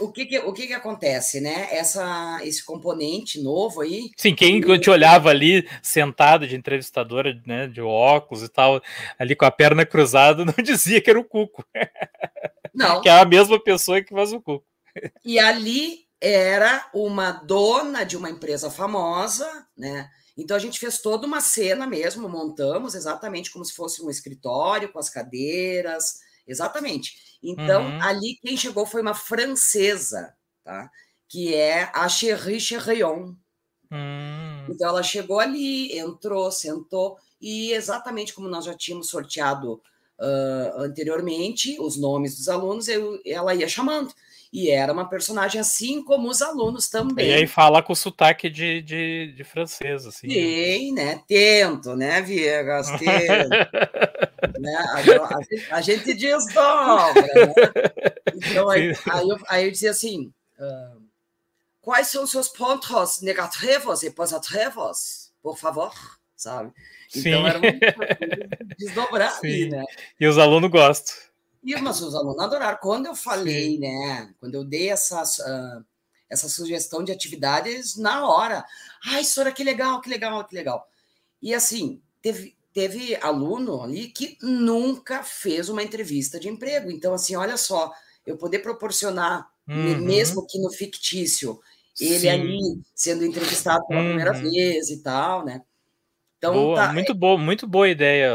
o 0.00 0.10
que, 0.10 0.26
que 0.26 0.38
o 0.38 0.52
que, 0.52 0.66
que 0.66 0.72
acontece, 0.72 1.40
né? 1.40 1.68
Essa, 1.70 2.40
esse 2.42 2.64
componente 2.64 3.40
novo 3.42 3.80
aí. 3.80 4.10
Sim, 4.16 4.34
quem 4.34 4.60
te 4.60 4.90
olhava 4.90 5.30
ali 5.30 5.68
sentado 5.82 6.46
de 6.46 6.56
entrevistadora, 6.56 7.40
né, 7.46 7.66
de 7.66 7.80
óculos 7.80 8.42
e 8.42 8.48
tal, 8.48 8.80
ali 9.18 9.34
com 9.34 9.44
a 9.44 9.50
perna 9.50 9.84
cruzada, 9.86 10.44
não 10.46 10.54
dizia 10.62 11.00
que 11.00 11.10
era 11.10 11.18
o 11.18 11.24
Cuco. 11.24 11.64
Não. 12.74 13.00
que 13.00 13.08
é 13.08 13.18
a 13.18 13.24
mesma 13.24 13.62
pessoa 13.62 14.02
que 14.02 14.12
faz 14.12 14.32
o 14.32 14.40
Cuco. 14.40 14.66
E 15.24 15.38
ali 15.38 16.06
era 16.20 16.88
uma 16.94 17.32
dona 17.32 18.04
de 18.04 18.16
uma 18.16 18.30
empresa 18.30 18.70
famosa, 18.70 19.66
né? 19.76 20.08
Então 20.36 20.56
a 20.56 20.60
gente 20.60 20.78
fez 20.78 20.98
toda 21.00 21.26
uma 21.26 21.40
cena 21.40 21.86
mesmo, 21.86 22.28
montamos 22.28 22.94
exatamente 22.94 23.50
como 23.50 23.64
se 23.64 23.74
fosse 23.74 24.02
um 24.02 24.10
escritório 24.10 24.92
com 24.92 24.98
as 24.98 25.08
cadeiras, 25.08 26.18
exatamente. 26.46 27.16
Então, 27.42 27.84
uhum. 27.84 28.02
ali 28.02 28.38
quem 28.42 28.56
chegou 28.56 28.86
foi 28.86 29.02
uma 29.02 29.14
francesa, 29.14 30.34
tá? 30.64 30.90
Que 31.28 31.54
é 31.54 31.90
a 31.94 32.08
Cherie 32.08 32.60
Cherrion. 32.60 33.34
Uhum. 33.90 34.66
Então, 34.68 34.88
ela 34.88 35.02
chegou 35.02 35.38
ali, 35.38 35.96
entrou, 35.96 36.50
sentou, 36.50 37.18
e 37.40 37.72
exatamente 37.72 38.32
como 38.32 38.48
nós 38.48 38.64
já 38.64 38.74
tínhamos 38.74 39.08
sorteado 39.08 39.80
uh, 40.18 40.80
anteriormente 40.80 41.76
os 41.80 41.96
nomes 41.96 42.36
dos 42.36 42.48
alunos, 42.48 42.88
eu, 42.88 43.20
ela 43.24 43.54
ia 43.54 43.68
chamando. 43.68 44.12
E 44.52 44.70
era 44.70 44.92
uma 44.92 45.08
personagem 45.08 45.60
assim 45.60 46.02
como 46.02 46.28
os 46.28 46.40
alunos 46.40 46.88
também. 46.88 47.28
E 47.28 47.32
aí 47.32 47.46
fala 47.46 47.82
com 47.82 47.94
sotaque 47.94 48.48
de, 48.48 48.80
de, 48.82 49.32
de 49.32 49.44
francês, 49.44 50.06
assim. 50.06 50.30
Sim, 50.30 50.92
né? 50.92 51.22
Tento, 51.26 51.96
né, 51.96 52.22
Viegas? 52.22 52.86
Tento. 52.98 53.48
né? 54.60 54.76
A, 54.76 55.74
a, 55.74 55.78
a, 55.78 55.80
gente 55.80 56.14
desdobra, 56.14 57.22
né? 57.22 57.54
Então, 58.34 58.68
aí, 58.68 58.92
aí, 59.10 59.28
eu, 59.28 59.36
aí 59.48 59.64
eu 59.64 59.70
dizia 59.70 59.90
assim, 59.90 60.32
uh, 60.58 61.02
quais 61.80 62.08
são 62.08 62.24
os 62.24 62.30
seus 62.30 62.48
pontos 62.48 63.20
negativos 63.22 64.02
e 64.02 64.10
positivos, 64.10 65.32
por 65.42 65.58
favor, 65.58 65.92
sabe? 66.36 66.72
Então, 67.14 67.42
Sim. 67.42 67.46
era 67.46 67.58
muito 67.58 67.78
desdobrar 68.78 69.38
ali, 69.38 69.68
né? 69.70 69.84
E 70.18 70.26
os 70.26 70.38
alunos 70.38 70.70
gostam. 70.70 71.25
E, 71.66 71.74
mas 71.80 72.00
os 72.00 72.14
alunos 72.14 72.38
adoraram. 72.38 72.78
Quando 72.80 73.06
eu 73.06 73.16
falei, 73.16 73.72
Sim. 73.72 73.78
né? 73.80 74.32
Quando 74.38 74.54
eu 74.54 74.64
dei 74.64 74.88
essa, 74.88 75.20
uh, 75.20 75.84
essa 76.30 76.48
sugestão 76.48 77.02
de 77.02 77.10
atividades, 77.10 77.96
na 77.96 78.28
hora. 78.28 78.64
Ai, 79.04 79.24
Sora, 79.24 79.50
que 79.50 79.64
legal, 79.64 80.00
que 80.00 80.08
legal, 80.08 80.44
que 80.44 80.54
legal. 80.54 80.86
E 81.42 81.52
assim, 81.52 82.00
teve, 82.22 82.56
teve 82.72 83.16
aluno 83.16 83.82
ali 83.82 84.06
que 84.06 84.38
nunca 84.40 85.24
fez 85.24 85.68
uma 85.68 85.82
entrevista 85.82 86.38
de 86.38 86.48
emprego. 86.48 86.88
Então, 86.88 87.12
assim, 87.12 87.34
olha 87.34 87.56
só, 87.56 87.92
eu 88.24 88.36
poder 88.36 88.60
proporcionar, 88.60 89.48
uhum. 89.68 89.98
mesmo 89.98 90.46
que 90.46 90.60
no 90.60 90.70
fictício, 90.70 91.60
ele 92.00 92.20
Sim. 92.20 92.28
ali 92.28 92.80
sendo 92.94 93.24
entrevistado 93.24 93.84
pela 93.88 94.04
primeira 94.04 94.34
Uhum. 94.34 94.50
vez 94.50 94.88
e 94.90 95.02
tal, 95.02 95.44
né? 95.44 95.62
Então, 96.38 96.52
Boa, 96.52 96.76
tá, 96.76 96.92
muito 96.92 97.14
boa, 97.14 97.36
muito 97.36 97.66
boa 97.66 97.88
ideia, 97.88 98.34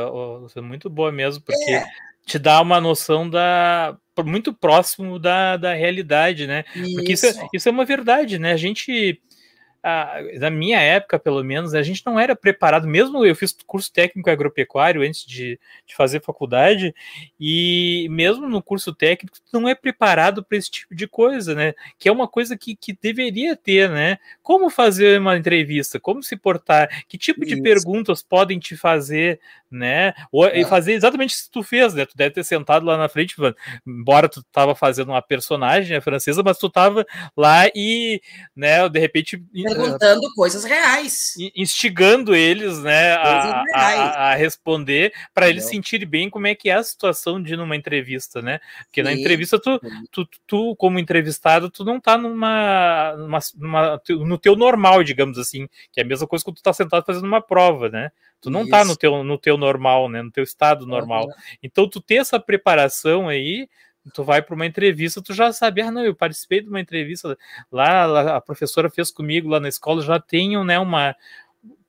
muito 0.61 0.89
boa 0.89 1.11
mesmo, 1.11 1.41
porque 1.43 1.71
É. 1.71 1.85
te 2.25 2.39
dá 2.39 2.61
uma 2.61 2.79
noção 2.79 3.29
da 3.29 3.97
muito 4.23 4.53
próximo 4.53 5.17
da, 5.17 5.57
da 5.57 5.73
realidade, 5.73 6.45
né? 6.45 6.63
Porque 6.95 7.13
isso, 7.13 7.25
isso. 7.25 7.41
é, 7.41 7.47
isso 7.53 7.69
é 7.69 7.71
uma 7.71 7.85
verdade, 7.85 8.37
né? 8.37 8.51
A 8.51 8.57
gente, 8.57 9.19
na 10.39 10.49
minha 10.49 10.79
época, 10.79 11.17
pelo 11.17 11.43
menos, 11.43 11.73
a 11.73 11.81
gente 11.81 12.05
não 12.05 12.19
era 12.19 12.35
preparado, 12.35 12.87
mesmo 12.87 13.25
eu 13.25 13.35
fiz 13.35 13.55
curso 13.65 13.91
técnico 13.91 14.29
agropecuário 14.29 15.01
antes 15.01 15.25
de, 15.25 15.59
de 15.85 15.95
fazer 15.95 16.21
faculdade, 16.21 16.93
e 17.39 18.07
mesmo 18.09 18.47
no 18.47 18.61
curso 18.61 18.93
técnico, 18.93 19.37
tu 19.39 19.59
não 19.59 19.67
é 19.67 19.73
preparado 19.73 20.43
para 20.43 20.57
esse 20.57 20.69
tipo 20.69 20.93
de 20.93 21.07
coisa, 21.07 21.55
né? 21.55 21.73
Que 21.97 22.07
é 22.09 22.11
uma 22.11 22.27
coisa 22.27 22.55
que, 22.57 22.75
que 22.75 22.93
deveria 22.93 23.55
ter, 23.55 23.89
né? 23.89 24.17
Como 24.43 24.69
fazer 24.69 25.19
uma 25.19 25.35
entrevista, 25.37 25.99
como 25.99 26.21
se 26.21 26.35
portar, 26.35 27.05
que 27.07 27.17
tipo 27.17 27.45
de 27.45 27.53
Isso. 27.53 27.63
perguntas 27.63 28.21
podem 28.21 28.59
te 28.59 28.77
fazer, 28.77 29.39
né? 29.69 30.13
Ou, 30.31 30.47
e 30.47 30.61
É. 30.61 30.65
fazer 30.65 30.93
exatamente 30.93 31.31
isso 31.33 31.45
que 31.45 31.51
tu 31.51 31.63
fez, 31.63 31.93
né? 31.93 32.05
Tu 32.05 32.15
deve 32.15 32.31
ter 32.35 32.43
sentado 32.43 32.85
lá 32.85 32.97
na 32.97 33.09
frente, 33.09 33.35
embora 33.87 34.27
tu 34.29 34.43
tava 34.51 34.75
fazendo 34.75 35.09
uma 35.09 35.21
personagem 35.21 35.95
né, 35.95 36.01
francesa, 36.01 36.43
mas 36.43 36.57
tu 36.57 36.69
tava 36.69 37.05
lá 37.35 37.67
e, 37.73 38.21
né, 38.55 38.87
de 38.89 38.99
repente 38.99 39.41
perguntando 39.75 40.33
coisas 40.35 40.63
reais. 40.63 41.35
in- 41.37 41.51
instigando 41.55 42.35
eles, 42.35 42.79
né, 42.79 43.13
a, 43.13 43.63
a- 43.73 44.31
a- 44.31 44.35
responder 44.35 45.13
para 45.33 45.49
eles 45.49 45.65
sentirem 45.65 46.07
bem 46.07 46.29
como 46.29 46.47
é 46.47 46.55
que 46.55 46.69
é 46.69 46.73
a 46.73 46.83
situação 46.83 47.41
de 47.41 47.53
ir 47.53 47.57
numa 47.57 47.75
entrevista, 47.75 48.41
né? 48.41 48.59
Porque 48.85 49.01
na 49.03 49.11
Sim. 49.13 49.19
entrevista 49.19 49.59
tu, 49.59 49.79
tu, 50.11 50.27
tu, 50.47 50.75
como 50.75 50.99
entrevistado, 50.99 51.69
tu 51.69 51.83
não 51.83 51.99
tá 51.99 52.17
numa, 52.17 53.15
numa, 53.17 53.39
numa- 53.55 54.01
no 54.09 54.37
teu 54.37 54.55
normal, 54.55 55.03
digamos 55.03 55.37
assim, 55.37 55.67
que 55.91 55.99
é 55.99 56.03
a 56.03 56.07
mesma 56.07 56.27
coisa 56.27 56.43
que 56.45 56.53
tu 56.53 56.61
tá 56.63 56.73
sentado 56.73 57.05
fazendo 57.05 57.25
uma 57.25 57.41
prova, 57.41 57.89
né? 57.89 58.11
Tu 58.41 58.49
não 58.49 58.67
tá 58.67 58.83
no 58.83 58.91
Isso. 58.91 58.99
teu, 58.99 59.23
no 59.23 59.37
teu 59.37 59.55
normal, 59.55 60.09
né? 60.09 60.21
No 60.23 60.31
teu 60.31 60.43
estado 60.43 60.87
normal. 60.87 61.25
Uhum. 61.25 61.33
Então, 61.61 61.87
tu 61.87 62.01
ter 62.01 62.15
essa 62.15 62.39
preparação 62.39 63.29
aí, 63.29 63.69
tu 64.13 64.23
vai 64.23 64.41
para 64.41 64.55
uma 64.55 64.65
entrevista, 64.65 65.21
tu 65.21 65.33
já 65.33 65.51
sabe, 65.53 65.81
ah, 65.81 65.91
não, 65.91 66.03
eu 66.03 66.15
participei 66.15 66.61
de 66.61 66.67
uma 66.69 66.79
entrevista 66.81 67.37
lá, 67.71 68.35
a 68.37 68.41
professora 68.41 68.89
fez 68.89 69.11
comigo 69.11 69.49
lá 69.49 69.59
na 69.59 69.69
escola, 69.69 70.01
já 70.01 70.19
tenho, 70.19 70.63
né, 70.63 70.79
uma. 70.79 71.15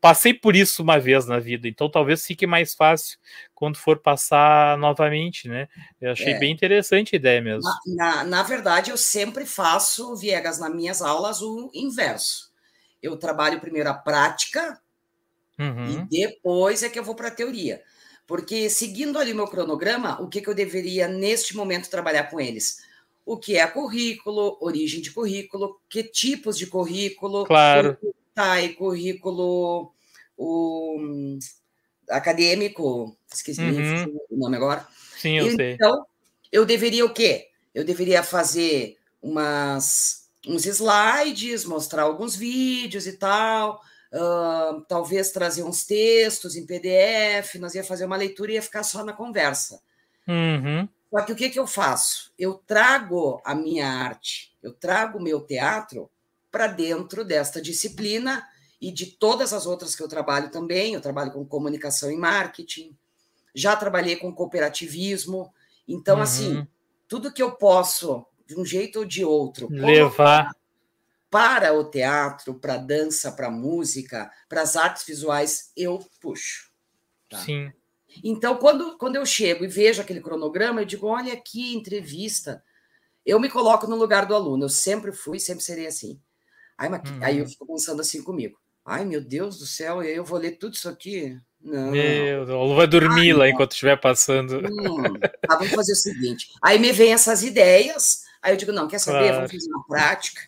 Passei 0.00 0.34
por 0.34 0.56
isso 0.56 0.82
uma 0.82 0.98
vez 0.98 1.26
na 1.26 1.38
vida, 1.38 1.68
então 1.68 1.88
talvez 1.88 2.26
fique 2.26 2.46
mais 2.46 2.74
fácil 2.74 3.18
quando 3.54 3.78
for 3.78 3.98
passar 4.00 4.76
novamente, 4.76 5.48
né? 5.48 5.68
Eu 6.00 6.10
achei 6.12 6.32
É. 6.32 6.38
bem 6.38 6.52
interessante 6.52 7.14
a 7.14 7.18
ideia 7.18 7.40
mesmo. 7.40 7.62
Na, 7.86 8.14
na, 8.16 8.24
na 8.24 8.42
verdade, 8.42 8.90
eu 8.90 8.96
sempre 8.96 9.46
faço, 9.46 10.14
Viegas, 10.16 10.58
nas 10.58 10.74
minhas 10.74 11.00
aulas, 11.00 11.40
o 11.40 11.70
inverso. 11.72 12.50
Eu 13.00 13.16
trabalho 13.16 13.60
primeiro 13.60 13.88
a 13.90 13.94
prática 13.94 14.78
Uhum. 15.58 15.86
e 15.86 16.08
depois 16.08 16.82
é 16.82 16.88
que 16.88 16.98
eu 16.98 17.04
vou 17.04 17.14
para 17.14 17.28
a 17.28 17.32
teoria. 17.32 17.82
Porque, 18.26 18.70
seguindo 18.70 19.18
ali 19.18 19.32
o 19.32 19.36
meu 19.36 19.46
cronograma, 19.48 20.20
o 20.22 20.28
que, 20.28 20.40
que 20.40 20.48
eu 20.48 20.54
deveria, 20.54 21.08
neste 21.08 21.56
momento, 21.56 21.90
trabalhar 21.90 22.24
com 22.30 22.40
eles? 22.40 22.78
O 23.26 23.36
que 23.36 23.56
é 23.56 23.66
currículo, 23.66 24.58
origem 24.60 25.00
de 25.00 25.10
currículo, 25.10 25.80
que 25.88 26.02
tipos 26.04 26.56
de 26.56 26.66
currículo, 26.66 27.44
Claro. 27.44 27.98
TAI, 28.34 28.70
currículo 28.70 29.92
o, 30.36 30.96
hum, 30.98 31.38
acadêmico, 32.08 33.16
esqueci 33.32 33.62
Uhum. 33.62 34.18
o 34.30 34.36
nome 34.36 34.56
agora. 34.56 34.86
Sim, 35.16 35.38
eu 35.38 35.50
sei. 35.50 35.72
Então, 35.74 36.06
eu 36.50 36.64
deveria 36.64 37.04
o 37.04 37.12
quê? 37.12 37.48
Eu 37.74 37.84
deveria 37.84 38.22
fazer 38.22 38.96
umas, 39.20 40.28
uns 40.46 40.66
slides, 40.66 41.64
mostrar 41.64 42.02
alguns 42.02 42.34
vídeos 42.34 43.06
e 43.06 43.12
tal, 43.16 43.80
talvez 44.88 45.30
trazer 45.30 45.62
uns 45.62 45.84
textos 45.84 46.56
em 46.56 46.66
PDF, 46.66 47.54
nós 47.58 47.74
ia 47.74 47.84
fazer 47.84 48.04
uma 48.04 48.16
leitura 48.16 48.52
e 48.52 48.54
ia 48.54 48.62
ficar 48.62 48.82
só 48.82 49.04
na 49.04 49.12
conversa. 49.12 49.80
Uhum. 50.28 50.88
Só 51.10 51.22
que 51.22 51.32
o 51.32 51.36
que, 51.36 51.50
que 51.50 51.58
eu 51.58 51.66
faço? 51.66 52.32
Eu 52.38 52.54
trago 52.66 53.40
a 53.44 53.54
minha 53.54 53.86
arte, 53.86 54.54
eu 54.62 54.72
trago 54.72 55.18
o 55.18 55.22
meu 55.22 55.40
teatro 55.40 56.10
para 56.50 56.66
dentro 56.66 57.24
desta 57.24 57.60
disciplina 57.60 58.46
e 58.80 58.90
de 58.90 59.06
todas 59.06 59.52
as 59.52 59.66
outras 59.66 59.94
que 59.94 60.02
eu 60.02 60.08
trabalho 60.08 60.50
também. 60.50 60.94
Eu 60.94 61.00
trabalho 61.00 61.32
com 61.32 61.44
comunicação 61.44 62.10
e 62.10 62.16
marketing, 62.16 62.96
já 63.54 63.76
trabalhei 63.76 64.16
com 64.16 64.34
cooperativismo. 64.34 65.52
Então, 65.86 66.16
Uhum. 66.16 66.22
assim, 66.22 66.66
tudo 67.08 67.32
que 67.32 67.42
eu 67.42 67.52
posso, 67.52 68.24
de 68.46 68.58
um 68.58 68.64
jeito 68.64 69.00
ou 69.00 69.04
de 69.04 69.24
outro, 69.24 69.68
Levar. 69.70 70.54
Para 71.32 71.72
o 71.72 71.82
teatro, 71.82 72.54
para 72.54 72.74
a 72.74 72.76
dança, 72.76 73.32
para 73.32 73.46
a 73.46 73.50
música, 73.50 74.30
para 74.50 74.60
as 74.60 74.76
artes 74.76 75.04
visuais, 75.06 75.72
eu 75.74 75.98
puxo. 76.20 76.70
Tá? 77.30 77.38
Sim. 77.38 77.72
Então, 78.22 78.58
quando, 78.58 78.98
quando 78.98 79.16
eu 79.16 79.24
chego 79.24 79.64
e 79.64 79.66
vejo 79.66 80.02
aquele 80.02 80.20
cronograma, 80.20 80.82
eu 80.82 80.84
digo: 80.84 81.06
olha 81.06 81.32
aqui, 81.32 81.74
entrevista. 81.74 82.62
Eu 83.24 83.40
me 83.40 83.48
coloco 83.48 83.86
no 83.86 83.96
lugar 83.96 84.26
do 84.26 84.34
aluno. 84.34 84.64
Eu 84.64 84.68
sempre 84.68 85.10
fui, 85.10 85.40
sempre 85.40 85.64
serei 85.64 85.86
assim. 85.86 86.20
Aí, 86.76 86.90
Uhum. 86.90 87.20
aí 87.22 87.38
eu 87.38 87.48
fico 87.48 87.66
pensando 87.66 88.02
assim 88.02 88.22
comigo: 88.22 88.58
ai, 88.84 89.06
meu 89.06 89.22
Deus 89.22 89.58
do 89.58 89.64
céu, 89.64 90.02
eu 90.02 90.22
vou 90.22 90.38
ler 90.38 90.58
tudo 90.58 90.74
isso 90.74 90.88
aqui? 90.90 91.40
Não. 91.58 91.92
Meu, 91.92 92.44
Deus, 92.44 92.76
vai 92.76 92.86
dormir 92.86 93.32
lá 93.32 93.48
enquanto 93.48 93.72
estiver 93.72 93.98
passando. 93.98 94.58
Hum, 94.58 95.18
tá, 95.48 95.56
vamos 95.56 95.72
fazer 95.72 95.92
o 95.92 95.96
seguinte. 95.96 96.48
Aí 96.60 96.78
me 96.78 96.92
vem 96.92 97.14
essas 97.14 97.42
ideias, 97.42 98.24
aí 98.42 98.52
eu 98.52 98.56
digo, 98.58 98.72
não, 98.72 98.86
quer 98.86 98.98
saber? 98.98 99.28
Claro. 99.28 99.36
Vamos 99.36 99.52
fazer 99.52 99.70
uma 99.70 99.86
prática, 99.86 100.42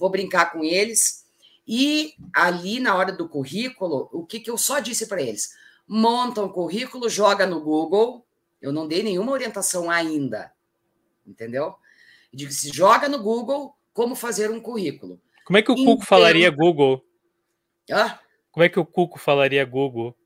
vou 0.00 0.08
brincar 0.08 0.50
com 0.50 0.64
eles. 0.64 1.26
E 1.68 2.14
ali, 2.34 2.80
na 2.80 2.96
hora 2.96 3.12
do 3.12 3.28
currículo, 3.28 4.08
o 4.10 4.24
que, 4.24 4.40
que 4.40 4.50
eu 4.50 4.56
só 4.56 4.80
disse 4.80 5.06
para 5.06 5.20
eles? 5.20 5.54
Monta 5.86 6.42
um 6.42 6.48
currículo, 6.48 7.08
joga 7.08 7.46
no 7.46 7.60
Google. 7.60 8.26
Eu 8.62 8.72
não 8.72 8.88
dei 8.88 9.02
nenhuma 9.02 9.32
orientação 9.32 9.90
ainda, 9.90 10.52
entendeu? 11.26 11.74
Eu 12.32 12.38
digo, 12.38 12.50
se 12.50 12.70
joga 12.72 13.08
no 13.08 13.22
Google 13.22 13.76
como 13.92 14.16
fazer 14.16 14.50
um 14.50 14.60
currículo. 14.60 15.20
Como 15.44 15.58
é 15.58 15.62
que 15.62 15.70
o 15.70 15.74
Cuco 15.74 15.90
Entendo. 15.90 16.06
falaria 16.06 16.50
Google? 16.50 17.04
Ah, 17.92 18.18
Como 18.50 18.64
é 18.64 18.68
que 18.68 18.78
o 18.80 18.86
Cuco 18.86 19.18
falaria 19.18 19.64
Google? 19.64 20.16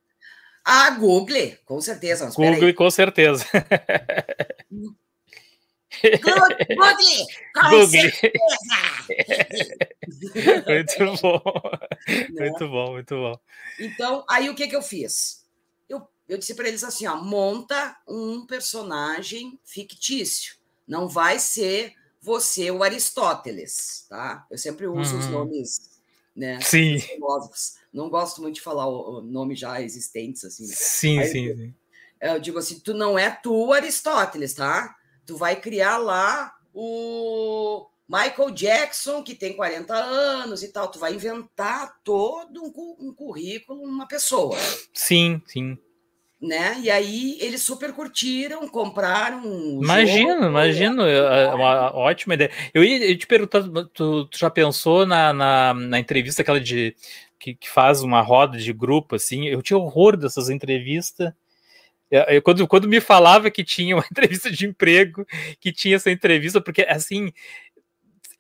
a 0.65 0.91
Google, 0.91 1.53
com 1.67 1.81
certeza. 1.81 2.25
Mas. 2.27 2.35
Google, 2.35 2.75
com 2.75 2.91
certeza. 2.91 3.45
Google, 6.23 7.25
com 7.55 7.69
Google. 7.71 7.87
certeza. 7.87 8.35
Muito 10.67 11.23
bom. 11.23 11.41
Né? 12.29 12.41
Muito 12.51 12.69
bom, 12.69 12.93
muito 12.93 13.15
bom. 13.17 13.39
Então, 13.79 14.25
aí 14.29 14.49
o 14.49 14.55
que, 14.55 14.69
que 14.69 14.77
eu 14.77 14.83
fiz? 14.83 15.45
Eu, 15.89 16.07
eu 16.29 16.39
disse 16.39 16.55
para 16.55 16.69
eles 16.69 16.85
assim: 16.85 17.07
ó, 17.07 17.17
monta 17.17 17.97
um 18.09 18.47
personagem 18.47 19.59
fictício. 19.65 20.57
Não 20.87 21.09
vai 21.09 21.39
ser 21.39 21.95
você 22.21 22.71
o 22.71 22.83
Aristóteles, 22.83 24.07
tá? 24.09 24.47
Eu 24.51 24.59
sempre 24.59 24.87
uso 24.87 25.19
os 25.19 25.27
Uhum. 25.27 25.33
nomes, 25.33 26.01
né? 26.35 26.61
Sim, 26.61 26.99
filósofos. 27.01 27.75
Não 27.93 28.09
gosto 28.11 28.41
muito 28.43 28.57
de 28.57 28.61
falar 28.61 28.87
o, 28.87 29.19
o 29.19 29.21
nome 29.23 29.55
já 29.55 29.81
existentes, 29.81 30.45
assim. 30.45 30.67
né? 30.67 30.75
sim, 30.77 31.19
Aí 31.21 31.27
sim. 31.27 31.47
eu- 31.47 31.57
sim. 31.57 31.75
Eu 32.21 32.41
digo 32.41 32.59
assim: 32.59 32.81
tu 32.81 32.95
não 32.95 33.19
é 33.19 33.31
tu, 33.31 33.73
Aristóteles, 33.73 34.55
tá? 34.55 34.95
Tu 35.27 35.37
vai 35.37 35.57
criar 35.57 35.99
lá 35.99 36.55
o 36.73 37.87
Michael 38.09 38.51
Jackson, 38.51 39.23
que 39.23 39.35
tem 39.35 39.55
40 39.55 39.95
anos 39.95 40.63
e 40.63 40.69
tal. 40.69 40.89
Tu 40.91 40.99
vai 40.99 41.15
inventar 41.15 42.01
todo 42.05 42.63
um, 42.63 43.09
um 43.09 43.15
currículo, 43.15 43.83
uma 43.83 44.07
pessoa. 44.07 44.59
Sim, 44.93 45.41
sim. 45.47 45.79
né? 46.41 46.79
E 46.81 46.91
aí 46.91 47.39
eles 47.41 47.63
super 47.63 47.93
curtiram, 47.93 48.69
compraram. 48.69 49.43
Imagino, 49.83 50.35
jogo. 50.35 50.47
imagino. 50.47 51.03
É 51.03 51.55
uma 51.55 51.95
ótima 51.97 52.35
ideia. 52.35 52.51
Eu 52.75 52.85
ia, 52.85 52.99
eu 52.99 53.11
ia 53.11 53.19
te 53.19 53.27
perguntar, 53.27 53.63
tu, 53.95 54.27
tu 54.27 54.39
já 54.39 54.51
pensou 54.51 55.07
na, 55.07 55.33
na, 55.33 55.75
na 55.75 55.99
entrevista 55.99 56.43
aquela 56.43 56.61
de 56.61 56.95
que, 57.39 57.55
que 57.55 57.69
faz 57.69 58.03
uma 58.03 58.21
roda 58.21 58.59
de 58.59 58.73
grupo, 58.73 59.17
assim? 59.17 59.47
Eu 59.47 59.63
tinha 59.63 59.79
horror 59.79 60.17
dessas 60.17 60.49
entrevistas. 60.49 61.33
Eu- 62.15 62.23
eu- 62.37 62.43
quando, 62.43 62.67
quando 62.69 62.87
me 62.89 63.01
falava 63.01 63.51
que 63.51 63.65
tinha 63.65 63.97
uma 63.97 64.05
entrevista 64.11 64.51
de 64.51 64.67
emprego, 64.67 65.27
que 65.61 65.73
tinha 65.73 65.97
essa 65.97 66.11
entrevista, 66.11 66.61
porque 66.61 66.83
assim 66.83 67.33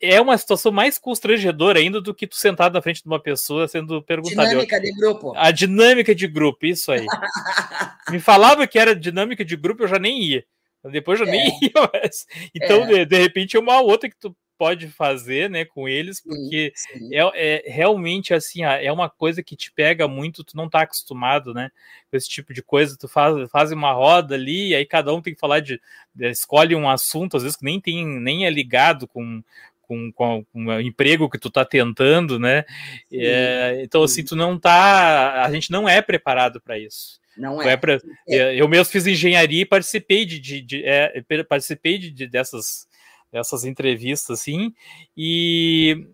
é 0.01 0.21
uma 0.21 0.37
situação 0.37 0.71
mais 0.71 0.99
constrangedora 0.99 1.79
ainda 1.79 2.01
do 2.01 2.15
que 2.15 2.27
tu 2.27 2.37
sentado 2.37 2.75
na 2.75 2.83
frente 2.83 3.01
de 3.03 3.07
uma 3.07 3.19
pessoa 3.21 3.67
sendo 3.67 4.03
perguntado. 4.03 4.49
Dinâmica 4.49 4.81
de 4.81 4.93
grupo. 4.93 5.33
a 5.37 5.51
dinâmica 5.51 6.15
de 6.15 6.27
grupo, 6.27 6.67
isso 6.67 6.93
aí. 6.93 7.07
Me 8.11 8.21
falava 8.21 8.67
que 8.67 8.79
era 8.79 8.95
dinâmica 8.95 9.45
de 9.45 9.57
grupo, 9.57 9.85
eu 9.85 9.89
já 9.89 9.99
nem 9.99 10.21
ia. 10.23 10.45
Depois 10.93 11.19
eu 11.19 11.25
já 11.27 11.33
nem 11.33 11.49
ia 11.63 11.73
mais. 11.93 12.27
Então, 12.55 12.83
É. 12.85 12.87
de, 12.87 13.07
de 13.07 13.17
repente, 13.19 13.57
é 13.57 13.61
uma 13.61 13.81
outra 13.81 14.09
que 14.11 14.17
tu 14.19 14.37
pode 14.65 14.89
fazer, 14.89 15.51
né, 15.51 15.65
com 15.67 15.87
eles, 15.87 16.19
Sim, 16.19 16.29
porque 16.29 16.73
sim. 16.75 17.11
é, 17.15 17.21
é 17.67 17.71
realmente 17.71 18.33
assim, 18.33 18.65
é 18.65 18.91
uma 18.91 19.11
coisa 19.11 19.43
que 19.43 19.55
te 19.55 19.71
pega 19.71 20.09
muito, 20.09 20.43
tu 20.43 20.57
não 20.57 20.71
tá 20.71 20.81
acostumado, 20.81 21.53
né, 21.53 21.71
com 22.11 22.17
esse 22.17 22.29
tipo 22.29 22.55
de 22.55 22.63
coisa, 22.63 22.97
tu 22.99 23.07
faz, 23.07 23.51
faz 23.51 23.73
uma 23.73 23.93
roda 23.93 24.35
ali, 24.35 24.75
aí 24.75 24.87
cada 24.87 25.13
um 25.13 25.21
tem 25.21 25.35
que 25.35 25.41
falar 25.41 25.61
de, 25.61 25.79
escolhe 26.19 26.75
um 26.75 26.89
assunto, 26.89 27.37
às 27.37 27.43
vezes 27.43 27.59
que 27.59 27.65
nem 27.65 27.79
tem, 27.79 28.07
nem 28.07 28.47
é 28.47 28.51
ligado 28.51 29.07
com, 29.07 29.43
com, 29.83 30.11
com, 30.13 30.45
com 30.51 30.65
o 30.67 30.81
emprego 30.81 31.29
que 31.29 31.39
tu 31.39 31.51
tá 31.51 31.63
tentando, 31.63 32.39
né? 32.39 32.65
É, 33.13 33.83
então, 33.85 34.03
assim, 34.03 34.25
tu 34.25 34.35
não 34.35 34.59
tá. 34.59 35.45
A 35.45 35.53
gente 35.53 35.71
não 35.71 35.87
é 35.87 36.01
preparado 36.01 36.59
para 36.59 36.79
isso. 36.79 37.21
Não 37.37 37.61
é 37.61 37.73
é. 37.73 37.77
pra- 37.77 37.99
É. 38.27 38.55
Eu 38.55 38.67
mesmo 38.69 38.87
fiz 38.91 39.07
engenharia 39.07 39.61
e 39.61 39.67
participei 39.67 40.25
de, 40.25 40.39
de- 40.41 40.61
de- 40.63 40.85
é, 40.85 41.23
participei 41.47 41.99
de, 41.99 42.11
de- 42.11 42.27
dessas, 42.27 42.87
dessas 43.35 43.65
entrevistas, 43.65 44.41
assim, 44.41 44.73
e 45.17 46.07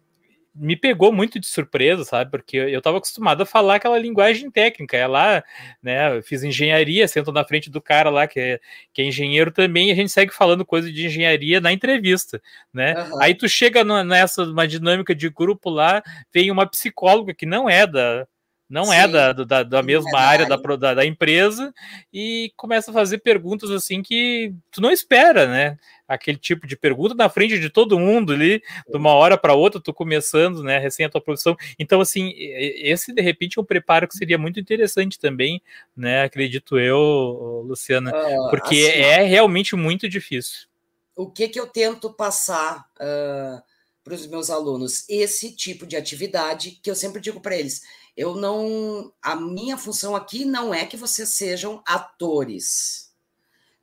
me 0.54 0.74
pegou 0.74 1.12
muito 1.12 1.38
de 1.38 1.46
surpresa, 1.46 2.02
sabe? 2.02 2.30
Porque 2.30 2.56
eu 2.56 2.78
estava 2.78 2.96
acostumado 2.96 3.42
a 3.42 3.46
falar 3.46 3.76
aquela 3.76 3.98
linguagem 3.98 4.50
técnica. 4.50 4.96
É 4.96 5.06
lá, 5.06 5.44
né? 5.82 6.16
Eu 6.16 6.22
fiz 6.22 6.42
engenharia, 6.42 7.06
sento 7.06 7.30
na 7.30 7.44
frente 7.44 7.70
do 7.70 7.80
cara 7.80 8.08
lá 8.10 8.26
que 8.26 8.40
é, 8.40 8.60
que 8.92 9.02
é 9.02 9.04
engenheiro 9.04 9.52
também, 9.52 9.88
e 9.88 9.92
a 9.92 9.94
gente 9.94 10.10
segue 10.10 10.32
falando 10.32 10.64
coisa 10.64 10.90
de 10.90 11.06
engenharia 11.06 11.60
na 11.60 11.72
entrevista, 11.72 12.42
né? 12.72 12.94
Aham. 12.94 13.22
Aí 13.22 13.34
tu 13.34 13.48
chega 13.48 13.84
nessa 14.02 14.42
uma 14.42 14.66
dinâmica 14.66 15.14
de 15.14 15.28
grupo 15.28 15.68
lá, 15.68 16.02
vem 16.32 16.50
uma 16.50 16.66
psicóloga 16.66 17.34
que 17.34 17.46
não 17.46 17.68
é 17.68 17.86
da 17.86 18.26
não 18.70 18.92
é 18.92 19.04
Sim. 19.04 19.12
da, 19.12 19.32
da, 19.32 19.62
da 19.64 19.78
é 19.80 19.82
mesma 19.82 20.10
da 20.12 20.18
área 20.20 20.46
da, 20.46 20.54
área. 20.54 20.76
da, 20.78 20.94
da 20.94 21.04
empresa 21.04 21.74
e 22.12 22.52
começa 22.56 22.90
a 22.92 22.94
fazer 22.94 23.18
perguntas 23.18 23.70
assim 23.70 24.00
que 24.02 24.54
tu 24.70 24.80
não 24.80 24.90
espera, 24.92 25.46
né? 25.48 25.76
Aquele 26.06 26.38
tipo 26.38 26.66
de 26.66 26.76
pergunta 26.76 27.14
na 27.14 27.28
frente 27.28 27.58
de 27.58 27.68
todo 27.68 27.98
mundo 27.98 28.32
ali, 28.32 28.62
de 28.88 28.96
uma 28.96 29.12
hora 29.12 29.36
para 29.36 29.54
outra, 29.54 29.80
tu 29.80 29.92
começando, 29.94 30.62
né, 30.62 30.76
recém 30.78 31.06
a 31.06 31.08
tua 31.08 31.20
profissão. 31.20 31.56
Então, 31.78 32.00
assim, 32.00 32.32
esse 32.36 33.12
de 33.12 33.22
repente 33.22 33.58
é 33.58 33.62
um 33.62 33.64
preparo 33.64 34.08
que 34.08 34.16
seria 34.16 34.36
muito 34.38 34.58
interessante 34.58 35.18
também, 35.20 35.60
né? 35.96 36.22
Acredito 36.22 36.78
eu, 36.78 37.64
Luciana, 37.66 38.10
Ah, 38.12 38.48
porque 38.50 38.74
assim, 38.76 39.00
é 39.02 39.22
realmente 39.22 39.76
muito 39.76 40.08
difícil. 40.08 40.66
o 41.14 41.30
que, 41.30 41.48
que 41.48 41.60
eu 41.60 41.66
tento 41.66 42.12
passar 42.12 42.86
para 42.96 44.14
os 44.14 44.26
meus 44.26 44.50
alunos? 44.50 45.04
Esse 45.08 45.54
tipo 45.54 45.86
de 45.86 45.96
atividade 45.96 46.72
que 46.82 46.90
eu 46.90 46.94
sempre 46.96 47.20
digo 47.20 47.40
para 47.40 47.56
eles. 47.56 47.82
Eu 48.20 48.34
não. 48.34 49.10
A 49.22 49.34
minha 49.34 49.78
função 49.78 50.14
aqui 50.14 50.44
não 50.44 50.74
é 50.74 50.84
que 50.84 50.94
vocês 50.94 51.30
sejam 51.30 51.82
atores. 51.86 53.10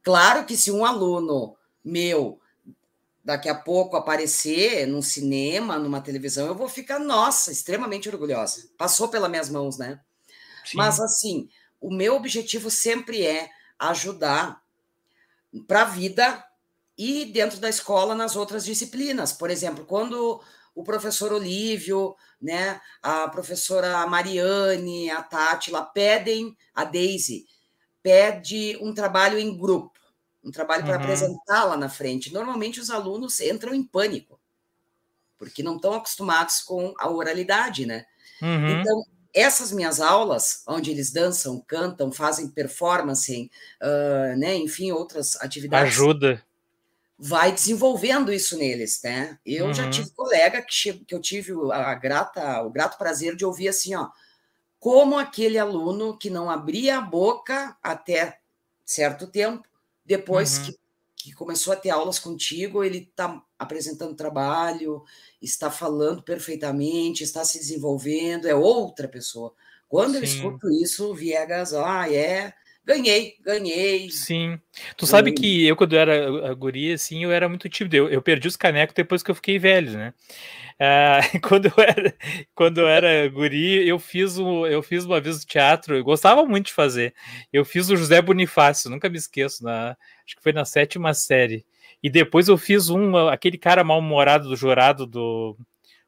Claro 0.04 0.46
que 0.46 0.56
se 0.56 0.72
um 0.72 0.86
aluno 0.86 1.58
meu 1.84 2.40
daqui 3.24 3.50
a 3.50 3.56
pouco 3.56 3.98
aparecer 3.98 4.86
num 4.86 5.02
cinema, 5.02 5.80
numa 5.80 6.02
televisão, 6.02 6.46
eu 6.46 6.54
vou 6.54 6.70
ficar, 6.70 7.00
nossa, 7.00 7.52
extremamente 7.52 8.08
orgulhosa. 8.10 8.70
Passou 8.78 9.08
pelas 9.08 9.28
minhas 9.28 9.50
mãos, 9.50 9.80
né? 9.80 10.00
Mas 10.76 11.00
assim, 11.00 11.50
o 11.82 11.92
meu 11.92 12.16
objetivo 12.16 12.70
sempre 12.70 13.26
é 13.26 13.50
ajudar 13.80 14.62
para 15.68 15.82
a 15.82 15.86
vida 15.86 16.46
e 16.96 17.26
dentro 17.26 17.60
da 17.60 17.70
escola 17.70 18.14
nas 18.14 18.36
outras 18.36 18.64
disciplinas. 18.64 19.34
Por 19.34 19.50
exemplo, 19.50 19.84
quando 19.84 20.40
o 20.80 20.84
professor 20.84 21.34
Olívio, 21.34 22.16
né, 22.42 22.80
a 23.02 23.28
professora 23.30 24.06
Mariane, 24.08 25.10
a 25.10 25.24
Tati 25.24 25.72
lá 25.72 25.84
pedem, 25.84 26.56
a 26.74 26.84
Daisy 26.86 27.46
pede 28.04 28.78
um 28.82 28.94
trabalho 28.94 29.40
em 29.40 29.58
grupo, 29.58 30.00
um 30.44 30.52
trabalho 30.52 30.84
para 30.86 30.96
Uhum. 30.96 30.98
apresentar 30.98 31.66
lá 31.66 31.78
na 31.78 31.90
frente. 31.90 32.34
Normalmente 32.34 32.80
os 32.80 32.90
alunos 32.90 33.40
entram 33.42 33.74
em 33.74 33.84
pânico, 33.84 34.40
porque 35.38 35.64
não 35.64 35.76
estão 35.78 35.94
acostumados 35.94 36.62
com 36.62 36.94
a 37.00 37.10
oralidade, 37.10 37.86
né? 37.86 38.06
Uhum. 38.42 38.82
Então, 38.82 39.04
essas 39.34 39.72
minhas 39.72 40.02
aulas, 40.02 40.64
onde 40.68 40.92
eles 40.92 41.12
dançam, 41.12 41.62
cantam, 41.68 42.12
fazem 42.12 42.50
performance, 42.52 43.52
ah, 43.82 44.36
né, 44.38 44.56
enfim, 44.56 44.92
outras 44.92 45.36
atividades, 45.42 46.10
Ajuda. 46.10 46.46
Vai 47.18 47.52
desenvolvendo 47.52 48.32
isso 48.32 48.58
neles, 48.58 49.02
né? 49.04 49.40
Eu 49.46 49.74
já 49.74 49.88
Uhum. 49.88 49.88
tive 49.88 50.12
colega 50.12 50.62
que, 50.62 50.94
que 51.06 51.16
eu 51.16 51.22
tive 51.22 51.54
o- 51.54 51.72
a 51.72 51.96
grata, 51.96 52.62
o 52.64 52.70
grato 52.70 52.98
prazer 52.98 53.36
de 53.36 53.46
ouvir 53.46 53.70
assim, 53.70 53.96
ó, 53.96 54.10
como 54.80 55.18
aquele 55.18 55.58
aluno 55.58 56.18
que 56.18 56.30
não 56.30 56.50
abria 56.50 56.98
a 56.98 57.02
boca 57.02 57.78
até 57.82 58.40
certo 58.86 59.28
tempo, 59.28 59.68
depois 60.06 60.58
Uhum. 60.58 60.60
que, 60.60 60.78
que 61.16 61.34
começou 61.34 61.74
a 61.74 61.76
ter 61.76 61.90
aulas 61.90 62.20
contigo, 62.20 62.84
ele 62.84 63.00
está 63.00 63.42
apresentando 63.60 64.16
trabalho, 64.16 65.04
está 65.42 65.72
falando 65.72 66.22
perfeitamente, 66.24 67.24
está 67.24 67.44
se 67.44 67.58
desenvolvendo, 67.60 68.48
é 68.48 68.56
outra 68.56 69.08
pessoa. 69.08 69.54
Quando 69.90 70.16
eu 70.16 70.24
Sim. 70.24 70.24
escuto 70.24 70.70
isso, 70.72 71.14
Viegas, 71.16 71.74
ah, 71.74 72.12
é, 72.12 72.54
ganhei, 72.88 73.36
ganhei. 73.44 74.10
Sim. 74.10 74.58
Tu 74.96 75.06
sabe 75.06 75.34
que 75.34 75.68
eu, 75.68 75.76
quando 75.76 75.94
eu 75.94 76.00
era 76.00 76.54
guria, 76.54 76.96
assim, 76.96 77.22
eu 77.22 77.32
era 77.32 77.50
muito 77.50 77.68
tímido. 77.68 77.98
Eu, 77.98 78.10
eu 78.10 78.22
perdi 78.22 78.48
os 78.48 78.56
canecos 78.56 78.96
depois 78.96 79.22
que 79.22 79.30
eu 79.30 79.36
fiquei 79.36 79.60
velho, 79.60 79.92
né? 79.92 80.14
Ah, 80.80 81.20
quando, 81.44 81.66
eu 81.66 81.74
era, 81.84 82.16
quando 82.56 82.78
eu 82.80 82.88
era 82.88 83.28
guri, 83.30 83.86
eu 83.88 84.00
fiz, 84.00 84.38
um, 84.38 84.66
eu 84.66 84.82
fiz 84.82 85.04
uma 85.04 85.20
vez 85.20 85.44
o 85.44 85.46
teatro, 85.46 85.98
eu 85.98 86.04
gostava 86.04 86.46
muito 86.46 86.68
de 86.68 86.74
fazer. 86.74 87.14
Eu 87.52 87.66
fiz 87.66 87.90
o 87.90 87.98
José 87.98 88.22
Bonifácio, 88.22 88.90
nunca 88.90 89.10
me 89.10 89.18
esqueço, 89.18 89.64
na, 89.64 89.98
acho 90.26 90.38
que 90.38 90.44
foi 90.44 90.54
na 90.54 90.64
sétima 90.64 91.14
série. 91.14 91.66
E 92.02 92.10
depois 92.10 92.48
eu 92.48 92.58
fiz 92.58 92.90
um, 92.90 93.18
aquele 93.28 93.58
cara 93.58 93.84
mal-humorado 93.84 94.48
do 94.48 94.56
jurado 94.56 95.06
do 95.06 95.58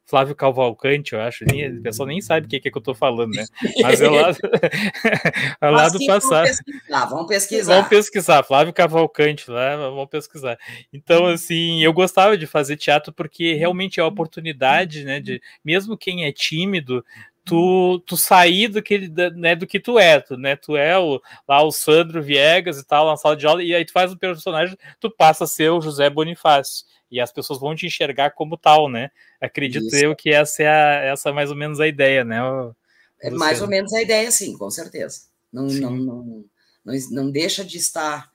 Flávio 0.10 0.36
Cavalcante, 0.36 1.14
eu 1.14 1.22
acho. 1.22 1.45
Nem, 1.45 1.78
o 1.78 1.82
pessoal 1.84 2.07
nem 2.07 2.20
sabe 2.20 2.47
o 2.47 2.49
que, 2.49 2.60
que, 2.60 2.68
é 2.68 2.72
que 2.72 2.78
eu 2.78 2.82
tô 2.82 2.95
falando, 2.95 3.32
né? 3.32 3.45
Mas 3.80 4.01
é 4.01 4.10
lá, 4.10 4.32
é 5.62 5.70
lá 5.70 5.88
do 5.88 6.03
passado. 6.03 6.47
Vamos 6.47 6.47
pesquisar, 6.47 7.05
vamos 7.05 7.28
pesquisar. 7.28 7.76
Vamos 7.76 7.89
pesquisar, 7.89 8.43
Flávio 8.43 8.74
Cavalcante 8.74 9.51
lá, 9.51 9.76
vamos 9.76 10.10
pesquisar. 10.10 10.57
Então, 10.91 11.28
assim, 11.28 11.84
eu 11.84 11.93
gostava 11.93 12.36
de 12.36 12.47
fazer 12.47 12.76
teatro 12.76 13.14
porque 13.14 13.53
realmente 13.53 13.99
é 13.99 14.03
a 14.03 14.07
oportunidade, 14.07 15.03
né, 15.03 15.20
de 15.20 15.39
mesmo 15.64 15.95
quem 15.95 16.26
é 16.26 16.32
tímido, 16.32 17.05
tu, 17.50 18.00
tu 18.06 18.16
sair 18.16 18.68
do 18.68 18.82
que, 18.82 19.08
né, 19.36 19.56
do 19.56 19.68
que 19.68 19.80
tu 19.80 19.97
é, 20.00 20.20
tu, 20.20 20.38
né, 20.38 20.56
tu 20.56 20.78
é 20.78 20.97
o, 20.97 21.22
lá 21.47 21.62
o 21.64 21.72
Sandro 21.72 22.22
Viegas 22.22 22.78
e 22.80 22.86
tal, 22.86 23.08
na 23.08 23.18
sala 23.18 23.36
de 23.36 23.45
aula, 23.45 23.64
e 23.64 23.74
aí 23.76 23.84
tu 23.84 23.91
faz 23.91 24.12
um 24.14 24.18
personagem, 24.18 24.78
tu 25.00 25.10
passa 25.10 25.43
a 25.43 25.47
ser 25.47 25.70
o 25.70 25.82
José 25.82 26.10
Bonifácio, 26.10 26.86
e 27.12 27.20
as 27.20 27.32
pessoas 27.32 27.60
vão 27.60 27.76
te 27.76 27.86
enxergar 27.86 28.32
como 28.32 28.56
tal, 28.56 28.88
né, 28.89 29.12
acredito 29.41 29.88
Isso. 29.88 30.06
eu 30.06 30.16
que 30.16 30.30
essa 30.30 30.64
é, 30.64 30.68
a, 30.68 30.93
essa 31.06 31.30
é 31.30 31.32
mais 31.34 31.50
ou 31.50 31.56
menos 31.56 31.80
a 31.80 31.88
ideia, 31.88 32.24
né, 32.24 32.41
o- 32.43 32.76
É 33.22 33.30
mais 33.30 33.60
Luciano. 33.60 33.64
ou 33.64 33.70
menos 33.70 33.93
a 33.93 34.02
ideia, 34.02 34.32
sim, 34.32 34.58
com 34.58 34.70
certeza. 34.72 35.24
Não, 35.52 35.66
não, 35.66 35.91
não, 35.91 36.45
não, 36.86 36.93
não 37.12 37.32
deixa 37.32 37.66
de 37.66 37.78
estar 37.78 38.30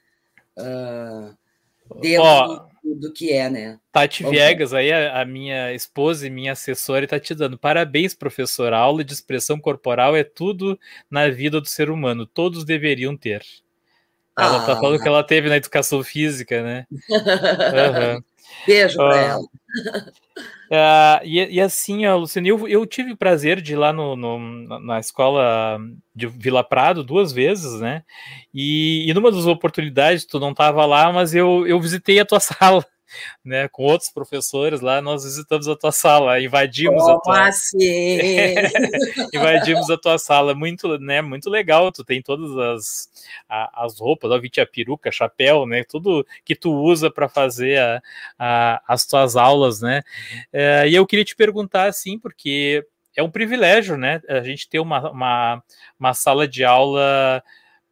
ah, 0.56 1.34
dentro 2.00 2.22
Ó, 2.22 2.68
do, 2.84 3.12
que 3.12 3.32
é, 3.32 3.48
né? 3.48 3.78
Tati 3.90 4.22
Vamos 4.22 4.36
Viegas, 4.38 4.74
aí 4.74 4.92
a, 4.92 5.20
a 5.22 5.24
minha 5.24 5.72
esposa 5.72 6.26
e 6.26 6.30
minha 6.30 6.52
assessora 6.52 7.04
está 7.04 7.18
te 7.18 7.34
dando 7.34 7.56
parabéns, 7.58 8.14
professor. 8.14 8.72
A 8.74 8.78
aula 8.78 9.02
de 9.02 9.12
expressão 9.12 9.58
corporal 9.58 10.14
é 10.16 10.22
tudo 10.22 10.78
na 11.10 11.28
vida 11.30 11.60
do 11.60 11.66
ser 11.68 11.88
humano. 11.90 12.26
Todos 12.26 12.64
deveriam 12.64 13.16
ter. 13.16 13.42
Ela 14.36 14.58
está 14.58 14.72
Ah. 14.72 14.80
falando 14.80 15.00
que 15.00 15.08
ela 15.08 15.22
teve 15.22 15.48
na 15.48 15.56
educação 15.56 16.02
física, 16.02 16.62
né? 16.62 16.86
Aham. 17.74 18.22
Beijo 18.66 18.96
para 18.96 19.14
Ah. 19.14 19.24
ela. 19.24 19.44
Ah, 20.72 21.20
e, 21.22 21.38
e 21.56 21.60
assim, 21.60 22.06
ó, 22.06 22.16
Luciano, 22.16 22.48
eu, 22.48 22.66
eu 22.66 22.86
tive 22.86 23.12
o 23.12 23.16
prazer 23.16 23.60
de 23.60 23.74
ir 23.74 23.76
lá 23.76 23.92
no, 23.92 24.16
no- 24.16 24.38
na- 24.66 24.80
na 24.80 24.98
escola 24.98 25.78
de 26.16 26.26
Vila 26.26 26.64
Prado 26.64 27.04
duas 27.04 27.32
vezes, 27.32 27.80
né? 27.80 28.02
E, 28.52 29.04
e 29.08 29.12
numa 29.14 29.30
das 29.30 29.46
oportunidades, 29.46 30.24
tu 30.24 30.40
não 30.40 30.50
estava 30.52 30.84
lá, 30.86 31.12
mas 31.12 31.34
eu, 31.34 31.66
eu 31.66 31.78
visitei 31.78 32.18
a 32.18 32.24
tua 32.24 32.40
sala, 32.40 32.84
né? 33.44 33.68
Com 33.68 33.84
outros 33.84 34.10
professores 34.10 34.80
lá, 34.80 35.00
nós 35.00 35.24
visitamos 35.24 35.68
a 35.68 35.76
tua 35.76 35.92
sala, 35.92 36.40
invadimos 36.40 37.02
a 37.08 37.12
Como 37.12 37.20
tua, 37.22 37.48
assim? 37.48 38.18
invadimos 39.32 39.90
a 39.90 39.96
tua 39.96 40.18
sala, 40.18 40.54
muito, 40.54 40.98
né? 40.98 41.20
Muito 41.22 41.48
legal. 41.50 41.90
Tu 41.92 42.04
tem 42.04 42.22
todas 42.22 42.56
as, 42.56 43.08
a- 43.48 43.84
as 43.84 43.98
roupas, 43.98 44.30
vi 44.40 44.50
a 44.60 44.66
peruca, 44.66 45.10
chapéu, 45.12 45.66
né? 45.66 45.84
Tudo 45.84 46.26
que 46.44 46.54
tu 46.54 46.70
usa 46.72 47.10
para 47.10 47.28
fazer 47.28 47.78
a- 47.78 48.02
a- 48.38 48.82
as 48.86 49.06
tuas 49.06 49.36
aulas, 49.36 49.80
né? 49.80 50.02
É, 50.52 50.88
e 50.88 50.94
eu 50.94 51.06
queria 51.06 51.24
te 51.24 51.36
perguntar, 51.36 51.86
assim, 51.88 52.18
porque 52.18 52.86
é 53.16 53.22
um 53.22 53.30
privilégio, 53.30 53.96
né? 53.96 54.20
A 54.28 54.42
gente 54.42 54.68
ter 54.68 54.80
uma, 54.80 55.10
uma, 55.10 55.62
uma 55.98 56.14
sala 56.14 56.48
de 56.48 56.64
aula 56.64 57.42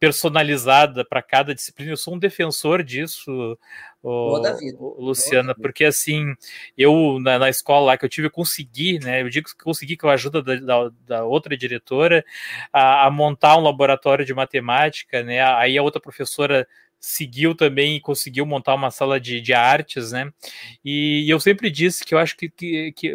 personalizada 0.03 1.05
para 1.05 1.21
cada 1.21 1.55
disciplina. 1.55 1.93
Eu 1.93 1.95
sou 1.95 2.15
um 2.15 2.19
defensor 2.19 2.83
disso, 2.83 3.57
a 4.03 4.57
Luciana, 4.97 5.53
a 5.53 5.55
porque 5.55 5.85
assim, 5.85 6.35
eu 6.77 7.19
na, 7.21 7.39
na 7.39 7.49
escola 7.49 7.85
lá 7.85 7.97
que 7.97 8.03
eu 8.03 8.09
tive, 8.09 8.27
eu 8.27 8.31
consegui, 8.31 8.99
né? 8.99 9.21
Eu 9.21 9.29
digo 9.29 9.47
que 9.47 9.63
consegui 9.63 9.95
com 9.95 10.09
a 10.09 10.13
ajuda 10.15 10.43
da, 10.43 10.55
da, 10.55 10.91
da 11.07 11.23
outra 11.23 11.55
diretora 11.55 12.25
a, 12.73 13.07
a 13.07 13.09
montar 13.09 13.57
um 13.57 13.61
laboratório 13.61 14.25
de 14.25 14.33
matemática, 14.33 15.23
né? 15.23 15.41
Aí 15.41 15.77
a 15.77 15.81
outra 15.81 16.01
professora 16.01 16.67
seguiu 16.99 17.55
também 17.55 17.95
e 17.95 18.01
conseguiu 18.01 18.45
montar 18.45 18.75
uma 18.75 18.91
sala 18.91 19.21
de, 19.21 19.39
de 19.39 19.53
artes, 19.53 20.11
né? 20.11 20.33
E, 20.83 21.25
eu 21.29 21.39
sempre 21.39 21.71
disse 21.71 22.03
que 22.03 22.13
eu 22.13 22.19
acho 22.19 22.35
que, 22.35 22.49
que, 22.49 22.91
que 22.91 23.07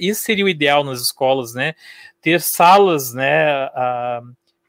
isso 0.00 0.22
seria 0.22 0.46
o 0.46 0.48
ideal 0.48 0.84
nas 0.84 1.02
escolas, 1.02 1.52
né? 1.52 1.74
Ter 2.22 2.40
salas, 2.40 3.12
né? 3.12 3.44
ah, 3.74 4.22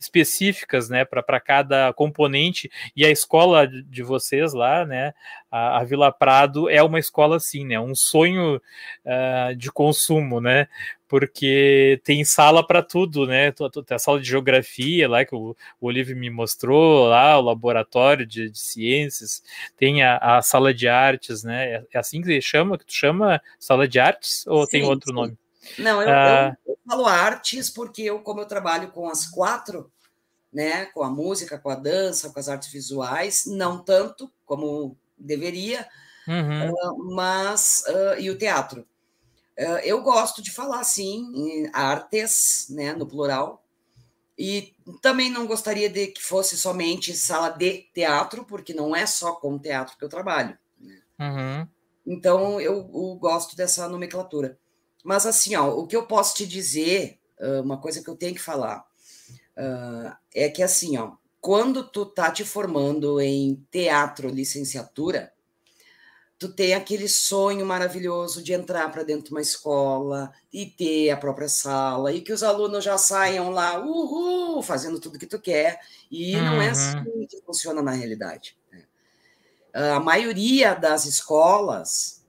específicas, 0.05 0.89
né, 0.89 1.03
para 1.05 1.39
cada 1.39 1.91
componente. 1.93 2.69
E 2.95 3.05
a 3.05 3.09
escola 3.09 3.67
de 3.67 4.03
vocês 4.03 4.53
lá, 4.53 4.85
né, 4.85 5.13
a, 5.51 5.79
a 5.79 5.83
Vila 5.83 6.11
Prado 6.11 6.69
é 6.69 6.81
uma 6.81 6.99
escola 6.99 7.37
assim, 7.37 7.65
né, 7.65 7.79
um 7.79 7.93
sonho 7.93 8.61
uh, 9.05 9.55
de 9.55 9.71
consumo, 9.71 10.39
né, 10.39 10.67
porque 11.07 12.01
tem 12.03 12.25
sala 12.25 12.65
para 12.65 12.81
tudo, 12.81 13.27
né? 13.27 13.51
Tem 13.51 13.95
a 13.95 13.99
sala 13.99 14.19
de 14.19 14.27
geografia 14.27 15.07
lá 15.07 15.23
que 15.23 15.35
o, 15.35 15.55
o 15.79 15.87
Olívio 15.87 16.17
me 16.17 16.29
mostrou, 16.29 17.07
lá 17.07 17.37
o 17.37 17.41
laboratório 17.41 18.25
de, 18.25 18.49
de 18.49 18.59
ciências, 18.59 19.43
tem 19.77 20.03
a, 20.03 20.17
a, 20.17 20.41
sala 20.41 20.73
de 20.73 20.87
artes, 20.87 21.43
né? 21.43 21.75
É, 21.75 21.83
é 21.93 21.99
assim 21.99 22.21
que 22.21 22.41
chama, 22.41 22.77
que 22.77 22.85
tu 22.85 22.93
chama 22.93 23.41
sala 23.59 23.87
de 23.87 23.99
artes 23.99 24.45
ou 24.47 24.65
sim, 24.65 24.71
tem 24.71 24.83
outro 24.83 25.09
sim. 25.09 25.15
nome? 25.15 25.37
Não, 25.79 26.01
eu, 26.01 26.09
ah, 26.09 26.55
eu, 26.65 26.73
eu, 26.73 26.79
falo 26.87 27.05
artes 27.05 27.69
porque 27.69 28.03
eu, 28.03 28.19
como 28.19 28.41
eu 28.41 28.45
trabalho 28.45 28.89
com 28.89 29.07
as 29.09 29.25
quatro, 29.27 29.91
né? 30.55 30.85
Com 30.85 31.03
a 31.03 31.09
música, 31.09 31.59
com 31.59 31.69
a 31.69 31.75
dança, 31.75 32.29
com 32.29 32.39
as 32.39 32.47
artes 32.47 32.71
visuais, 32.71 33.43
não 33.45 33.83
tanto 33.83 34.31
como 34.45 34.97
deveria, 35.17 35.85
uhum. 36.25 36.71
uh, 36.71 37.13
mas 37.13 37.83
uh, 37.89 38.19
e 38.19 38.29
o 38.29 38.37
teatro. 38.37 38.87
Uh, 39.59 39.79
eu 39.83 40.01
gosto 40.01 40.41
de 40.41 40.51
falar 40.51 40.79
assim, 40.79 41.69
artes, 41.73 42.67
né, 42.69 42.93
no 42.93 43.05
plural, 43.05 43.65
e 44.37 44.73
também 45.01 45.29
não 45.29 45.45
gostaria 45.45 45.89
de 45.89 46.07
que 46.07 46.23
fosse 46.23 46.57
somente 46.57 47.15
sala 47.15 47.49
de 47.49 47.89
teatro, 47.93 48.45
porque 48.45 48.73
não 48.73 48.95
é 48.95 49.05
só 49.05 49.33
com 49.33 49.59
teatro 49.59 49.97
que 49.97 50.03
eu 50.05 50.09
trabalho. 50.09 50.57
Né? 50.79 51.01
Uhum. 51.19 51.67
Então 52.05 52.61
eu, 52.61 52.89
eu, 52.93 53.15
gosto 53.15 53.57
dessa 53.57 53.89
nomenclatura. 53.89 54.57
Mas 55.03 55.25
assim, 55.25 55.55
ó, 55.55 55.69
o 55.69 55.85
que 55.85 55.95
eu 55.95 56.05
posso 56.05 56.35
te 56.35 56.45
dizer, 56.45 57.19
uma 57.63 57.77
coisa 57.77 58.03
que 58.03 58.09
eu 58.09 58.15
tenho 58.15 58.33
que 58.33 58.41
falar, 58.41 58.85
uh, 59.57 60.15
é 60.33 60.49
que 60.49 60.63
assim, 60.63 60.97
ó, 60.97 61.13
quando 61.39 61.83
tu 61.83 62.05
tá 62.05 62.31
te 62.31 62.43
formando 62.43 63.19
em 63.21 63.65
teatro 63.69 64.29
licenciatura, 64.29 65.31
tu 66.37 66.49
tem 66.53 66.73
aquele 66.73 67.07
sonho 67.07 67.65
maravilhoso 67.65 68.43
de 68.43 68.53
entrar 68.53 68.91
para 68.91 69.03
dentro 69.03 69.25
de 69.25 69.31
uma 69.31 69.41
escola 69.41 70.31
e 70.51 70.65
ter 70.65 71.09
a 71.09 71.17
própria 71.17 71.47
sala 71.47 72.11
e 72.11 72.21
que 72.21 72.33
os 72.33 72.43
alunos 72.43 72.83
já 72.83 72.97
saiam 72.97 73.49
lá, 73.49 73.79
uhul, 73.79 74.61
fazendo 74.61 74.99
tudo 74.99 75.19
que 75.19 75.27
tu 75.27 75.39
quer. 75.39 75.79
E 76.11 76.35
uhum. 76.35 76.45
não 76.45 76.61
é 76.61 76.69
assim 76.69 76.97
uhum. 76.97 77.27
que 77.27 77.41
funciona 77.45 77.81
na 77.81 77.91
realidade. 77.91 78.57
Né? 78.71 78.83
A 79.73 79.99
maioria 79.99 80.73
das 80.73 81.05
escolas 81.05 82.23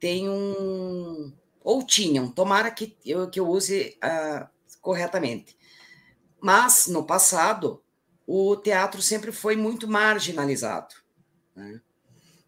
tem 0.00 0.28
um 0.28 1.32
ou 1.64 1.84
tinham, 1.84 2.28
tomara 2.28 2.70
que 2.72 2.96
eu, 3.04 3.30
que 3.30 3.38
eu 3.38 3.48
use 3.48 3.96
uh, 4.02 4.46
corretamente. 4.80 5.56
Mas 6.42 6.88
no 6.88 7.04
passado 7.04 7.80
o 8.26 8.56
teatro 8.56 9.00
sempre 9.00 9.30
foi 9.30 9.56
muito 9.56 9.86
marginalizado. 9.86 10.94
Né? 11.54 11.80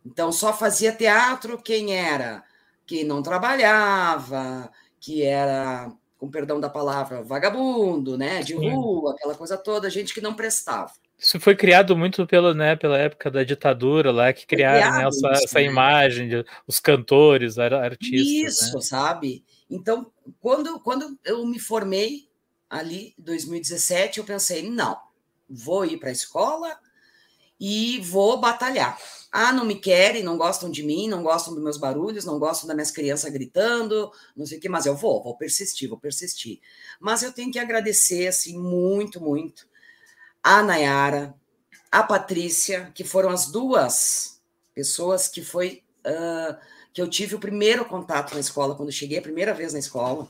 Então, 0.05 0.31
só 0.33 0.53
fazia 0.53 0.93
teatro 0.93 1.61
quem 1.61 1.97
era, 1.97 2.43
que 2.87 3.05
não 3.05 3.23
trabalhava, 3.23 4.71
que 5.01 5.23
era, 5.23 5.91
com 6.19 6.31
perdão 6.31 6.61
da 6.61 6.69
palavra, 6.69 7.23
vagabundo, 7.23 8.19
né? 8.19 8.43
De 8.43 8.55
rua, 8.55 9.13
aquela 9.13 9.35
coisa 9.35 9.57
toda, 9.57 9.89
gente 9.89 10.13
que 10.13 10.21
não 10.21 10.35
prestava. 10.35 10.93
Isso 11.19 11.39
foi 11.41 11.55
criado 11.55 11.97
muito 11.97 12.27
pela, 12.27 12.53
né, 12.53 12.77
pela 12.77 12.99
época 12.99 13.31
da 13.31 13.45
ditadura 13.45 14.11
lá, 14.11 14.33
que 14.33 14.47
criaram 14.47 14.99
né, 14.99 15.07
essa, 15.07 15.33
isso, 15.33 15.45
essa 15.45 15.59
né? 15.59 15.65
imagem 15.65 16.29
de 16.29 16.45
os 16.67 16.81
cantores, 16.81 17.57
artistas. 17.59 18.27
Isso, 18.27 18.75
né? 18.75 18.81
sabe? 18.83 19.45
Então, 19.71 20.11
quando, 20.41 20.79
quando 20.81 21.19
eu 21.25 21.47
me 21.47 21.59
formei 21.59 22.29
ali, 22.69 23.15
2017, 23.19 24.19
eu 24.19 24.25
pensei, 24.25 24.69
não, 24.69 24.99
vou 25.49 25.85
ir 25.85 25.99
para 25.99 26.09
a 26.09 26.13
escola 26.13 26.79
e 27.59 28.01
vou 28.01 28.41
batalhar. 28.41 28.99
Ah, 29.31 29.53
não 29.53 29.65
me 29.65 29.77
querem, 29.77 30.23
não 30.23 30.37
gostam 30.37 30.71
de 30.71 30.83
mim, 30.83 31.09
não 31.09 31.23
gostam 31.23 31.55
dos 31.55 31.63
meus 31.63 31.77
barulhos, 31.77 32.25
não 32.25 32.39
gostam 32.39 32.67
das 32.67 32.77
minhas 32.77 32.91
crianças 32.91 33.33
gritando, 33.33 34.11
não 34.37 34.47
sei 34.47 34.59
o 34.59 34.61
que, 34.61 34.69
mas 34.69 34.87
eu 34.87 34.97
vou, 34.97 35.23
vou 35.23 35.37
persistir, 35.37 35.89
vou 35.89 35.99
persistir. 35.99 36.61
Mas 37.01 37.23
eu 37.23 37.33
tenho 37.33 37.53
que 37.53 37.59
agradecer, 37.59 38.29
assim, 38.29 38.59
muito, 38.59 39.21
muito 39.21 39.67
a 40.43 40.63
Nayara, 40.63 41.35
a 41.91 42.03
Patrícia, 42.03 42.93
que 42.95 43.03
foram 43.03 43.31
as 43.31 43.47
duas 43.47 44.41
pessoas 44.75 45.27
que 45.27 45.43
foi 45.43 45.83
uh, 46.07 46.57
que 46.93 47.01
eu 47.01 47.09
tive 47.09 47.35
o 47.35 47.41
primeiro 47.41 47.85
contato 47.87 48.35
na 48.35 48.41
escola, 48.41 48.75
quando 48.75 48.93
cheguei 48.93 49.19
a 49.19 49.23
primeira 49.23 49.55
vez 49.55 49.73
na 49.73 49.79
escola. 49.79 50.29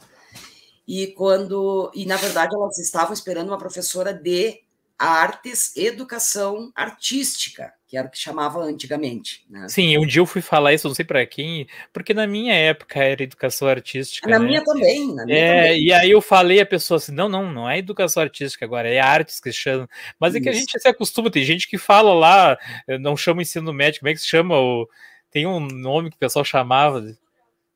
E 0.87 1.09
quando, 1.09 1.91
e 1.95 2.05
na 2.07 2.17
verdade 2.17 2.55
elas 2.55 2.79
estavam 2.79 3.13
esperando 3.13 3.49
uma 3.49 3.59
professora 3.59 4.13
de 4.13 4.65
artes, 4.99 5.77
educação 5.77 6.71
artística, 6.75 7.73
que 7.87 7.97
era 7.97 8.07
o 8.07 8.11
que 8.11 8.19
chamava 8.19 8.61
antigamente. 8.61 9.45
Né? 9.51 9.69
Sim, 9.69 9.99
um 9.99 10.07
dia 10.07 10.21
eu 10.21 10.27
fui 10.27 10.41
falar 10.41 10.73
isso, 10.73 10.87
não 10.87 10.95
sei 10.95 11.05
para 11.05 11.25
quem, 11.27 11.67
porque 11.93 12.15
na 12.15 12.27
minha 12.27 12.55
época 12.55 13.03
era 13.03 13.23
educação 13.23 13.67
artística. 13.69 14.29
Na 14.29 14.39
né? 14.39 14.47
minha 14.47 14.65
também, 14.65 15.15
na 15.15 15.25
minha 15.25 15.39
é, 15.39 15.63
também. 15.69 15.85
E 15.85 15.93
aí 15.93 16.11
eu 16.11 16.23
falei 16.23 16.61
a 16.61 16.67
pessoa 16.67 16.99
assim: 16.99 17.13
não, 17.13 17.29
não, 17.29 17.51
não 17.53 17.69
é 17.69 17.79
educação 17.79 18.23
artística 18.23 18.65
agora, 18.65 18.89
é 18.89 19.01
artes 19.01 19.41
que 19.41 19.53
chama. 19.53 19.89
Mas 20.19 20.31
isso. 20.31 20.39
é 20.39 20.43
que 20.43 20.49
a 20.49 20.53
gente 20.53 20.79
se 20.79 20.89
acostuma, 20.89 21.31
tem 21.31 21.45
gente 21.45 21.69
que 21.69 21.79
fala 21.79 22.15
lá, 22.15 22.59
não 23.01 23.17
chama 23.17 23.43
ensino 23.43 23.73
médio, 23.73 24.01
como 24.01 24.11
é 24.11 24.15
que 24.15 24.21
se 24.21 24.29
chama? 24.29 24.59
O, 24.59 24.89
tem 25.31 25.47
um 25.47 25.61
nome 25.61 26.11
que 26.11 26.17
o 26.17 26.21
pessoal 26.21 26.45
chamava. 26.45 27.05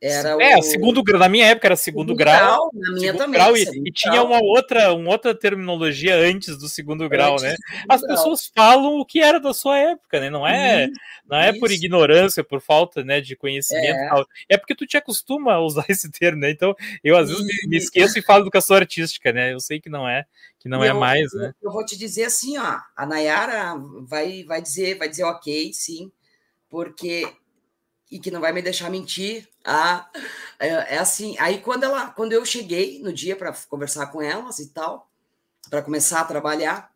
Era 0.01 0.41
é, 0.41 0.57
o... 0.57 0.63
segundo 0.63 1.03
grau. 1.03 1.19
Na 1.19 1.29
minha 1.29 1.47
época 1.47 1.67
era 1.67 1.77
segundo, 1.77 2.11
segundo 2.11 2.19
grau. 2.19 2.39
grau. 2.39 2.71
Na 2.73 2.93
minha 2.93 3.15
também. 3.15 3.41
Grau, 3.41 3.57
e, 3.57 3.65
e 3.85 3.93
tinha 3.93 4.23
uma 4.23 4.41
outra, 4.41 4.93
uma 4.95 5.11
outra 5.11 5.35
terminologia 5.35 6.15
antes 6.15 6.57
do 6.57 6.69
segundo 6.69 7.09
grau, 7.09 7.33
antes 7.33 7.43
né? 7.43 7.57
Segundo 7.57 7.85
As 7.89 8.01
grau. 8.01 8.17
pessoas 8.17 8.51
falam 8.55 9.01
o 9.01 9.05
que 9.05 9.21
era 9.21 9.41
da 9.41 9.53
sua 9.53 9.77
época, 9.77 10.21
né? 10.21 10.31
Não 10.31 10.47
é, 10.47 10.85
isso, 10.85 10.93
não 11.29 11.37
é 11.37 11.53
por 11.53 11.73
ignorância, 11.73 12.45
por 12.45 12.61
falta, 12.61 13.03
né, 13.03 13.21
de 13.21 13.35
conhecimento. 13.35 13.99
É. 14.49 14.55
é 14.55 14.57
porque 14.57 14.75
tu 14.75 14.87
te 14.87 14.97
acostuma 14.97 15.55
a 15.55 15.61
usar 15.61 15.85
esse 15.91 16.09
termo, 16.13 16.43
né? 16.43 16.51
Então, 16.51 16.77
eu 17.03 17.17
às 17.17 17.29
vezes 17.29 17.45
me, 17.45 17.69
me, 17.71 17.77
esqueço 17.77 18.19
e 18.19 18.23
falo 18.23 18.43
educação 18.43 18.77
artística, 18.77 19.33
né? 19.33 19.53
Eu 19.53 19.59
sei 19.59 19.81
que 19.81 19.91
não 19.91 20.09
é, 20.09 20.25
que 20.61 20.69
não 20.69 20.85
é 20.85 20.93
mais, 20.93 21.33
eu, 21.33 21.41
né? 21.41 21.53
Eu 21.61 21.73
vou 21.73 21.85
te 21.85 21.99
dizer 21.99 22.27
assim, 22.27 22.57
ó, 22.57 22.79
a 22.97 23.05
Nayara 23.05 23.75
vai 24.03 24.45
vai 24.45 24.63
dizer, 24.63 24.97
vai 24.97 25.09
dizer 25.09 25.25
OK, 25.25 25.73
sim, 25.75 26.13
porque 26.71 27.27
e 28.11 28.19
que 28.19 28.31
não 28.31 28.41
vai 28.41 28.53
me 28.53 28.63
deixar 28.63 28.91
mentir. 28.91 29.49
Ah, 29.65 30.09
é, 30.59 30.97
é 30.97 30.99
assim. 30.99 31.37
Aí 31.39 31.61
quando 31.61 31.85
ela, 31.85 32.11
quando 32.11 32.33
eu 32.33 32.45
cheguei 32.45 33.01
no 33.01 33.13
dia 33.13 33.37
para 33.37 33.53
conversar 33.69 34.07
com 34.09 34.23
elas 34.23 34.59
e 34.59 34.69
tal, 34.73 35.11
para 35.69 35.83
começar 35.83 36.21
a 36.21 36.25
trabalhar, 36.25 36.91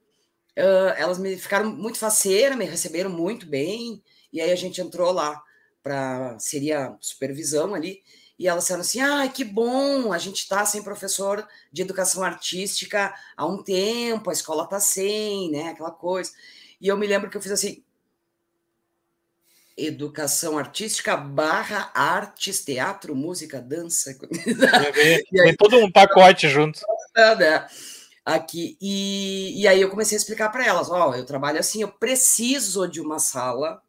uh, 0.59 0.95
elas 0.97 1.19
me 1.19 1.37
ficaram 1.37 1.71
muito 1.71 1.99
faceiras, 1.99 2.57
me 2.57 2.65
receberam 2.65 3.11
muito 3.11 3.47
bem. 3.47 4.03
E 4.33 4.41
aí 4.41 4.51
a 4.51 4.57
gente 4.57 4.81
entrou 4.81 5.13
lá 5.13 5.43
para 5.83 6.39
seria 6.39 6.97
supervisão 7.01 7.75
ali. 7.75 8.03
E 8.39 8.49
elas 8.49 8.65
disseram 8.65 8.81
assim: 8.81 9.01
ah, 9.01 9.29
que 9.29 9.45
bom, 9.45 10.13
a 10.13 10.19
gente 10.19 10.39
está 10.39 10.65
sem 10.65 10.83
professor 10.83 11.47
de 11.73 11.83
educação 11.83 12.23
artística 12.23 13.15
há 13.37 13.47
um 13.47 13.63
tempo, 13.63 14.31
a 14.31 14.33
escola 14.33 14.65
está 14.65 14.81
sem, 14.81 15.51
né? 15.51 15.69
Aquela 15.71 15.91
coisa. 15.91 16.33
E 16.81 16.89
eu 16.89 16.97
me 16.97 17.07
lembro 17.07 17.31
que 17.31 17.37
eu 17.37 17.43
fiz 17.43 17.53
assim: 17.53 17.85
educação 19.77 20.59
artística 20.59 21.17
barra 21.17 21.91
artes, 21.95 22.65
teatro, 22.65 23.15
música, 23.15 23.61
dança. 23.61 24.17
Tem 25.31 25.57
todo 25.57 25.79
um 25.79 25.91
pacote 25.91 26.49
junto. 26.49 26.81
Né? 27.15 27.67
Aqui. 28.25 28.77
E, 28.81 29.61
e 29.61 29.69
aí 29.69 29.81
eu 29.81 29.91
comecei 29.91 30.17
a 30.17 30.21
explicar 30.21 30.51
para 30.51 30.67
elas: 30.67 30.91
ó, 30.91 31.11
oh, 31.11 31.15
eu 31.15 31.27
trabalho 31.27 31.59
assim, 31.59 31.83
eu 31.83 31.89
preciso 31.89 32.87
de 32.87 33.01
uma 33.01 33.19
sala, 33.19 33.83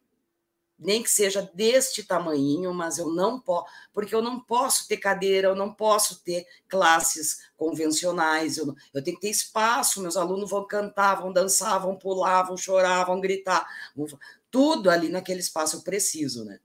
nem 0.78 1.02
que 1.02 1.10
seja 1.10 1.48
deste 1.54 2.02
tamanho, 2.02 2.74
mas 2.74 2.98
eu 2.98 3.08
não 3.08 3.38
posso, 3.40 3.66
porque 3.92 4.14
eu 4.14 4.20
não 4.20 4.40
posso 4.40 4.88
ter 4.88 4.96
cadeira, 4.96 5.48
eu 5.48 5.54
não 5.54 5.72
posso 5.72 6.22
ter 6.22 6.46
classes 6.68 7.48
convencionais, 7.56 8.58
eu, 8.58 8.74
eu 8.92 9.02
tenho 9.02 9.16
que 9.16 9.22
ter 9.22 9.30
espaço, 9.30 10.02
meus 10.02 10.16
alunos 10.16 10.50
vão 10.50 10.66
cantar, 10.66 11.20
vão 11.20 11.32
dançar, 11.32 11.80
vão 11.80 11.96
pular, 11.96 12.42
vão 12.42 12.56
chorar, 12.56 13.04
vão 13.04 13.20
gritar, 13.20 13.66
vão, 13.94 14.06
tudo 14.54 14.88
ali 14.88 15.08
naquele 15.08 15.40
espaço 15.40 15.82
preciso, 15.82 16.44
né? 16.44 16.60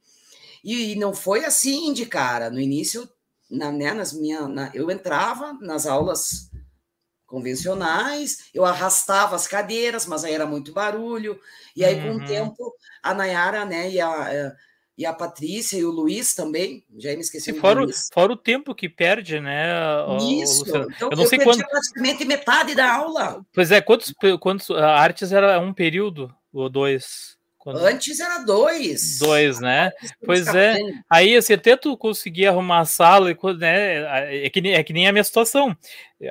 E, 0.63 0.91
e 0.91 0.95
não 0.95 1.11
foi 1.11 1.43
assim 1.43 1.91
de 1.91 2.05
cara. 2.05 2.51
No 2.51 2.61
início, 2.61 3.09
na, 3.49 3.71
né, 3.71 3.91
nas 3.93 4.13
minha, 4.13 4.47
na, 4.47 4.69
eu 4.75 4.91
entrava 4.91 5.53
nas 5.53 5.87
aulas 5.87 6.51
convencionais, 7.25 8.49
eu 8.53 8.63
arrastava 8.63 9.35
as 9.35 9.47
cadeiras, 9.47 10.05
mas 10.05 10.23
aí 10.23 10.35
era 10.35 10.45
muito 10.45 10.71
barulho. 10.71 11.39
E 11.75 11.83
aí, 11.83 11.95
uhum. 11.95 12.01
com 12.01 12.09
o 12.09 12.19
uhum. 12.19 12.25
tempo, 12.27 12.75
a 13.01 13.11
Nayara, 13.15 13.65
né, 13.65 13.89
e 13.89 13.99
a, 13.99 14.33
eh, 14.35 14.55
e 14.95 15.03
a 15.03 15.11
Patrícia 15.11 15.75
e 15.75 15.83
o 15.83 15.89
Luiz 15.89 16.35
também, 16.35 16.85
já 16.95 17.09
me 17.13 17.21
esqueci. 17.21 17.49
E 17.49 17.59
fora, 17.59 17.83
o, 17.83 17.89
fora 18.13 18.33
o 18.33 18.37
tempo 18.37 18.75
que 18.75 18.87
perde, 18.87 19.39
né? 19.39 19.67
Isso, 20.43 20.61
então 20.61 21.09
eu 21.09 21.17
não 21.17 21.23
eu 21.23 21.27
sei 21.27 21.39
quanto... 21.39 21.67
praticamente 21.67 22.23
metade 22.23 22.75
da 22.75 22.93
aula. 22.93 23.43
Pois 23.51 23.71
é, 23.71 23.81
quantos, 23.81 24.13
quantos 24.39 24.69
artes 24.69 25.31
era 25.31 25.59
um 25.59 25.73
período 25.73 26.31
ou 26.53 26.69
dois? 26.69 27.38
Quando... 27.59 27.77
Antes 27.79 28.21
era 28.21 28.39
dois. 28.39 29.19
Dois, 29.19 29.59
né? 29.59 29.91
Pois 30.25 30.47
é. 30.47 30.79
Aí, 31.09 31.35
assim, 31.35 31.53
até 31.53 31.75
tu 31.75 31.97
conseguir 31.97 32.47
arrumar 32.47 32.79
a 32.79 32.85
sala, 32.85 33.35
né? 33.57 34.45
É 34.45 34.49
que, 34.49 34.61
nem, 34.61 34.73
é 34.73 34.81
que 34.81 34.93
nem 34.93 35.09
a 35.09 35.11
minha 35.11 35.23
situação. 35.25 35.75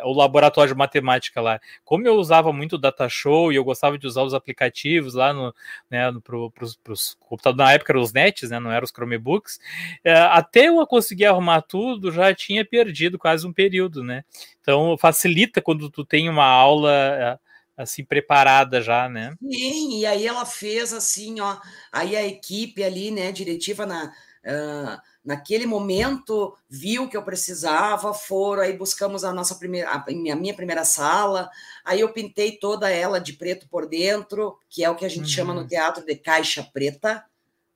O 0.05 0.15
laboratório 0.15 0.73
de 0.73 0.79
matemática 0.79 1.39
lá. 1.43 1.61
Como 1.85 2.09
eu 2.09 2.15
usava 2.15 2.51
muito 2.51 2.77
o 2.77 2.79
Data 2.79 3.07
Show 3.11 3.53
e 3.53 3.57
eu 3.57 3.65
gostava 3.65 3.99
de 3.99 4.07
usar 4.07 4.23
os 4.23 4.33
aplicativos 4.33 5.13
lá 5.13 5.35
no, 5.35 5.55
né, 5.91 6.11
no, 6.11 6.19
pro, 6.19 6.51
pros, 6.51 6.77
pros 6.77 7.15
computadores, 7.21 7.67
na 7.67 7.73
época 7.75 7.93
eram 7.93 8.01
os 8.01 8.13
nets, 8.13 8.49
né? 8.49 8.59
Não 8.59 8.73
eram 8.73 8.85
os 8.85 8.91
Chromebooks. 8.91 9.61
É, 10.03 10.15
até 10.15 10.69
eu 10.69 10.87
conseguir 10.87 11.27
arrumar 11.27 11.61
tudo, 11.61 12.11
já 12.11 12.35
tinha 12.35 12.65
perdido 12.65 13.19
quase 13.19 13.47
um 13.47 13.53
período, 13.53 14.03
né? 14.03 14.25
Então 14.63 14.97
facilita 14.97 15.61
quando 15.61 15.91
tu 15.91 16.07
tem 16.07 16.27
uma 16.31 16.47
aula 16.47 16.91
é, 16.91 17.39
assim 17.79 18.05
preparada 18.05 18.83
já, 18.83 19.09
né? 19.09 19.35
Sim, 19.41 20.01
e 20.01 20.05
aí 20.05 20.27
ela 20.27 20.45
fez 20.45 20.93
assim, 20.93 21.41
ó, 21.41 21.57
aí 21.93 22.17
a 22.17 22.27
equipe 22.27 22.83
ali, 22.83 23.11
né, 23.11 23.31
diretiva 23.31 23.87
na 23.87 24.07
uh, 24.07 25.01
naquele 25.25 25.67
momento 25.67 26.57
viu 26.69 27.09
que 27.09 27.17
eu 27.17 27.23
precisava, 27.23 28.13
foram 28.15 28.63
aí 28.63 28.77
buscamos 28.77 29.23
a 29.25 29.33
nossa 29.33 29.55
primeira 29.55 29.91
a 29.91 30.05
minha, 30.09 30.35
minha 30.35 30.55
primeira 30.55 30.85
sala, 30.85 31.51
aí 31.85 32.01
eu 32.01 32.13
pintei 32.13 32.53
toda 32.59 32.91
ela 32.91 33.21
de 33.21 33.35
preto 33.35 33.69
por 33.69 33.87
dentro, 33.87 34.59
que 34.69 34.83
é 34.83 34.91
o 34.91 34.97
que 34.97 35.05
a 35.05 35.09
gente 35.09 35.25
uhum. 35.25 35.29
chama 35.29 35.55
no 35.55 35.61
uhum. 35.61 35.67
teatro 35.67 36.05
de 36.05 36.17
caixa 36.17 36.63
preta, 36.73 37.25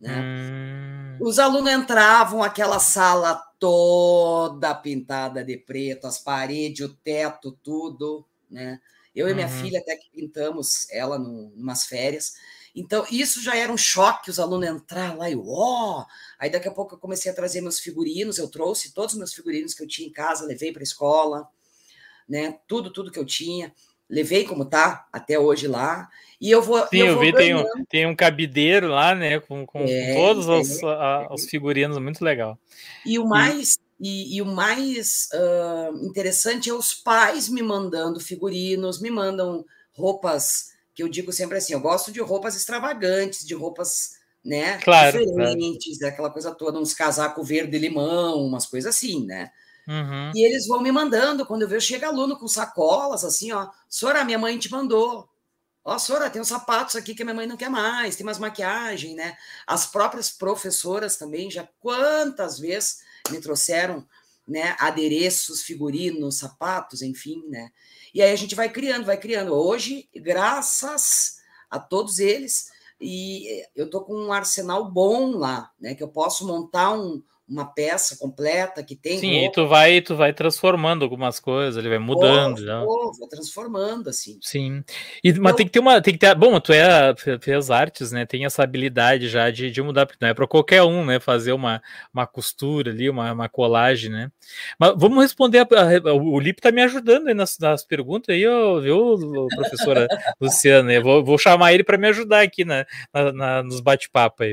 né? 0.01 0.19
Uhum. 0.19 1.27
Os 1.29 1.39
alunos 1.39 1.73
entravam 1.73 2.43
aquela 2.43 2.81
sala 2.81 3.41
toda 3.59 4.75
pintada 4.75 5.45
de 5.45 5.57
preto, 5.57 6.07
as 6.07 6.19
paredes, 6.19 6.85
o 6.85 6.95
teto, 6.95 7.53
tudo, 7.63 8.27
né? 8.51 8.81
Eu 9.15 9.29
e 9.29 9.35
minha 9.35 9.47
uhum. 9.47 9.63
filha 9.63 9.79
até 9.79 9.97
que 9.97 10.11
pintamos 10.11 10.87
ela 10.91 11.17
em 11.17 11.53
umas 11.55 11.85
férias. 11.85 12.33
Então, 12.75 13.05
isso 13.11 13.43
já 13.43 13.55
era 13.55 13.71
um 13.71 13.77
choque, 13.77 14.31
os 14.31 14.41
alunos 14.41 14.67
entrar 14.67 15.17
lá 15.17 15.29
e 15.29 15.37
ó. 15.37 15.41
Oh! 16.01 16.05
Aí 16.39 16.49
daqui 16.49 16.69
a 16.69 16.73
pouco 16.73 16.95
eu 16.95 16.99
comecei 16.99 17.31
a 17.31 17.35
trazer 17.35 17.61
meus 17.61 17.79
figurinos, 17.79 18.39
eu 18.39 18.49
trouxe 18.49 18.95
todos 18.95 19.13
os 19.13 19.19
meus 19.19 19.35
figurinos 19.35 19.75
que 19.75 19.83
eu 19.83 19.87
tinha 19.87 20.09
em 20.09 20.13
casa, 20.13 20.47
levei 20.47 20.73
para 20.73 20.81
a 20.81 20.85
escola, 20.85 21.47
né? 22.29 22.59
Tudo, 22.67 22.91
tudo 22.91 23.11
que 23.13 23.19
eu 23.19 23.27
tinha. 23.27 23.73
Levei 24.09 24.45
como 24.45 24.65
tá 24.65 25.07
até 25.13 25.39
hoje 25.39 25.67
lá. 25.67 26.09
E 26.41 26.51
eu 26.51 26.61
vou. 26.61 26.87
Sim, 26.89 26.99
eu, 26.99 27.07
eu 27.07 27.21
vi, 27.21 27.33
tem 27.33 27.55
um, 27.55 27.65
tem 27.89 28.07
um 28.07 28.17
cabideiro 28.17 28.89
lá, 28.89 29.15
né? 29.15 29.39
Com, 29.41 29.65
com, 29.65 29.81
é, 29.81 30.15
todos 30.15 30.49
é, 30.49 30.53
os, 30.53 30.83
a, 30.83 31.29
os 31.31 31.47
figurinos, 31.47 31.99
muito 31.99 32.23
legal. 32.23 32.59
E 33.07 33.19
o 33.19 33.27
mais 33.27 33.79
e, 34.05 34.37
e 34.37 34.43
o 34.43 34.47
mais 34.47 35.29
uh, 35.33 36.05
interessante 36.05 36.69
é 36.69 36.75
os 36.75 36.93
pais 36.93 37.49
me 37.49 37.63
mandando 37.63 38.19
figurinos, 38.19 39.01
me 39.01 39.13
mandam 39.13 39.65
roupas 39.93 40.73
que 40.93 41.05
eu 41.05 41.09
digo 41.09 41.33
sempre 41.33 41.59
assim: 41.59 41.73
eu 41.73 41.81
gosto 41.81 42.11
de 42.11 42.21
roupas 42.21 42.57
extravagantes, 42.57 43.47
de 43.47 43.55
roupas 43.55 44.17
né, 44.45 44.79
claro, 44.79 45.25
diferentes, 45.25 45.99
claro. 45.99 46.13
aquela 46.13 46.31
coisa 46.31 46.53
toda, 46.53 46.81
uns 46.81 46.93
casacos 46.93 47.47
verde-limão, 47.47 48.45
umas 48.45 48.67
coisas 48.67 48.93
assim, 48.93 49.25
né? 49.25 49.53
Uhum. 49.87 50.33
E 50.35 50.45
eles 50.45 50.67
vão 50.67 50.83
me 50.83 50.91
mandando, 50.91 51.47
quando 51.47 51.63
eu 51.63 51.69
vejo, 51.69 51.87
chega 51.87 52.09
aluno 52.09 52.37
com 52.37 52.49
sacolas, 52.49 53.25
assim, 53.25 53.53
ó, 53.53 53.69
Sora, 53.89 54.25
minha 54.25 54.39
mãe 54.39 54.59
te 54.59 54.69
mandou. 54.69 55.29
Ó, 55.85 55.97
Sora, 55.97 56.29
tem 56.29 56.43
uns 56.43 56.49
sapatos 56.49 56.97
aqui 56.97 57.15
que 57.15 57.23
a 57.23 57.25
minha 57.25 57.37
mãe 57.37 57.47
não 57.47 57.57
quer 57.57 57.71
mais, 57.71 58.17
tem 58.17 58.27
umas 58.27 58.39
maquiagem, 58.39 59.15
né? 59.15 59.37
As 59.65 59.87
próprias 59.87 60.29
professoras 60.29 61.17
também, 61.17 61.49
já 61.49 61.69
quantas 61.79 62.59
vezes 62.59 62.99
me 63.31 63.41
trouxeram 63.41 64.07
né, 64.47 64.77
adereços, 64.79 65.63
figurinos, 65.63 66.39
sapatos, 66.39 67.03
enfim, 67.03 67.43
né? 67.49 67.71
E 68.15 68.21
aí 68.21 68.31
a 68.31 68.37
gente 68.37 68.55
vai 68.55 68.69
criando, 68.69 69.07
vai 69.07 69.17
criando. 69.17 69.55
Hoje, 69.55 70.09
graças 70.15 71.39
a 71.71 71.79
todos 71.79 72.19
eles, 72.19 72.71
e 73.01 73.65
eu 73.75 73.89
tô 73.89 74.03
com 74.03 74.15
um 74.15 74.33
arsenal 74.33 74.91
bom 74.91 75.37
lá, 75.37 75.71
né? 75.81 75.95
Que 75.95 76.03
eu 76.03 76.09
posso 76.09 76.47
montar 76.47 76.93
um, 76.93 77.23
uma 77.49 77.67
peça 77.67 78.17
completa 78.17 78.83
que 78.83 78.97
tem. 78.97 79.19
Sim, 79.19 79.41
roupa. 79.41 79.47
e 79.47 79.53
tu 79.53 79.69
vai, 79.69 80.01
tu 80.01 80.17
vai 80.17 80.33
transformando 80.33 81.03
algumas 81.03 81.41
coisas, 81.41 81.77
ele 81.77 81.89
vai 81.89 81.99
mudando. 81.99 82.65
Já. 82.65 82.85
Vou, 82.85 83.13
vou 83.13 83.29
transformando, 83.29 84.09
assim. 84.09 84.39
Sim. 84.41 84.83
E, 85.23 85.33
mas 85.35 85.57
tem 85.57 85.67
que 85.67 85.73
ter 85.73 85.81
uma. 85.81 86.01
Tem 86.01 86.15
que 86.15 86.21
ter, 86.21 86.35
bom, 86.35 86.59
tu 86.61 86.73
é, 86.73 87.15
fez 87.41 87.71
artes, 87.71 88.13
né? 88.13 88.25
Tem 88.25 88.45
essa 88.45 88.63
habilidade 88.63 89.29
já 89.29 89.51
de, 89.51 89.71
de 89.71 89.83
mudar, 89.83 90.07
porque 90.07 90.19
não 90.21 90.31
é 90.31 90.35
para 90.35 90.47
qualquer 90.47 90.83
um, 90.83 91.05
né? 91.05 91.21
Fazer 91.21 91.53
uma, 91.53 91.83
uma 92.13 92.27
costura 92.27 92.91
ali, 92.91 93.11
uma, 93.11 93.33
uma 93.33 93.49
colagem, 93.49 94.11
né? 94.11 94.31
Mas 94.79 94.95
vamos 94.97 95.23
responder. 95.23 95.59
A, 95.59 96.11
a, 96.11 96.15
o 96.15 96.39
Lipe 96.39 96.61
tá 96.61 96.71
me 96.71 96.83
ajudando 96.83 97.29
aí 97.29 97.35
nas, 97.35 97.59
nas 97.59 97.85
perguntas 97.85 98.35
aí, 98.35 98.47
ó, 98.47 98.81
viu, 98.81 99.17
professora 99.55 100.07
Luciana? 100.41 100.93
Eu 100.93 101.03
vou, 101.03 101.25
vou 101.25 101.39
chamar 101.39 101.73
ele 101.73 101.85
para 101.85 101.99
me 101.99 102.09
ajudar 102.09 102.43
aqui 102.43 102.65
na, 102.65 102.87
na, 103.13 103.33
na 103.33 103.63
nos 103.63 103.81
bate-papo 103.81 104.45
aí. 104.45 104.53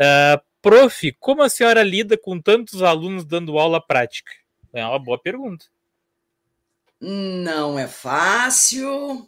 Uh, 0.00 0.49
Prof, 0.62 1.12
como 1.18 1.42
a 1.42 1.48
senhora 1.48 1.82
lida 1.82 2.18
com 2.18 2.40
tantos 2.40 2.82
alunos 2.82 3.24
dando 3.24 3.58
aula 3.58 3.80
prática? 3.80 4.30
É 4.72 4.84
uma 4.84 4.98
boa 4.98 5.18
pergunta. 5.18 5.66
Não 7.00 7.78
é 7.78 7.88
fácil, 7.88 9.26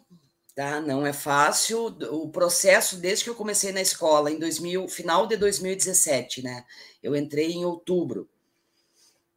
tá? 0.53 0.79
Não 0.79 1.05
é 1.05 1.11
fácil. 1.11 1.87
O 2.11 2.29
processo, 2.29 2.97
desde 2.97 3.23
que 3.23 3.29
eu 3.31 3.35
comecei 3.35 3.71
na 3.71 3.81
escola, 3.81 4.29
em 4.29 4.37
2000, 4.37 4.87
final 4.87 5.25
de 5.25 5.35
2017, 5.35 6.43
né? 6.43 6.63
Eu 7.01 7.15
entrei 7.15 7.51
em 7.51 7.65
outubro. 7.65 8.29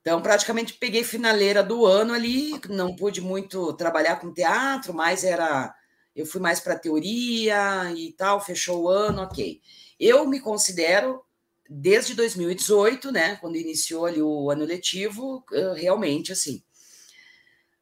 Então, 0.03 0.21
praticamente 0.23 0.75
peguei 0.75 1.03
finaleira 1.03 1.65
do 1.65 1.85
ano 1.85 2.13
ali, 2.13 2.53
não 2.69 2.95
pude 2.95 3.21
muito 3.21 3.73
trabalhar 3.73 4.17
com 4.17 4.33
teatro, 4.33 4.93
mas 4.95 5.25
era. 5.25 5.75
Eu 6.15 6.25
fui 6.25 6.41
mais 6.41 6.61
para 6.61 6.79
teoria 6.79 7.93
e 7.95 8.13
tal, 8.13 8.41
fechou 8.41 8.85
o 8.85 8.89
ano, 8.89 9.23
ok. 9.23 9.61
Eu 9.99 10.27
me 10.27 10.41
considero 10.41 11.26
desde 11.69 12.15
2018, 12.15 13.11
né, 13.11 13.37
quando 13.37 13.57
iniciou 13.57 14.07
ali 14.07 14.23
o 14.23 14.51
ano 14.51 14.65
letivo, 14.65 15.45
realmente 15.77 16.33
assim. 16.33 16.63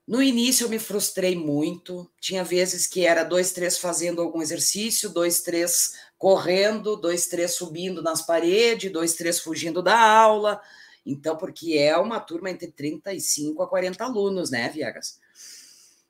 No 0.06 0.22
início 0.22 0.64
eu 0.64 0.68
me 0.68 0.78
frustrei 0.78 1.34
muito, 1.34 2.10
tinha 2.20 2.44
vezes 2.44 2.86
que 2.86 3.06
era 3.06 3.24
dois, 3.24 3.52
três 3.52 3.78
fazendo 3.78 4.20
algum 4.20 4.42
exercício, 4.42 5.08
dois, 5.08 5.40
três 5.40 5.94
correndo, 6.18 6.94
dois, 6.94 7.26
três 7.26 7.54
subindo 7.54 8.02
nas 8.02 8.20
paredes, 8.20 8.92
dois, 8.92 9.14
três 9.14 9.40
fugindo 9.40 9.82
da 9.82 9.98
aula. 9.98 10.60
Então, 11.06 11.36
porque 11.36 11.78
é 11.78 11.96
uma 11.96 12.20
turma 12.20 12.50
entre 12.50 12.70
35 12.70 13.62
a 13.62 13.68
40 13.68 14.04
alunos, 14.04 14.50
né, 14.50 14.68
Viegas? 14.68 15.18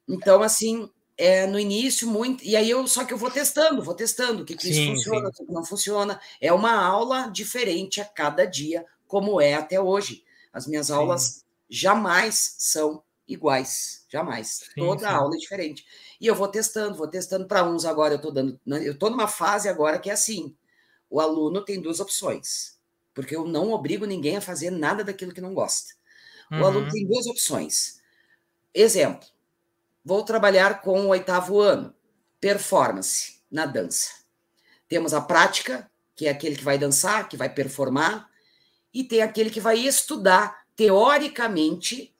Então, 0.09 0.43
assim, 0.43 0.91
é, 1.17 1.47
no 1.47 1.59
início 1.59 2.09
muito 2.09 2.43
e 2.45 2.57
aí 2.57 2.69
eu 2.69 2.87
só 2.87 3.05
que 3.05 3.13
eu 3.15 3.19
vou 3.19 3.31
testando, 3.31 3.83
vou 3.83 3.95
testando 3.95 4.43
o 4.43 4.45
que, 4.45 4.57
que 4.57 4.73
sim, 4.73 4.93
isso 4.93 5.05
funciona, 5.05 5.29
o 5.29 5.33
que 5.33 5.53
não 5.53 5.65
funciona. 5.65 6.21
É 6.41 6.53
uma 6.53 6.75
aula 6.75 7.29
diferente 7.29 8.01
a 8.01 8.05
cada 8.05 8.45
dia, 8.45 8.85
como 9.07 9.41
é 9.41 9.55
até 9.55 9.81
hoje. 9.81 10.25
As 10.53 10.67
minhas 10.67 10.89
sim. 10.89 10.93
aulas 10.93 11.45
jamais 11.69 12.57
são 12.59 13.03
iguais, 13.27 14.05
jamais. 14.09 14.63
Sim, 14.75 14.81
Toda 14.81 15.11
aula 15.11 15.35
é 15.35 15.39
diferente. 15.39 15.85
E 16.21 16.27
eu 16.27 16.35
vou 16.35 16.49
testando, 16.49 16.97
vou 16.97 17.09
testando 17.09 17.47
para 17.47 17.65
uns 17.65 17.85
agora 17.85 18.15
eu 18.15 18.17
estou 18.17 18.33
dando, 18.33 18.61
né, 18.65 18.87
eu 18.87 18.93
estou 18.93 19.11
numa 19.11 19.29
fase 19.29 19.69
agora 19.69 19.99
que 19.99 20.11
é 20.11 20.13
assim. 20.13 20.57
O 21.09 21.21
aluno 21.21 21.65
tem 21.65 21.81
duas 21.81 22.01
opções, 22.01 22.79
porque 23.15 23.37
eu 23.37 23.45
não 23.45 23.71
obrigo 23.71 24.05
ninguém 24.05 24.37
a 24.37 24.41
fazer 24.41 24.71
nada 24.71 25.05
daquilo 25.05 25.33
que 25.33 25.41
não 25.41 25.55
gosta. 25.55 25.95
O 26.51 26.57
uhum. 26.57 26.67
aluno 26.67 26.91
tem 26.91 27.07
duas 27.07 27.27
opções. 27.27 28.01
Exemplo, 28.73 29.27
Vou 30.05 30.23
trabalhar 30.23 30.83
com 30.83 31.03
o 31.03 31.09
oitavo 31.09 31.61
ano, 31.61 31.95
performance 32.41 33.41
na 33.51 33.65
dança. 33.65 34.13
Temos 34.89 35.15
a 35.15 35.21
prática, 35.21 35.91
que 36.15 36.27
é 36.27 36.31
aquele 36.31 36.57
que 36.57 36.65
vai 36.65 36.77
dançar, 36.77 37.29
que 37.29 37.37
vai 37.37 37.49
performar, 37.49 38.29
e 38.93 39.03
tem 39.03 39.23
aquele 39.23 39.51
que 39.51 39.61
vai 39.61 39.79
estudar 39.79 40.65
teoricamente 40.77 42.15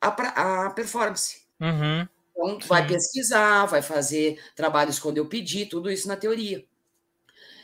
a, 0.00 0.66
a 0.66 0.70
performance. 0.70 1.42
Uhum. 1.60 2.08
Então, 2.30 2.58
vai 2.68 2.86
pesquisar, 2.86 3.66
vai 3.66 3.82
fazer 3.82 4.40
trabalhos 4.54 4.98
quando 4.98 5.18
eu 5.18 5.26
pedir, 5.26 5.66
tudo 5.66 5.90
isso 5.90 6.06
na 6.06 6.16
teoria. 6.16 6.64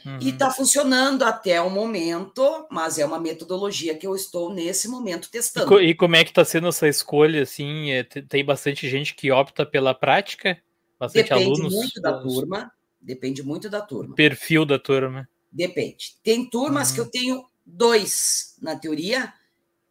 Uhum. 0.04 0.18
E 0.20 0.28
está 0.28 0.50
funcionando 0.50 1.22
até 1.22 1.60
o 1.60 1.70
momento, 1.70 2.66
mas 2.70 2.98
é 2.98 3.06
uma 3.06 3.18
metodologia 3.18 3.96
que 3.96 4.06
eu 4.06 4.14
estou 4.14 4.52
nesse 4.52 4.86
momento 4.86 5.30
testando. 5.30 5.80
E, 5.80 5.90
e 5.90 5.94
como 5.94 6.14
é 6.14 6.24
que 6.24 6.30
está 6.30 6.44
sendo 6.44 6.68
essa 6.68 6.86
escolha? 6.86 7.42
Assim, 7.42 7.90
é, 7.90 8.02
tem 8.04 8.44
bastante 8.44 8.88
gente 8.88 9.14
que 9.14 9.32
opta 9.32 9.64
pela 9.64 9.94
prática? 9.94 10.60
Bastante 10.98 11.30
depende 11.30 11.44
alunos? 11.44 11.74
muito 11.74 12.00
da 12.00 12.20
turma. 12.20 12.72
Depende 13.00 13.42
muito 13.42 13.70
da 13.70 13.80
turma. 13.80 14.14
Perfil 14.14 14.66
da 14.66 14.78
turma. 14.78 15.28
Depende. 15.50 16.16
Tem 16.22 16.48
turmas 16.48 16.90
uhum. 16.90 16.94
que 16.94 17.00
eu 17.00 17.10
tenho 17.10 17.44
dois 17.64 18.56
na 18.60 18.76
teoria 18.76 19.32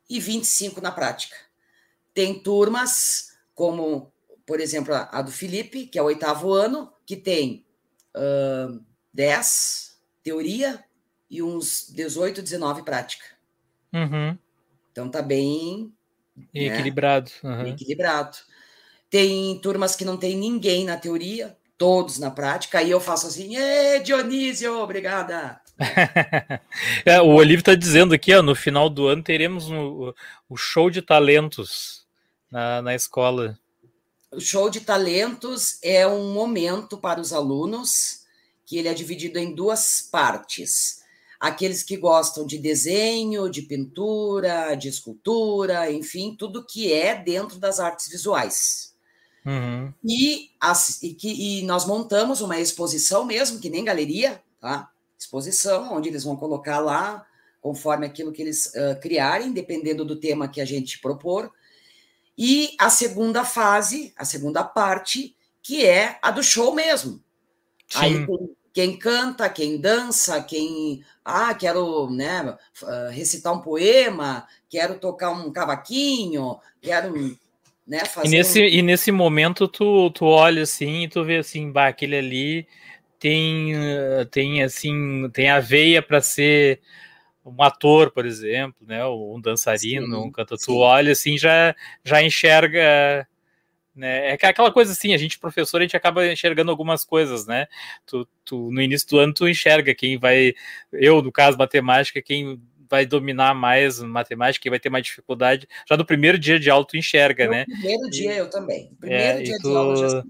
e 0.09 0.19
25 0.19 0.79
na 0.79 0.91
prática. 0.91 1.35
Tem 2.13 2.39
turmas 2.39 3.33
como, 3.55 4.11
por 4.45 4.59
exemplo, 4.59 4.93
a 4.93 5.21
do 5.23 5.31
Felipe, 5.31 5.87
que 5.87 5.97
é 5.97 6.01
o 6.01 6.05
oitavo 6.05 6.53
ano, 6.53 6.91
que 7.05 7.15
tem 7.15 7.65
uh, 8.15 8.83
10 9.13 9.92
teoria 10.23 10.83
e 11.29 11.41
uns 11.41 11.87
18, 11.89 12.41
19 12.41 12.83
prática. 12.83 13.25
Uhum. 13.93 14.37
Então 14.91 15.09
tá 15.09 15.21
bem 15.21 15.91
né, 16.35 16.45
equilibrado. 16.53 17.31
Uhum. 17.43 17.67
Equilibrado. 17.67 18.37
Tem 19.09 19.59
turmas 19.59 19.95
que 19.95 20.05
não 20.05 20.17
tem 20.17 20.35
ninguém 20.35 20.85
na 20.85 20.97
teoria, 20.97 21.55
todos 21.77 22.17
na 22.17 22.31
prática. 22.31 22.79
Aí 22.79 22.89
eu 22.89 22.99
faço 22.99 23.27
assim, 23.27 23.55
Ê, 23.55 23.99
Dionísio, 23.99 24.79
obrigada. 24.79 25.61
é, 27.05 27.21
o 27.21 27.29
Olívio 27.29 27.59
está 27.59 27.75
dizendo 27.75 28.13
aqui, 28.13 28.33
ó, 28.33 28.41
no 28.41 28.55
final 28.55 28.89
do 28.89 29.07
ano 29.07 29.23
teremos 29.23 29.69
o, 29.69 30.15
o 30.49 30.55
show 30.55 30.89
de 30.89 31.01
talentos 31.01 32.05
na, 32.49 32.81
na 32.81 32.95
escola. 32.95 33.57
O 34.31 34.39
show 34.39 34.69
de 34.69 34.81
talentos 34.81 35.77
é 35.83 36.07
um 36.07 36.33
momento 36.33 36.97
para 36.97 37.19
os 37.19 37.33
alunos 37.33 38.22
que 38.73 38.79
ele 38.79 38.87
é 38.87 38.93
dividido 38.95 39.37
em 39.37 39.53
duas 39.53 40.01
partes. 40.01 41.03
Aqueles 41.39 41.83
que 41.83 41.95
gostam 41.95 42.43
de 42.43 42.57
desenho, 42.57 43.47
de 43.47 43.61
pintura, 43.61 44.73
de 44.73 44.87
escultura, 44.87 45.91
enfim, 45.91 46.35
tudo 46.35 46.65
que 46.65 46.91
é 46.91 47.13
dentro 47.13 47.59
das 47.59 47.79
artes 47.79 48.07
visuais. 48.07 48.95
Uhum. 49.45 49.93
E, 50.03 50.49
as, 50.59 51.03
e, 51.03 51.13
que, 51.13 51.59
e 51.59 51.61
nós 51.65 51.85
montamos 51.85 52.41
uma 52.41 52.59
exposição 52.59 53.23
mesmo, 53.25 53.59
que 53.59 53.69
nem 53.69 53.83
galeria, 53.83 54.41
tá? 54.59 54.89
Exposição, 55.19 55.93
onde 55.93 56.09
eles 56.09 56.23
vão 56.23 56.35
colocar 56.35 56.79
lá, 56.79 57.23
conforme 57.61 58.07
aquilo 58.07 58.31
que 58.31 58.41
eles 58.41 58.73
uh, 58.73 58.99
criarem, 58.99 59.51
dependendo 59.51 60.03
do 60.03 60.15
tema 60.15 60.47
que 60.47 60.59
a 60.59 60.65
gente 60.65 60.99
propor. 60.99 61.51
E 62.35 62.75
a 62.79 62.89
segunda 62.89 63.45
fase, 63.45 64.15
a 64.17 64.25
segunda 64.25 64.63
parte, 64.63 65.35
que 65.61 65.85
é 65.85 66.17
a 66.23 66.31
do 66.31 66.41
show 66.41 66.73
mesmo. 66.73 67.21
Sim. 67.87 67.99
Aí 67.99 68.25
quem 68.73 68.97
canta, 68.97 69.47
quem 69.49 69.77
dança, 69.77 70.41
quem 70.41 71.03
ah, 71.23 71.53
quero 71.53 72.09
né, 72.09 72.57
recitar 73.11 73.53
um 73.53 73.61
poema, 73.61 74.47
quero 74.67 74.95
tocar 74.95 75.29
um 75.29 75.51
cavaquinho, 75.51 76.57
quero 76.81 77.37
né, 77.87 78.03
fazer. 78.03 78.27
E 78.27 78.31
nesse, 78.31 78.59
um... 78.59 78.65
e 78.65 78.81
nesse 78.81 79.11
momento 79.11 79.67
tu, 79.67 80.09
tu 80.09 80.25
olha 80.25 80.63
assim 80.63 81.03
e 81.03 81.07
tu 81.07 81.23
vê 81.23 81.37
assim, 81.37 81.71
bah, 81.71 81.87
aquele 81.87 82.17
ali 82.17 82.67
tem, 83.19 83.73
tem 84.31 84.63
assim, 84.63 85.29
tem 85.31 85.49
a 85.49 85.59
veia 85.59 86.01
para 86.01 86.19
ser 86.19 86.81
um 87.45 87.61
ator, 87.61 88.09
por 88.11 88.25
exemplo, 88.25 88.85
né, 88.87 89.05
um 89.05 89.39
dançarino, 89.39 90.07
sim, 90.07 90.13
um 90.15 90.31
cantor. 90.31 90.57
Tu 90.57 90.75
olha 90.75 91.11
assim, 91.11 91.37
já, 91.37 91.75
já 92.03 92.23
enxerga 92.23 93.27
né? 93.95 94.31
É 94.31 94.33
aquela 94.33 94.71
coisa 94.71 94.91
assim, 94.91 95.13
a 95.13 95.17
gente, 95.17 95.39
professor, 95.39 95.79
a 95.79 95.83
gente 95.83 95.95
acaba 95.95 96.25
enxergando 96.25 96.71
algumas 96.71 97.05
coisas, 97.05 97.45
né? 97.45 97.67
Tu, 98.05 98.27
tu, 98.43 98.71
no 98.71 98.81
início 98.81 99.07
do 99.09 99.19
ano, 99.19 99.33
tu 99.33 99.47
enxerga 99.47 99.93
quem 99.93 100.17
vai, 100.17 100.53
eu, 100.91 101.21
no 101.21 101.31
caso, 101.31 101.57
matemática, 101.57 102.21
quem 102.21 102.61
vai 102.89 103.05
dominar 103.05 103.53
mais 103.55 103.99
matemática, 103.99 104.61
quem 104.61 104.69
vai 104.69 104.79
ter 104.79 104.89
mais 104.89 105.05
dificuldade. 105.05 105.67
Já 105.89 105.97
no 105.97 106.05
primeiro 106.05 106.37
dia 106.37 106.59
de 106.59 106.69
aula, 106.69 106.85
tu 106.85 106.97
enxerga, 106.97 107.45
no 107.45 107.51
né? 107.51 107.65
primeiro 107.65 108.09
dia, 108.09 108.33
e, 108.33 108.37
eu 108.37 108.49
também. 108.49 108.91
Primeiro 108.99 109.39
é, 109.39 109.41
dia 109.41 109.57
tu, 109.59 109.69
de 109.69 109.75
aula, 109.75 110.09
já... 110.09 110.23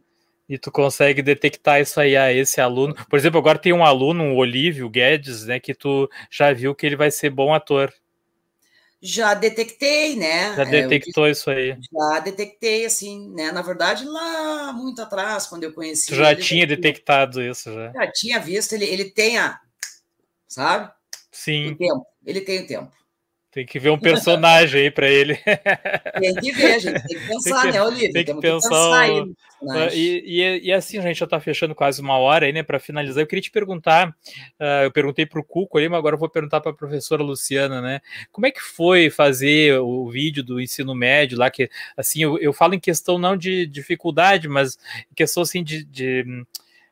E 0.47 0.57
tu 0.57 0.71
consegue 0.71 1.21
detectar 1.21 1.79
isso 1.79 1.99
aí 1.99 2.17
a 2.17 2.31
esse 2.33 2.59
aluno. 2.59 2.93
Por 3.09 3.17
exemplo, 3.17 3.39
agora 3.39 3.57
tem 3.57 3.71
um 3.71 3.83
aluno, 3.83 4.33
o 4.33 4.35
Olívio 4.35 4.89
Guedes, 4.89 5.45
né, 5.45 5.59
que 5.59 5.73
tu 5.73 6.09
já 6.29 6.51
viu 6.51 6.75
que 6.75 6.85
ele 6.85 6.97
vai 6.97 7.09
ser 7.09 7.29
bom 7.29 7.53
ator. 7.53 7.93
Já 9.05 9.33
detectei, 9.33 10.15
né? 10.15 10.55
Já 10.55 10.63
detectou 10.63 11.27
é, 11.27 11.31
isso 11.31 11.49
aí. 11.49 11.77
Já 11.91 12.19
detectei, 12.19 12.85
assim, 12.85 13.29
né? 13.31 13.51
Na 13.51 13.61
verdade, 13.61 14.05
lá 14.05 14.71
muito 14.71 15.01
atrás, 15.01 15.45
quando 15.45 15.65
eu 15.65 15.73
conheci. 15.73 16.07
Tu 16.07 16.15
já 16.15 16.31
ele, 16.31 16.41
tinha 16.41 16.65
detectado 16.65 17.41
isso, 17.41 17.73
já. 17.73 17.91
Já 17.91 18.11
tinha 18.13 18.39
visto, 18.39 18.71
ele, 18.71 18.85
ele 18.85 19.11
tem 19.11 19.37
a. 19.37 19.59
Sabe? 20.47 20.89
Sim. 21.29 21.71
O 21.71 21.77
tempo. 21.77 22.05
Ele 22.25 22.39
tem 22.39 22.63
o 22.63 22.67
tempo. 22.67 23.02
Tem 23.53 23.67
que 23.67 23.77
ver 23.77 23.91
um 23.91 23.99
personagem 23.99 24.81
aí 24.81 24.89
para 24.89 25.07
ele. 25.07 25.37
Tem 26.19 26.33
que 26.33 26.51
ver, 26.53 26.79
gente. 26.79 27.07
Tem 27.07 27.19
que 27.19 27.27
pensar, 27.27 27.61
tem 27.61 27.71
que, 27.71 27.77
né, 27.77 27.83
Olívia? 27.83 28.11
Tem 28.11 28.25
que 28.25 28.33
Temos 28.41 28.41
pensar. 28.41 29.05
Que 29.05 29.13
pensar 29.13 29.35
o... 29.61 29.71
aí, 29.71 29.93
e, 29.93 30.23
e, 30.25 30.67
e, 30.69 30.73
assim, 30.73 30.97
a 30.97 31.01
gente 31.03 31.19
já 31.19 31.25
está 31.25 31.39
fechando 31.39 31.75
quase 31.75 32.01
uma 32.01 32.17
hora 32.17 32.47
aí, 32.47 32.51
né? 32.51 32.63
Para 32.63 32.79
finalizar, 32.79 33.21
eu 33.21 33.27
queria 33.27 33.43
te 33.43 33.51
perguntar. 33.51 34.09
Uh, 34.59 34.85
eu 34.85 34.91
perguntei 34.91 35.27
para 35.27 35.39
o 35.39 35.43
Cuco 35.43 35.77
ali, 35.77 35.87
mas 35.87 35.99
agora 35.99 36.15
eu 36.15 36.19
vou 36.19 36.29
perguntar 36.29 36.61
para 36.61 36.71
a 36.71 36.75
professora 36.75 37.21
Luciana, 37.21 37.79
né? 37.79 38.01
Como 38.31 38.47
é 38.47 38.51
que 38.51 38.59
foi 38.59 39.11
fazer 39.11 39.79
o 39.79 40.09
vídeo 40.09 40.43
do 40.43 40.59
ensino 40.59 40.95
médio 40.95 41.37
lá? 41.37 41.51
Que 41.51 41.69
assim, 41.95 42.23
eu, 42.23 42.39
eu 42.39 42.53
falo 42.53 42.73
em 42.73 42.79
questão 42.79 43.19
não 43.19 43.37
de 43.37 43.67
dificuldade, 43.67 44.47
mas 44.47 44.79
em 45.11 45.15
questão 45.15 45.43
assim 45.43 45.63
de, 45.63 45.83
de 45.83 46.25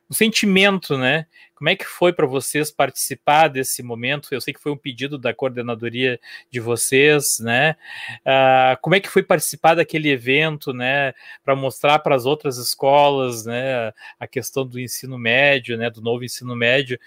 o 0.07 0.13
sentimento, 0.13 0.95
né? 0.95 1.25
Como 1.61 1.69
é 1.69 1.75
que 1.75 1.85
foi 1.85 2.11
para 2.11 2.25
vocês 2.25 2.71
participar 2.71 3.47
desse 3.47 3.83
momento? 3.83 4.29
Eu 4.31 4.41
sei 4.41 4.51
que 4.51 4.59
foi 4.59 4.71
um 4.71 4.77
pedido 4.77 5.15
da 5.15 5.31
coordenadoria 5.31 6.19
de 6.49 6.59
vocês, 6.59 7.37
né? 7.39 7.75
Uh, 8.21 8.81
como 8.81 8.95
é 8.95 8.99
que 8.99 9.07
foi 9.07 9.21
participar 9.21 9.75
daquele 9.75 10.09
evento, 10.09 10.73
né? 10.73 11.13
Para 11.45 11.55
mostrar 11.55 11.99
para 11.99 12.15
as 12.15 12.25
outras 12.25 12.57
escolas, 12.57 13.45
né? 13.45 13.93
A 14.19 14.25
questão 14.25 14.65
do 14.65 14.79
ensino 14.79 15.19
médio, 15.19 15.77
né? 15.77 15.91
Do 15.91 16.01
novo 16.01 16.23
ensino 16.23 16.55
médio. 16.55 16.99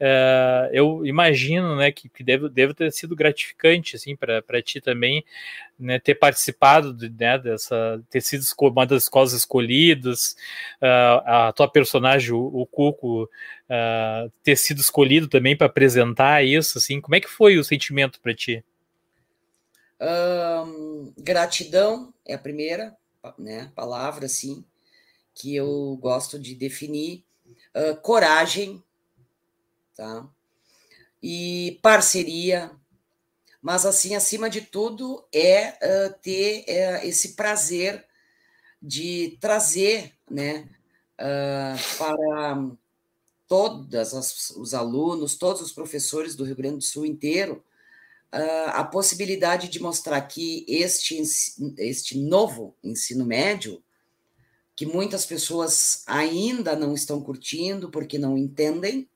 Uh, 0.00 0.70
eu 0.72 1.04
imagino, 1.04 1.74
né? 1.74 1.90
Que, 1.90 2.08
que 2.08 2.22
deve, 2.22 2.48
deve 2.48 2.74
ter 2.74 2.92
sido 2.92 3.16
gratificante, 3.16 3.96
assim, 3.96 4.14
para 4.14 4.62
ti 4.62 4.80
também, 4.80 5.24
né? 5.76 5.98
Ter 5.98 6.14
participado, 6.14 6.92
de, 6.92 7.08
né? 7.10 7.38
Dessa, 7.38 8.00
ter 8.08 8.20
sido 8.20 8.44
uma 8.60 8.86
das 8.86 9.02
escolas 9.02 9.32
escolhidas, 9.32 10.36
uh, 10.80 11.48
a 11.48 11.52
tua 11.52 11.68
personagem, 11.68 12.30
o, 12.30 12.38
o 12.38 12.64
Cuco 12.66 13.28
uh, 13.70 14.30
ter 14.42 14.56
sido 14.56 14.80
escolhido 14.80 15.28
também 15.28 15.56
para 15.56 15.66
apresentar 15.66 16.44
isso, 16.44 16.78
assim, 16.78 17.00
como 17.00 17.14
é 17.14 17.20
que 17.20 17.28
foi 17.28 17.58
o 17.58 17.64
sentimento 17.64 18.20
para 18.20 18.34
ti? 18.34 18.64
Gratidão 21.18 22.12
é 22.24 22.34
a 22.34 22.38
primeira 22.38 22.94
né, 23.38 23.72
palavra, 23.74 24.26
assim, 24.26 24.64
que 25.34 25.54
eu 25.54 25.98
gosto 26.00 26.38
de 26.38 26.54
definir. 26.54 27.24
Uh, 27.74 27.96
coragem, 28.00 28.82
tá? 29.94 30.26
E 31.22 31.78
parceria, 31.82 32.70
mas 33.60 33.84
assim, 33.84 34.14
acima 34.14 34.48
de 34.48 34.60
tudo, 34.60 35.26
é 35.32 35.70
uh, 35.70 36.14
ter 36.22 36.64
uh, 36.68 37.06
esse 37.06 37.34
prazer 37.34 38.06
de 38.80 39.36
trazer, 39.40 40.12
né, 40.30 40.68
uh, 41.20 41.98
para 41.98 42.70
todos 43.48 44.50
os 44.56 44.74
alunos, 44.74 45.36
todos 45.36 45.62
os 45.62 45.72
professores 45.72 46.34
do 46.34 46.44
Rio 46.44 46.56
Grande 46.56 46.78
do 46.78 46.84
Sul 46.84 47.06
inteiro, 47.06 47.62
uh, 48.34 48.70
a 48.70 48.84
possibilidade 48.84 49.68
de 49.68 49.80
mostrar 49.80 50.20
que 50.22 50.64
este, 50.68 51.20
este 51.78 52.18
novo 52.18 52.74
ensino 52.82 53.24
médio, 53.24 53.82
que 54.74 54.84
muitas 54.84 55.24
pessoas 55.24 56.02
ainda 56.06 56.76
não 56.76 56.94
estão 56.94 57.20
curtindo 57.20 57.90
porque 57.90 58.18
não 58.18 58.36
entendem, 58.36 59.08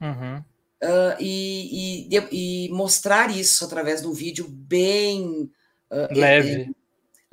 uhum. 0.00 0.38
uh, 0.38 1.16
e, 1.20 2.08
e, 2.08 2.66
e, 2.66 2.68
mostrar 2.70 3.36
isso 3.36 3.64
através 3.64 4.00
de 4.00 4.08
um 4.08 4.12
vídeo 4.12 4.46
bem 4.48 5.50
uh, 5.90 6.18
leve. 6.18 6.62
É, 6.62 6.82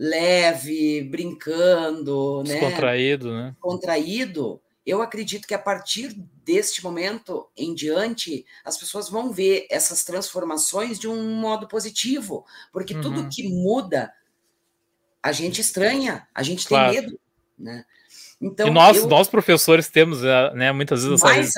leve, 0.01 1.01
brincando, 1.03 2.41
Descontraído, 2.43 3.33
né? 3.33 3.43
né? 3.47 3.55
Contraído, 3.59 4.61
eu 4.89 5.01
acredito 5.01 5.47
que 5.47 5.53
a 5.53 5.59
partir 5.59 6.13
deste 6.43 6.83
momento 6.83 7.47
em 7.55 7.75
diante, 7.75 8.45
as 8.65 8.77
pessoas 8.77 9.09
vão 9.09 9.31
ver 9.31 9.67
essas 9.69 10.03
transformações 10.03 10.97
de 10.97 11.07
um 11.07 11.35
modo 11.35 11.67
positivo, 11.67 12.45
porque 12.71 12.95
uhum. 12.95 13.01
tudo 13.01 13.29
que 13.29 13.47
muda, 13.47 14.11
a 15.21 15.31
gente 15.31 15.61
estranha, 15.61 16.27
a 16.33 16.41
gente 16.41 16.67
claro. 16.67 16.91
tem 16.91 17.01
medo, 17.01 17.19
né? 17.57 17.85
Então, 18.41 18.67
e 18.67 18.71
nós, 18.71 18.97
eu... 18.97 19.07
nós 19.07 19.27
professores 19.27 19.89
temos, 19.89 20.23
eh, 20.23 20.53
né, 20.53 20.71
muitas 20.71 21.03
vezes 21.03 21.21
mais, 21.21 21.53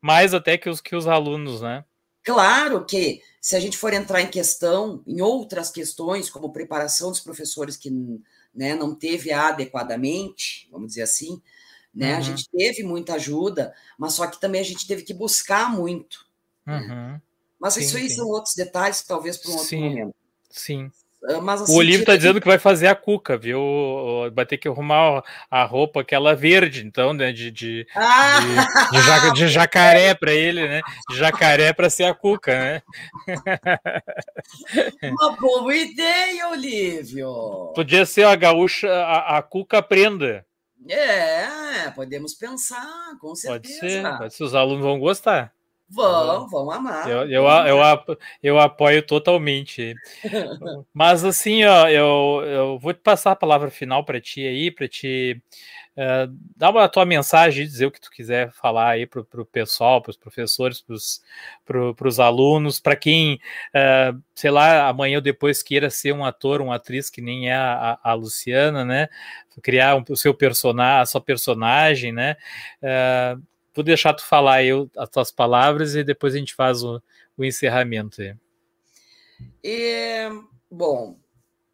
mais 0.00 0.32
até 0.32 0.56
que 0.56 0.70
os, 0.70 0.80
que 0.80 0.94
os 0.94 1.08
alunos, 1.08 1.60
né? 1.60 1.84
Claro 2.22 2.84
que 2.84 3.20
se 3.40 3.56
a 3.56 3.60
gente 3.60 3.76
for 3.76 3.92
entrar 3.92 4.20
em 4.20 4.28
questão, 4.28 5.02
em 5.04 5.20
outras 5.20 5.68
questões, 5.68 6.30
como 6.30 6.52
preparação 6.52 7.10
dos 7.10 7.18
professores 7.18 7.76
que 7.76 7.90
né, 8.54 8.74
não 8.74 8.94
teve 8.94 9.32
adequadamente, 9.32 10.68
vamos 10.70 10.88
dizer 10.88 11.02
assim, 11.02 11.42
né? 11.94 12.12
Uhum. 12.12 12.18
A 12.18 12.20
gente 12.20 12.48
teve 12.50 12.82
muita 12.82 13.14
ajuda, 13.14 13.74
mas 13.98 14.14
só 14.14 14.26
que 14.26 14.40
também 14.40 14.60
a 14.60 14.64
gente 14.64 14.86
teve 14.86 15.02
que 15.02 15.12
buscar 15.12 15.70
muito. 15.70 16.26
Né? 16.66 16.78
Uhum. 16.78 17.20
Mas 17.60 17.74
sim, 17.74 17.80
isso 17.80 17.96
aí 17.96 18.08
sim. 18.08 18.16
são 18.16 18.28
outros 18.28 18.54
detalhes, 18.54 19.02
talvez 19.02 19.36
para 19.36 19.50
um 19.50 19.54
outro 19.54 19.68
sim, 19.68 19.88
momento. 19.88 20.14
Sim. 20.50 20.90
Ah, 21.24 21.40
mas, 21.40 21.62
assim, 21.62 21.72
o 21.72 21.76
Olívio 21.76 22.00
está 22.00 22.16
dizendo 22.16 22.40
que 22.40 22.46
vai 22.48 22.58
fazer 22.58 22.88
a 22.88 22.96
cuca, 22.96 23.36
viu? 23.36 23.60
Vai 24.34 24.44
ter 24.44 24.58
que 24.58 24.66
arrumar 24.66 25.22
a 25.48 25.62
roupa 25.62 26.00
aquela 26.00 26.34
verde, 26.34 26.84
então, 26.84 27.12
né? 27.12 27.30
De, 27.30 27.50
de, 27.50 27.86
ah! 27.94 28.40
de, 28.40 28.98
de, 28.98 29.06
jaca, 29.06 29.32
de 29.32 29.48
jacaré 29.48 30.14
para 30.14 30.32
ele, 30.32 30.66
né? 30.66 30.80
De 31.08 31.16
jacaré 31.16 31.72
para 31.72 31.88
ser 31.88 32.04
a 32.04 32.14
cuca, 32.14 32.52
né? 32.58 32.82
Uma 35.04 35.36
boa 35.36 35.76
ideia, 35.76 36.48
Olívio! 36.48 37.72
Podia 37.74 38.04
ser 38.04 38.24
a 38.24 38.34
gaúcha, 38.34 38.92
a, 38.92 39.38
a 39.38 39.42
cuca 39.42 39.80
prenda. 39.80 40.44
É, 40.88 41.90
podemos 41.90 42.34
pensar, 42.34 43.16
com 43.20 43.34
certeza. 43.34 43.80
Pode 43.80 43.92
ser, 43.92 44.18
pode 44.18 44.34
ser. 44.34 44.44
Os 44.44 44.54
alunos 44.54 44.82
vão 44.82 44.98
gostar. 44.98 45.52
Vão, 45.88 46.48
vão 46.48 46.70
amar. 46.70 47.08
Eu, 47.08 47.28
eu, 47.28 47.44
eu, 47.44 48.16
eu, 48.42 48.58
apoio 48.58 49.02
totalmente. 49.06 49.94
Mas 50.92 51.22
assim, 51.22 51.64
ó, 51.64 51.86
eu, 51.86 52.42
eu 52.46 52.78
vou 52.78 52.94
te 52.94 53.00
passar 53.00 53.32
a 53.32 53.36
palavra 53.36 53.70
final 53.70 54.02
para 54.02 54.18
ti 54.18 54.46
aí, 54.46 54.70
para 54.70 54.88
te 54.88 55.40
Uh, 55.94 56.34
dá 56.56 56.70
uma 56.70 56.88
tua 56.88 57.04
mensagem, 57.04 57.66
dizer 57.66 57.84
o 57.84 57.90
que 57.90 58.00
tu 58.00 58.10
quiser 58.10 58.50
falar 58.52 58.90
aí 58.90 59.06
para 59.06 59.20
o 59.20 59.44
pessoal, 59.44 60.00
para 60.00 60.10
os 60.10 60.16
professores, 60.16 60.82
para 61.64 62.08
os 62.08 62.18
alunos, 62.18 62.80
para 62.80 62.96
quem, 62.96 63.34
uh, 63.34 64.22
sei 64.34 64.50
lá, 64.50 64.88
amanhã 64.88 65.16
ou 65.18 65.22
depois 65.22 65.62
queira 65.62 65.90
ser 65.90 66.12
um 66.12 66.24
ator, 66.24 66.62
uma 66.62 66.76
atriz 66.76 67.10
que 67.10 67.20
nem 67.20 67.50
é 67.50 67.54
a, 67.54 67.98
a 68.02 68.14
Luciana, 68.14 68.84
né? 68.84 69.08
Criar 69.62 69.96
um, 69.96 70.04
o 70.08 70.16
seu 70.16 70.32
personagem, 70.32 71.02
a 71.02 71.06
sua 71.06 71.20
personagem, 71.20 72.10
né? 72.10 72.36
Uh, 72.82 73.42
vou 73.74 73.84
deixar 73.84 74.14
tu 74.14 74.24
falar 74.24 74.54
aí 74.54 74.70
as 74.96 75.08
tuas 75.10 75.30
palavras 75.30 75.94
e 75.94 76.02
depois 76.02 76.34
a 76.34 76.38
gente 76.38 76.54
faz 76.54 76.82
o, 76.82 77.02
o 77.36 77.44
encerramento 77.44 78.22
aí. 78.22 78.34
É, 79.62 80.30
bom, 80.70 81.18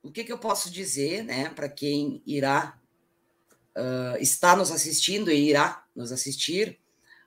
o 0.02 0.10
que, 0.10 0.24
que, 0.24 0.32
eu 0.32 0.38
posso 0.38 0.70
dizer, 0.70 1.22
né, 1.22 1.50
para 1.50 1.68
quem 1.68 2.22
irá 2.26 2.78
uh, 3.79 4.20
está 4.20 4.57
nos 4.57 4.70
assistindo 4.70 5.31
e 5.31 5.49
irá 5.49 5.85
nos 5.95 6.11
assistir. 6.11 6.79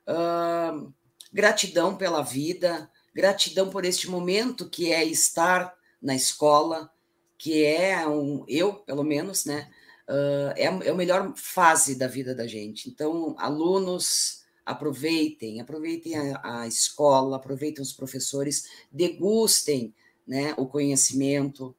Uh, 0.07 0.93
gratidão 1.31 1.95
pela 1.95 2.21
vida, 2.21 2.91
gratidão 3.15 3.69
por 3.69 3.85
este 3.85 4.09
momento 4.09 4.69
que 4.69 4.91
é 4.91 5.03
estar 5.05 5.73
na 6.01 6.15
escola, 6.15 6.91
que 7.37 7.63
é 7.65 8.05
um, 8.07 8.43
eu, 8.47 8.73
pelo 8.73 9.03
menos, 9.03 9.45
né? 9.45 9.69
Uh, 10.07 10.51
é, 10.57 10.65
é 10.65 10.89
a 10.89 10.93
melhor 10.93 11.33
fase 11.37 11.95
da 11.95 12.07
vida 12.07 12.35
da 12.35 12.45
gente. 12.45 12.89
Então, 12.89 13.33
alunos, 13.37 14.43
aproveitem, 14.65 15.61
aproveitem 15.61 16.17
a, 16.17 16.61
a 16.61 16.67
escola, 16.67 17.37
aproveitem 17.37 17.81
os 17.81 17.93
professores, 17.93 18.65
degustem 18.91 19.93
né, 20.27 20.53
o 20.57 20.65
conhecimento, 20.65 21.73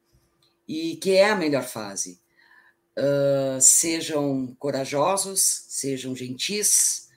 e 0.66 0.96
que 0.96 1.10
é 1.10 1.28
a 1.28 1.36
melhor 1.36 1.64
fase. 1.64 2.21
Uh, 2.96 3.60
sejam 3.60 4.54
corajosos, 4.58 5.64
sejam 5.68 6.14
gentis. 6.14 7.08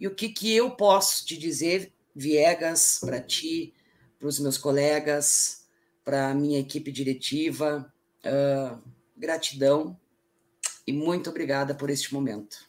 E 0.00 0.06
o 0.06 0.14
que, 0.14 0.28
que 0.28 0.54
eu 0.54 0.70
posso 0.70 1.26
te 1.26 1.36
dizer, 1.36 1.92
Viegas, 2.14 2.98
para 3.00 3.20
ti, 3.20 3.74
para 4.18 4.28
os 4.28 4.38
meus 4.38 4.56
colegas, 4.56 5.66
para 6.04 6.30
a 6.30 6.34
minha 6.34 6.58
equipe 6.58 6.90
diretiva, 6.90 7.92
uh, 8.24 8.82
gratidão 9.16 9.98
e 10.86 10.92
muito 10.92 11.28
obrigada 11.28 11.74
por 11.74 11.90
este 11.90 12.14
momento. 12.14 12.66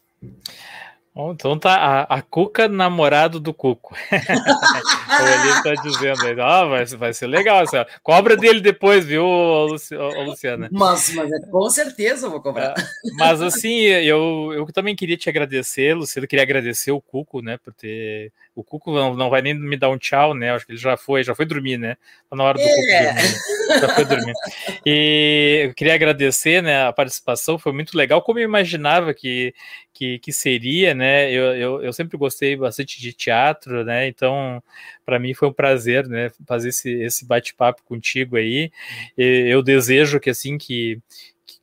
Então 1.31 1.57
tá 1.57 1.75
a, 1.75 2.01
a 2.03 2.21
Cuca 2.21 2.67
namorado 2.67 3.39
do 3.39 3.53
Cuco. 3.53 3.95
ele 4.11 5.63
tá 5.63 5.81
dizendo 5.83 6.25
aí, 6.25 6.39
ah, 6.39 6.65
vai, 6.65 6.85
vai 6.85 7.13
ser 7.13 7.27
legal. 7.27 7.63
Assim, 7.63 7.77
cobra 8.01 8.37
dele 8.37 8.61
depois, 8.61 9.05
viu, 9.05 9.25
Luciana? 9.25 10.69
Mas, 10.71 11.13
mas 11.13 11.31
é, 11.31 11.39
com 11.39 11.69
certeza 11.69 12.27
eu 12.27 12.31
vou 12.31 12.41
cobrar. 12.41 12.73
É, 12.77 12.83
mas 13.17 13.41
assim, 13.41 13.79
eu, 13.81 14.53
eu 14.53 14.65
também 14.71 14.95
queria 14.95 15.17
te 15.17 15.29
agradecer, 15.29 15.93
Luciana, 15.93 16.27
queria 16.27 16.43
agradecer 16.43 16.91
o 16.91 17.01
Cuco, 17.01 17.41
né, 17.41 17.57
por 17.57 17.73
ter. 17.73 18.31
O 18.59 18.63
Cuco 18.63 18.93
não, 18.93 19.15
não 19.15 19.29
vai 19.29 19.41
nem 19.41 19.53
me 19.53 19.77
dar 19.77 19.89
um 19.89 19.97
tchau, 19.97 20.33
né? 20.33 20.51
Acho 20.51 20.65
que 20.65 20.73
ele 20.73 20.79
já 20.79 20.97
foi, 20.97 21.23
já 21.23 21.33
foi 21.33 21.45
dormir, 21.45 21.77
né? 21.77 21.95
Tá 22.29 22.35
na 22.35 22.43
hora 22.43 22.57
do 22.57 22.61
é. 22.61 22.67
Cuco 22.67 23.13
dormir. 23.15 23.79
Já 23.79 23.95
foi 23.95 24.05
dormir. 24.05 24.33
E 24.85 25.61
eu 25.67 25.73
queria 25.73 25.93
agradecer, 25.93 26.61
né, 26.61 26.83
a 26.83 26.91
participação, 26.91 27.57
foi 27.57 27.71
muito 27.71 27.97
legal, 27.97 28.21
como 28.21 28.37
eu 28.37 28.43
imaginava 28.43 29.13
que, 29.13 29.53
que, 29.93 30.19
que 30.19 30.33
seria, 30.33 30.93
né? 30.93 31.31
Eu, 31.31 31.55
eu, 31.55 31.83
eu 31.83 31.93
sempre 31.93 32.17
gostei 32.17 32.57
bastante 32.57 32.99
de 32.99 33.13
teatro, 33.13 33.85
né? 33.85 34.07
Então, 34.07 34.61
para 35.05 35.17
mim 35.19 35.33
foi 35.33 35.47
um 35.47 35.53
prazer, 35.53 36.05
né, 36.07 36.29
fazer 36.45 36.69
esse, 36.69 36.91
esse 37.01 37.25
bate-papo 37.25 37.81
contigo 37.85 38.35
aí. 38.35 38.71
E 39.17 39.45
eu 39.47 39.63
desejo 39.63 40.19
que 40.19 40.29
assim 40.29 40.57
que 40.57 40.99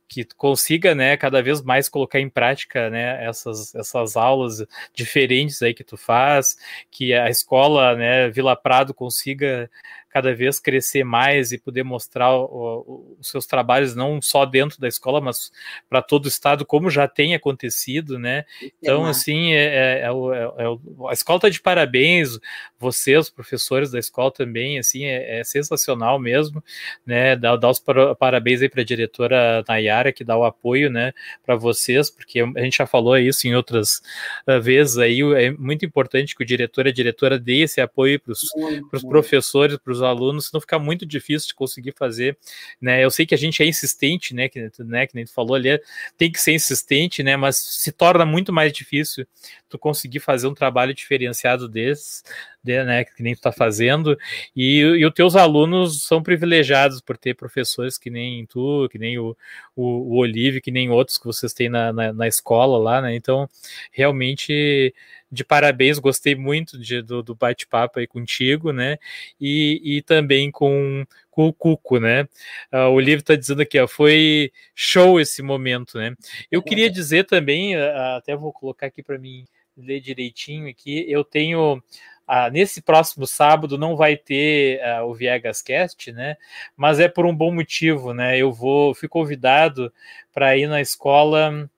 que 0.07 0.23
consiga, 0.35 0.95
né, 0.95 1.17
cada 1.17 1.41
vez 1.41 1.61
mais 1.61 1.89
colocar 1.89 2.19
em 2.19 2.29
prática, 2.29 2.89
né, 2.89 3.25
essas, 3.25 3.75
essas 3.75 4.15
aulas 4.15 4.65
diferentes 4.93 5.61
aí 5.61 5.73
que 5.73 5.83
tu 5.83 5.97
faz, 5.97 6.57
que 6.89 7.13
a 7.13 7.29
escola, 7.29 7.95
né, 7.95 8.29
Vila 8.29 8.55
Prado 8.55 8.93
consiga 8.93 9.69
cada 10.17 10.33
vez 10.33 10.59
crescer 10.59 11.03
mais 11.03 11.51
e 11.51 11.59
poder 11.59 11.83
mostrar 11.83 12.35
os 12.35 13.29
seus 13.29 13.45
trabalhos 13.45 13.95
não 13.95 14.19
só 14.19 14.45
dentro 14.45 14.81
da 14.81 14.87
escola, 14.87 15.21
mas 15.21 15.51
para 15.87 16.01
todo 16.01 16.25
o 16.25 16.27
estado, 16.27 16.65
como 16.65 16.89
já 16.89 17.07
tem 17.07 17.35
acontecido, 17.35 18.17
né? 18.17 18.45
Então, 18.81 19.05
assim, 19.05 19.53
é, 19.53 19.65
é, 19.65 20.01
é, 20.01 20.05
é 20.05 21.07
a 21.07 21.13
escola 21.13 21.37
está 21.37 21.49
de 21.49 21.61
parabéns, 21.61 22.39
vocês, 22.79 23.29
professores 23.29 23.91
da 23.91 23.99
escola 23.99 24.31
também, 24.31 24.79
assim, 24.79 25.05
é, 25.05 25.43
sensacional 25.43 26.17
mesmo, 26.17 26.63
né? 27.05 27.35
Dá, 27.35 27.55
dá 27.55 27.69
os 27.69 27.83
parabéns 28.19 28.63
aí 28.63 28.69
para 28.69 28.81
a 28.81 28.85
diretora 28.85 29.63
Nayara, 29.67 30.11
que 30.11 30.23
dá 30.23 30.35
o 30.35 30.43
apoio, 30.43 30.89
né, 30.89 31.13
para 31.45 31.55
vocês, 31.55 32.09
porque 32.09 32.39
a 32.39 32.61
gente 32.61 32.77
já 32.77 32.87
falou 32.87 33.15
isso 33.17 33.47
em 33.47 33.55
outras 33.55 34.01
uh, 34.47 34.59
vezes 34.59 34.97
aí, 34.97 35.21
é 35.35 35.51
muito 35.51 35.85
importante 35.85 36.35
que 36.35 36.43
o 36.43 36.45
diretor 36.45 36.87
e 36.87 36.89
a 36.89 36.93
diretora 36.93 37.37
dê 37.37 37.59
esse 37.59 37.79
apoio 37.79 38.19
para 38.19 38.31
os 38.31 39.03
professores, 39.03 39.77
para 39.77 39.93
os 39.93 40.01
alunos, 40.07 40.47
senão 40.47 40.61
fica 40.61 40.79
muito 40.79 41.05
difícil 41.05 41.49
de 41.49 41.55
conseguir 41.55 41.93
fazer, 41.93 42.37
né? 42.81 43.03
Eu 43.03 43.11
sei 43.11 43.25
que 43.25 43.35
a 43.35 43.37
gente 43.37 43.61
é 43.61 43.65
insistente, 43.65 44.33
né? 44.33 44.49
Que, 44.49 44.71
né, 44.79 45.05
que 45.05 45.15
nem 45.15 45.25
tu 45.25 45.33
falou 45.33 45.55
ali, 45.55 45.79
tem 46.17 46.31
que 46.31 46.41
ser 46.41 46.53
insistente, 46.53 47.21
né? 47.21 47.35
Mas 47.37 47.57
se 47.57 47.91
torna 47.91 48.25
muito 48.25 48.51
mais 48.51 48.73
difícil 48.73 49.27
tu 49.69 49.77
conseguir 49.77 50.19
fazer 50.19 50.47
um 50.47 50.53
trabalho 50.53 50.93
diferenciado 50.93 51.67
desse, 51.67 52.23
de, 52.63 52.83
né? 52.83 53.03
Que 53.03 53.21
nem 53.21 53.35
tu 53.35 53.41
tá 53.41 53.51
fazendo, 53.51 54.17
e, 54.55 54.79
e 54.79 55.05
os 55.05 55.13
teus 55.13 55.35
alunos 55.35 56.03
são 56.03 56.23
privilegiados 56.23 57.01
por 57.01 57.17
ter 57.17 57.35
professores 57.35 57.97
que 57.97 58.09
nem 58.09 58.45
tu, 58.45 58.87
que 58.89 58.97
nem 58.97 59.19
o, 59.19 59.35
o, 59.75 60.15
o 60.15 60.17
Olive, 60.17 60.61
que 60.61 60.71
nem 60.71 60.89
outros 60.89 61.17
que 61.17 61.25
vocês 61.25 61.53
têm 61.53 61.69
na, 61.69 61.91
na, 61.93 62.13
na 62.13 62.27
escola 62.27 62.77
lá, 62.77 63.01
né? 63.01 63.15
Então, 63.15 63.47
realmente 63.91 64.93
de 65.31 65.43
parabéns, 65.43 65.99
gostei 65.99 66.35
muito 66.35 66.77
de, 66.79 67.01
do, 67.01 67.21
do 67.21 67.35
bate-papo 67.35 67.99
aí 67.99 68.07
contigo, 68.07 68.71
né? 68.71 68.97
E, 69.39 69.81
e 69.83 70.01
também 70.01 70.49
com, 70.49 71.05
com 71.29 71.47
o 71.47 71.53
Cuco, 71.53 71.99
né? 71.99 72.23
Uh, 72.71 72.89
o 72.91 72.99
livro 72.99 73.21
está 73.21 73.35
dizendo 73.35 73.61
aqui, 73.61 73.79
ó, 73.79 73.87
foi 73.87 74.51
show 74.73 75.19
esse 75.19 75.41
momento, 75.41 75.97
né? 75.97 76.15
Eu 76.49 76.61
queria 76.61 76.89
dizer 76.89 77.25
também, 77.25 77.75
uh, 77.75 78.15
até 78.17 78.35
vou 78.35 78.53
colocar 78.53 78.87
aqui 78.87 79.03
para 79.03 79.17
mim 79.17 79.45
ler 79.75 79.99
direitinho 79.99 80.69
aqui, 80.69 81.05
eu 81.07 81.23
tenho 81.23 81.81
ah, 82.27 82.49
nesse 82.49 82.81
próximo 82.81 83.25
sábado 83.25 83.77
não 83.77 83.95
vai 83.95 84.17
ter 84.17 84.81
ah, 84.83 85.05
o 85.05 85.13
Viegas 85.13 85.61
Cast, 85.61 86.11
né? 86.11 86.35
Mas 86.75 86.99
é 86.99 87.07
por 87.07 87.25
um 87.25 87.33
bom 87.33 87.53
motivo, 87.53 88.13
né? 88.13 88.37
Eu 88.37 88.51
vou, 88.51 88.93
fui 88.93 89.07
convidado 89.07 89.93
para 90.33 90.57
ir 90.57 90.67
na 90.67 90.81
escola 90.81 91.69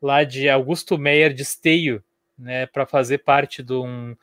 lá 0.00 0.22
de 0.22 0.50
Augusto 0.50 0.98
Meyer 0.98 1.32
de 1.32 1.42
Esteio, 1.42 2.04
né, 2.38 2.66
para 2.66 2.86
fazer 2.86 3.18
parte 3.18 3.62
de 3.62 3.72
um 3.72 4.16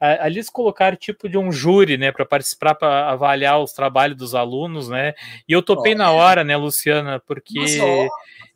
ali 0.00 0.36
eles 0.36 0.50
colocaram 0.50 0.96
tipo 0.96 1.28
de 1.28 1.38
um 1.38 1.50
júri, 1.50 1.96
né, 1.96 2.12
para 2.12 2.26
participar, 2.26 2.74
para 2.74 3.10
avaliar 3.10 3.60
os 3.60 3.72
trabalhos 3.72 4.16
dos 4.16 4.34
alunos, 4.34 4.88
né? 4.88 5.14
E 5.48 5.52
eu 5.52 5.62
topei 5.62 5.94
na 5.94 6.10
hora, 6.10 6.44
né, 6.44 6.56
Luciana, 6.56 7.20
porque 7.20 7.58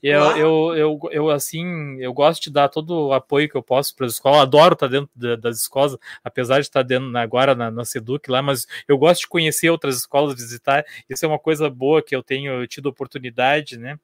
eu, 0.02 0.36
eu, 0.36 0.74
eu, 0.76 1.00
eu, 1.10 1.30
assim, 1.30 1.96
eu 2.00 2.12
gosto 2.12 2.42
de 2.44 2.50
dar 2.50 2.68
todo 2.68 3.08
o 3.08 3.12
apoio 3.12 3.48
que 3.48 3.56
eu 3.56 3.62
posso 3.62 3.94
para 3.94 4.06
as 4.06 4.14
escolas, 4.14 4.40
adoro 4.40 4.74
estar 4.74 4.88
dentro 4.88 5.10
das 5.36 5.58
escolas, 5.60 5.96
apesar 6.22 6.56
de 6.56 6.66
estar 6.66 6.82
dentro 6.82 7.16
agora 7.16 7.54
na, 7.54 7.70
na 7.70 7.84
Seduc 7.84 8.30
lá, 8.30 8.42
mas 8.42 8.66
eu 8.86 8.98
gosto 8.98 9.22
de 9.22 9.28
conhecer 9.28 9.70
outras 9.70 9.96
escolas, 9.96 10.34
visitar, 10.34 10.84
isso 11.08 11.24
é 11.24 11.28
uma 11.28 11.38
coisa 11.38 11.70
boa 11.70 12.02
que 12.02 12.14
eu 12.14 12.22
tenho 12.22 12.66
tido 12.66 12.86
oportunidade, 12.86 13.78
né? 13.78 13.98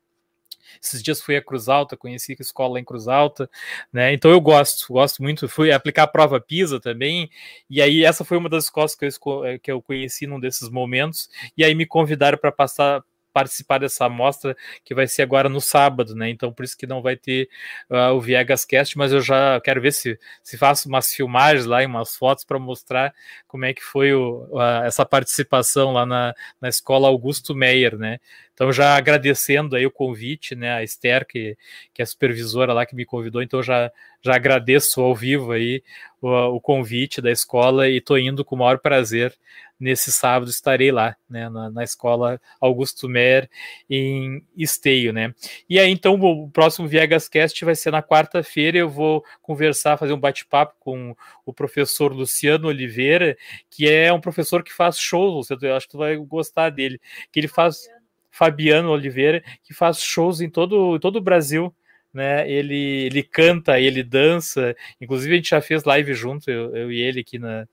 Esses 0.82 1.02
dias 1.02 1.20
fui 1.20 1.36
a 1.36 1.42
Cruz 1.42 1.68
Alta, 1.68 1.96
conheci 1.96 2.36
a 2.38 2.42
escola 2.42 2.78
em 2.80 2.84
Cruz 2.84 3.08
Alta, 3.08 3.48
né? 3.92 4.12
Então 4.12 4.30
eu 4.30 4.40
gosto, 4.40 4.92
gosto 4.92 5.22
muito. 5.22 5.48
Fui 5.48 5.72
aplicar 5.72 6.04
a 6.04 6.06
prova 6.06 6.40
PISA 6.40 6.80
também, 6.80 7.30
e 7.68 7.80
aí 7.82 8.04
essa 8.04 8.24
foi 8.24 8.36
uma 8.36 8.48
das 8.48 8.64
escolas 8.64 8.94
que 8.94 9.04
eu, 9.06 9.44
eh, 9.44 9.58
que 9.58 9.70
eu 9.70 9.82
conheci 9.82 10.26
num 10.26 10.40
desses 10.40 10.68
momentos, 10.68 11.28
e 11.56 11.64
aí 11.64 11.74
me 11.74 11.86
convidaram 11.86 12.38
para 12.38 12.52
passar 12.52 13.02
participar 13.34 13.78
dessa 13.78 14.06
amostra 14.06 14.56
que 14.84 14.94
vai 14.94 15.08
ser 15.08 15.22
agora 15.22 15.48
no 15.48 15.60
sábado, 15.60 16.14
né? 16.14 16.30
Então 16.30 16.52
por 16.52 16.64
isso 16.64 16.78
que 16.78 16.86
não 16.86 17.02
vai 17.02 17.16
ter 17.16 17.48
uh, 17.90 18.14
o 18.14 18.20
Viegas 18.20 18.64
Cast, 18.64 18.96
mas 18.96 19.12
eu 19.12 19.20
já 19.20 19.60
quero 19.60 19.80
ver 19.80 19.92
se, 19.92 20.18
se 20.42 20.56
faço 20.56 20.88
umas 20.88 21.12
filmagens 21.12 21.66
lá 21.66 21.82
e 21.82 21.86
umas 21.86 22.16
fotos 22.16 22.44
para 22.44 22.58
mostrar 22.58 23.12
como 23.48 23.64
é 23.64 23.74
que 23.74 23.82
foi 23.82 24.14
o, 24.14 24.46
uh, 24.52 24.84
essa 24.84 25.04
participação 25.04 25.92
lá 25.92 26.06
na, 26.06 26.32
na 26.60 26.68
escola 26.68 27.08
Augusto 27.08 27.54
Meyer, 27.54 27.98
né? 27.98 28.20
Então, 28.54 28.72
já 28.72 28.96
agradecendo 28.96 29.74
aí 29.74 29.84
o 29.84 29.90
convite, 29.90 30.54
né, 30.54 30.72
a 30.74 30.82
Esther, 30.84 31.26
que, 31.26 31.58
que 31.92 32.00
é 32.00 32.04
a 32.04 32.06
supervisora 32.06 32.72
lá 32.72 32.86
que 32.86 32.94
me 32.94 33.04
convidou, 33.04 33.42
então 33.42 33.60
já, 33.60 33.90
já 34.22 34.36
agradeço 34.36 35.00
ao 35.00 35.12
vivo 35.12 35.50
aí 35.50 35.82
o, 36.24 36.56
o 36.56 36.60
convite 36.60 37.20
da 37.20 37.30
escola 37.30 37.88
e 37.88 37.98
estou 37.98 38.18
indo 38.18 38.44
com 38.44 38.54
o 38.54 38.58
maior 38.58 38.78
prazer. 38.78 39.34
Nesse 39.78 40.12
sábado 40.12 40.50
estarei 40.50 40.92
lá, 40.92 41.16
né, 41.28 41.48
na, 41.48 41.68
na 41.68 41.82
escola 41.82 42.40
Augusto 42.60 43.08
Mer, 43.08 43.50
em 43.90 44.42
Esteio, 44.56 45.12
né. 45.12 45.34
E 45.68 45.78
aí, 45.78 45.90
então, 45.90 46.14
o 46.14 46.48
próximo 46.48 46.86
Viegas 46.86 47.28
Cast 47.28 47.62
vai 47.64 47.74
ser 47.74 47.90
na 47.90 48.02
quarta-feira, 48.02 48.78
eu 48.78 48.88
vou 48.88 49.24
conversar, 49.42 49.98
fazer 49.98 50.12
um 50.12 50.20
bate-papo 50.20 50.74
com 50.78 51.14
o 51.44 51.52
professor 51.52 52.12
Luciano 52.12 52.68
Oliveira, 52.68 53.36
que 53.68 53.90
é 53.90 54.12
um 54.12 54.20
professor 54.20 54.62
que 54.62 54.72
faz 54.72 54.98
shows, 54.98 55.48
eu 55.50 55.76
acho 55.76 55.86
que 55.86 55.92
tu 55.92 55.98
vai 55.98 56.16
gostar 56.16 56.70
dele, 56.70 57.00
que 57.32 57.40
ele 57.40 57.48
faz 57.48 57.88
Fabiano 58.30 58.90
Oliveira, 58.90 59.42
que 59.62 59.74
faz 59.74 60.00
shows 60.00 60.40
em 60.40 60.48
todo, 60.48 60.98
todo 61.00 61.16
o 61.16 61.20
Brasil, 61.20 61.74
né? 62.14 62.48
Ele, 62.50 63.06
ele 63.06 63.22
canta, 63.22 63.80
ele 63.80 64.02
dança. 64.02 64.74
Inclusive, 65.00 65.32
a 65.32 65.36
gente 65.36 65.50
já 65.50 65.60
fez 65.60 65.84
live 65.84 66.14
junto, 66.14 66.50
eu, 66.50 66.74
eu 66.74 66.92
e 66.92 67.00
ele 67.00 67.20
aqui 67.20 67.38
na, 67.38 67.66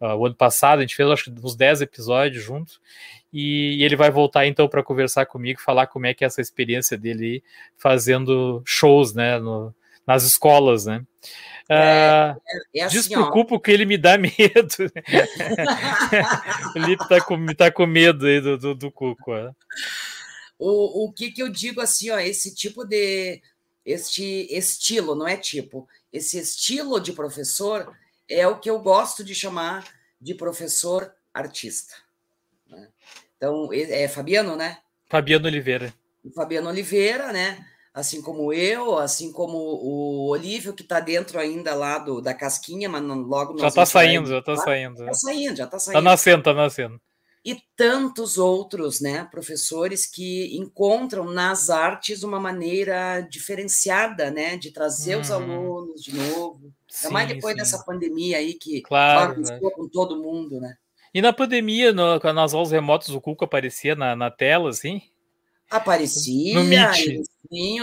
uh, 0.00 0.14
o 0.14 0.26
ano 0.26 0.34
passado, 0.34 0.78
a 0.78 0.82
gente 0.82 0.94
fez 0.94 1.08
acho 1.10 1.24
que 1.24 1.30
uns 1.30 1.56
10 1.56 1.82
episódios 1.82 2.42
junto. 2.42 2.80
E, 3.32 3.76
e 3.78 3.84
ele 3.84 3.96
vai 3.96 4.10
voltar 4.10 4.46
então 4.46 4.68
para 4.68 4.82
conversar 4.82 5.26
comigo, 5.26 5.60
falar 5.60 5.86
como 5.86 6.06
é 6.06 6.14
que 6.14 6.24
é 6.24 6.26
essa 6.26 6.40
experiência 6.40 6.96
dele 6.96 7.42
fazendo 7.76 8.62
shows, 8.64 9.12
né? 9.12 9.38
No, 9.38 9.74
nas 10.06 10.24
escolas, 10.24 10.86
né? 10.86 11.02
É, 11.68 12.34
é, 12.74 12.80
é 12.80 12.84
assim, 12.84 12.96
Despreocupa 12.96 13.60
que 13.60 13.70
ele 13.70 13.84
me 13.84 13.98
dá 13.98 14.16
medo. 14.20 14.34
o 16.74 16.78
Lipe 16.78 17.06
tá 17.06 17.20
com, 17.20 17.46
tá 17.48 17.70
com 17.70 17.86
medo 17.86 18.26
aí 18.26 18.40
do, 18.40 18.56
do, 18.56 18.74
do 18.74 18.90
Cuco. 18.90 19.34
É. 19.34 19.50
O, 20.58 21.04
o 21.04 21.12
que, 21.12 21.30
que 21.30 21.42
eu 21.42 21.50
digo 21.50 21.82
assim, 21.82 22.08
ó, 22.10 22.18
esse 22.18 22.54
tipo 22.54 22.86
de. 22.86 23.42
Este 23.88 24.46
estilo, 24.50 25.14
não 25.14 25.26
é 25.26 25.36
tipo, 25.36 25.88
esse 26.12 26.38
estilo 26.38 27.00
de 27.00 27.12
professor 27.12 27.96
é 28.28 28.46
o 28.46 28.58
que 28.58 28.68
eu 28.68 28.78
gosto 28.80 29.24
de 29.24 29.34
chamar 29.34 29.86
de 30.20 30.34
professor 30.34 31.14
artista. 31.32 31.94
Né? 32.66 32.88
Então, 33.36 33.70
é 33.72 34.06
Fabiano, 34.06 34.56
né? 34.56 34.78
Fabiano 35.08 35.46
Oliveira. 35.46 35.94
Fabiano 36.34 36.68
Oliveira, 36.68 37.32
né? 37.32 37.64
assim 37.94 38.22
como 38.22 38.52
eu, 38.52 38.98
assim 38.98 39.32
como 39.32 39.56
o 39.56 40.28
Olívio, 40.28 40.72
que 40.72 40.82
está 40.82 41.00
dentro 41.00 41.38
ainda 41.38 41.74
lá 41.74 41.98
do, 41.98 42.20
da 42.20 42.32
casquinha, 42.32 42.88
mas 42.88 43.02
não, 43.02 43.16
logo 43.22 43.58
Já 43.58 43.68
está 43.68 43.84
saindo, 43.84 44.28
já 44.28 44.38
está 44.38 44.56
saindo. 44.56 45.00
Está 45.00 45.14
saindo, 45.14 45.56
já 45.56 45.64
está 45.64 45.76
tá 45.76 45.78
saindo. 45.78 45.98
Está 45.98 46.10
nascendo, 46.10 46.38
está 46.38 46.54
nascendo. 46.54 47.00
E 47.44 47.56
tantos 47.76 48.36
outros, 48.36 49.00
né, 49.00 49.24
professores 49.30 50.06
que 50.06 50.56
encontram 50.56 51.24
nas 51.24 51.70
artes 51.70 52.22
uma 52.22 52.40
maneira 52.40 53.20
diferenciada, 53.20 54.30
né, 54.30 54.56
de 54.56 54.70
trazer 54.70 55.14
uhum. 55.14 55.20
os 55.20 55.30
alunos 55.30 56.02
de 56.02 56.14
novo. 56.14 56.72
Ainda 56.96 57.10
mais 57.10 57.28
depois 57.28 57.54
sim. 57.54 57.58
dessa 57.58 57.84
pandemia 57.84 58.38
aí 58.38 58.54
que 58.54 58.80
claro, 58.82 59.40
né? 59.40 59.58
com 59.60 59.88
todo 59.88 60.20
mundo, 60.22 60.60
né? 60.60 60.76
E 61.12 61.22
na 61.22 61.32
pandemia, 61.32 61.92
no, 61.92 62.18
nas 62.18 62.54
aulas 62.54 62.70
remotas, 62.70 63.08
o 63.10 63.20
Cuco 63.20 63.44
aparecia 63.44 63.94
na, 63.94 64.14
na 64.14 64.30
tela, 64.30 64.68
assim? 64.68 65.00
Aparecia, 65.70 66.54
no 66.54 66.64
Meet. 66.64 67.20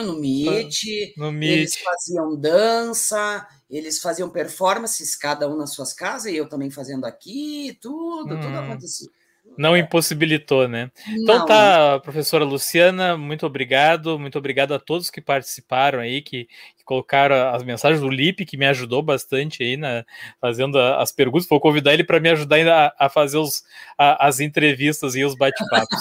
no 0.03 0.19
Meet, 0.19 1.17
no 1.17 1.31
Meet. 1.31 1.51
eles 1.51 1.77
faziam 1.77 2.35
dança, 2.35 3.47
eles 3.69 3.99
faziam 3.99 4.29
performances, 4.29 5.15
cada 5.15 5.47
um 5.47 5.55
nas 5.55 5.73
suas 5.73 5.93
casas, 5.93 6.31
e 6.31 6.35
eu 6.35 6.49
também 6.49 6.71
fazendo 6.71 7.05
aqui, 7.05 7.77
tudo, 7.81 8.35
hum. 8.35 8.39
tudo 8.39 8.57
acontecia. 8.57 9.09
Não 9.57 9.75
impossibilitou, 9.75 10.67
né? 10.67 10.91
Então 11.07 11.39
não. 11.39 11.45
tá, 11.45 11.99
professora 12.01 12.43
Luciana, 12.43 13.17
muito 13.17 13.45
obrigado, 13.45 14.19
muito 14.19 14.37
obrigado 14.37 14.73
a 14.73 14.79
todos 14.79 15.09
que 15.09 15.21
participaram 15.21 15.99
aí, 15.99 16.21
que 16.21 16.47
colocaram 16.85 17.49
as 17.49 17.63
mensagens 17.63 18.01
do 18.01 18.09
Lipe, 18.09 18.45
que 18.45 18.57
me 18.57 18.65
ajudou 18.67 19.01
bastante 19.01 19.63
aí 19.63 19.75
na 19.75 20.05
fazendo 20.39 20.79
as 20.79 21.11
perguntas. 21.11 21.47
Vou 21.47 21.59
convidar 21.59 21.93
ele 21.93 22.03
para 22.03 22.19
me 22.19 22.29
ajudar 22.29 22.55
ainda 22.57 22.87
a, 22.87 23.05
a 23.05 23.09
fazer 23.09 23.37
os, 23.37 23.63
a, 23.97 24.27
as 24.27 24.39
entrevistas 24.39 25.15
e 25.15 25.23
os 25.23 25.35
bate-papos. 25.35 25.99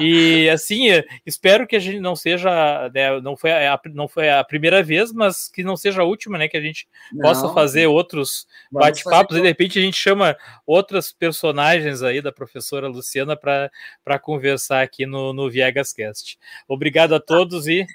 e 0.00 0.48
assim, 0.50 0.86
espero 1.26 1.66
que 1.66 1.76
a 1.76 1.80
gente 1.80 2.00
não 2.00 2.14
seja, 2.14 2.90
né, 2.94 3.20
não 3.20 3.36
foi 3.36 3.52
a, 3.52 3.80
não 3.92 4.06
foi 4.06 4.30
a 4.30 4.44
primeira 4.44 4.82
vez, 4.82 5.12
mas 5.12 5.48
que 5.48 5.64
não 5.64 5.76
seja 5.76 6.02
a 6.02 6.04
última, 6.04 6.38
né? 6.38 6.48
Que 6.48 6.56
a 6.56 6.62
gente 6.62 6.86
não. 7.12 7.22
possa 7.22 7.52
fazer 7.52 7.86
outros 7.86 8.46
bate-papos 8.70 9.36
e 9.36 9.40
de 9.40 9.46
repente 9.46 9.78
a 9.78 9.82
gente 9.82 9.96
chama 9.96 10.36
outras 10.66 11.12
personagens 11.12 12.02
aí 12.02 12.22
da 12.22 12.30
professora 12.30 12.60
professora 12.60 12.88
Luciana 12.88 13.36
para 13.36 14.18
conversar 14.20 14.82
aqui 14.82 15.06
no, 15.06 15.32
no 15.32 15.50
Viegas 15.50 15.92
Cast. 15.92 16.38
Obrigado 16.68 17.14
a 17.14 17.20
todos 17.20 17.66
e 17.66 17.86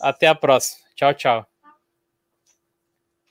até 0.00 0.26
a 0.26 0.34
próxima. 0.34 0.82
Tchau, 0.94 1.14
tchau. 1.14 1.51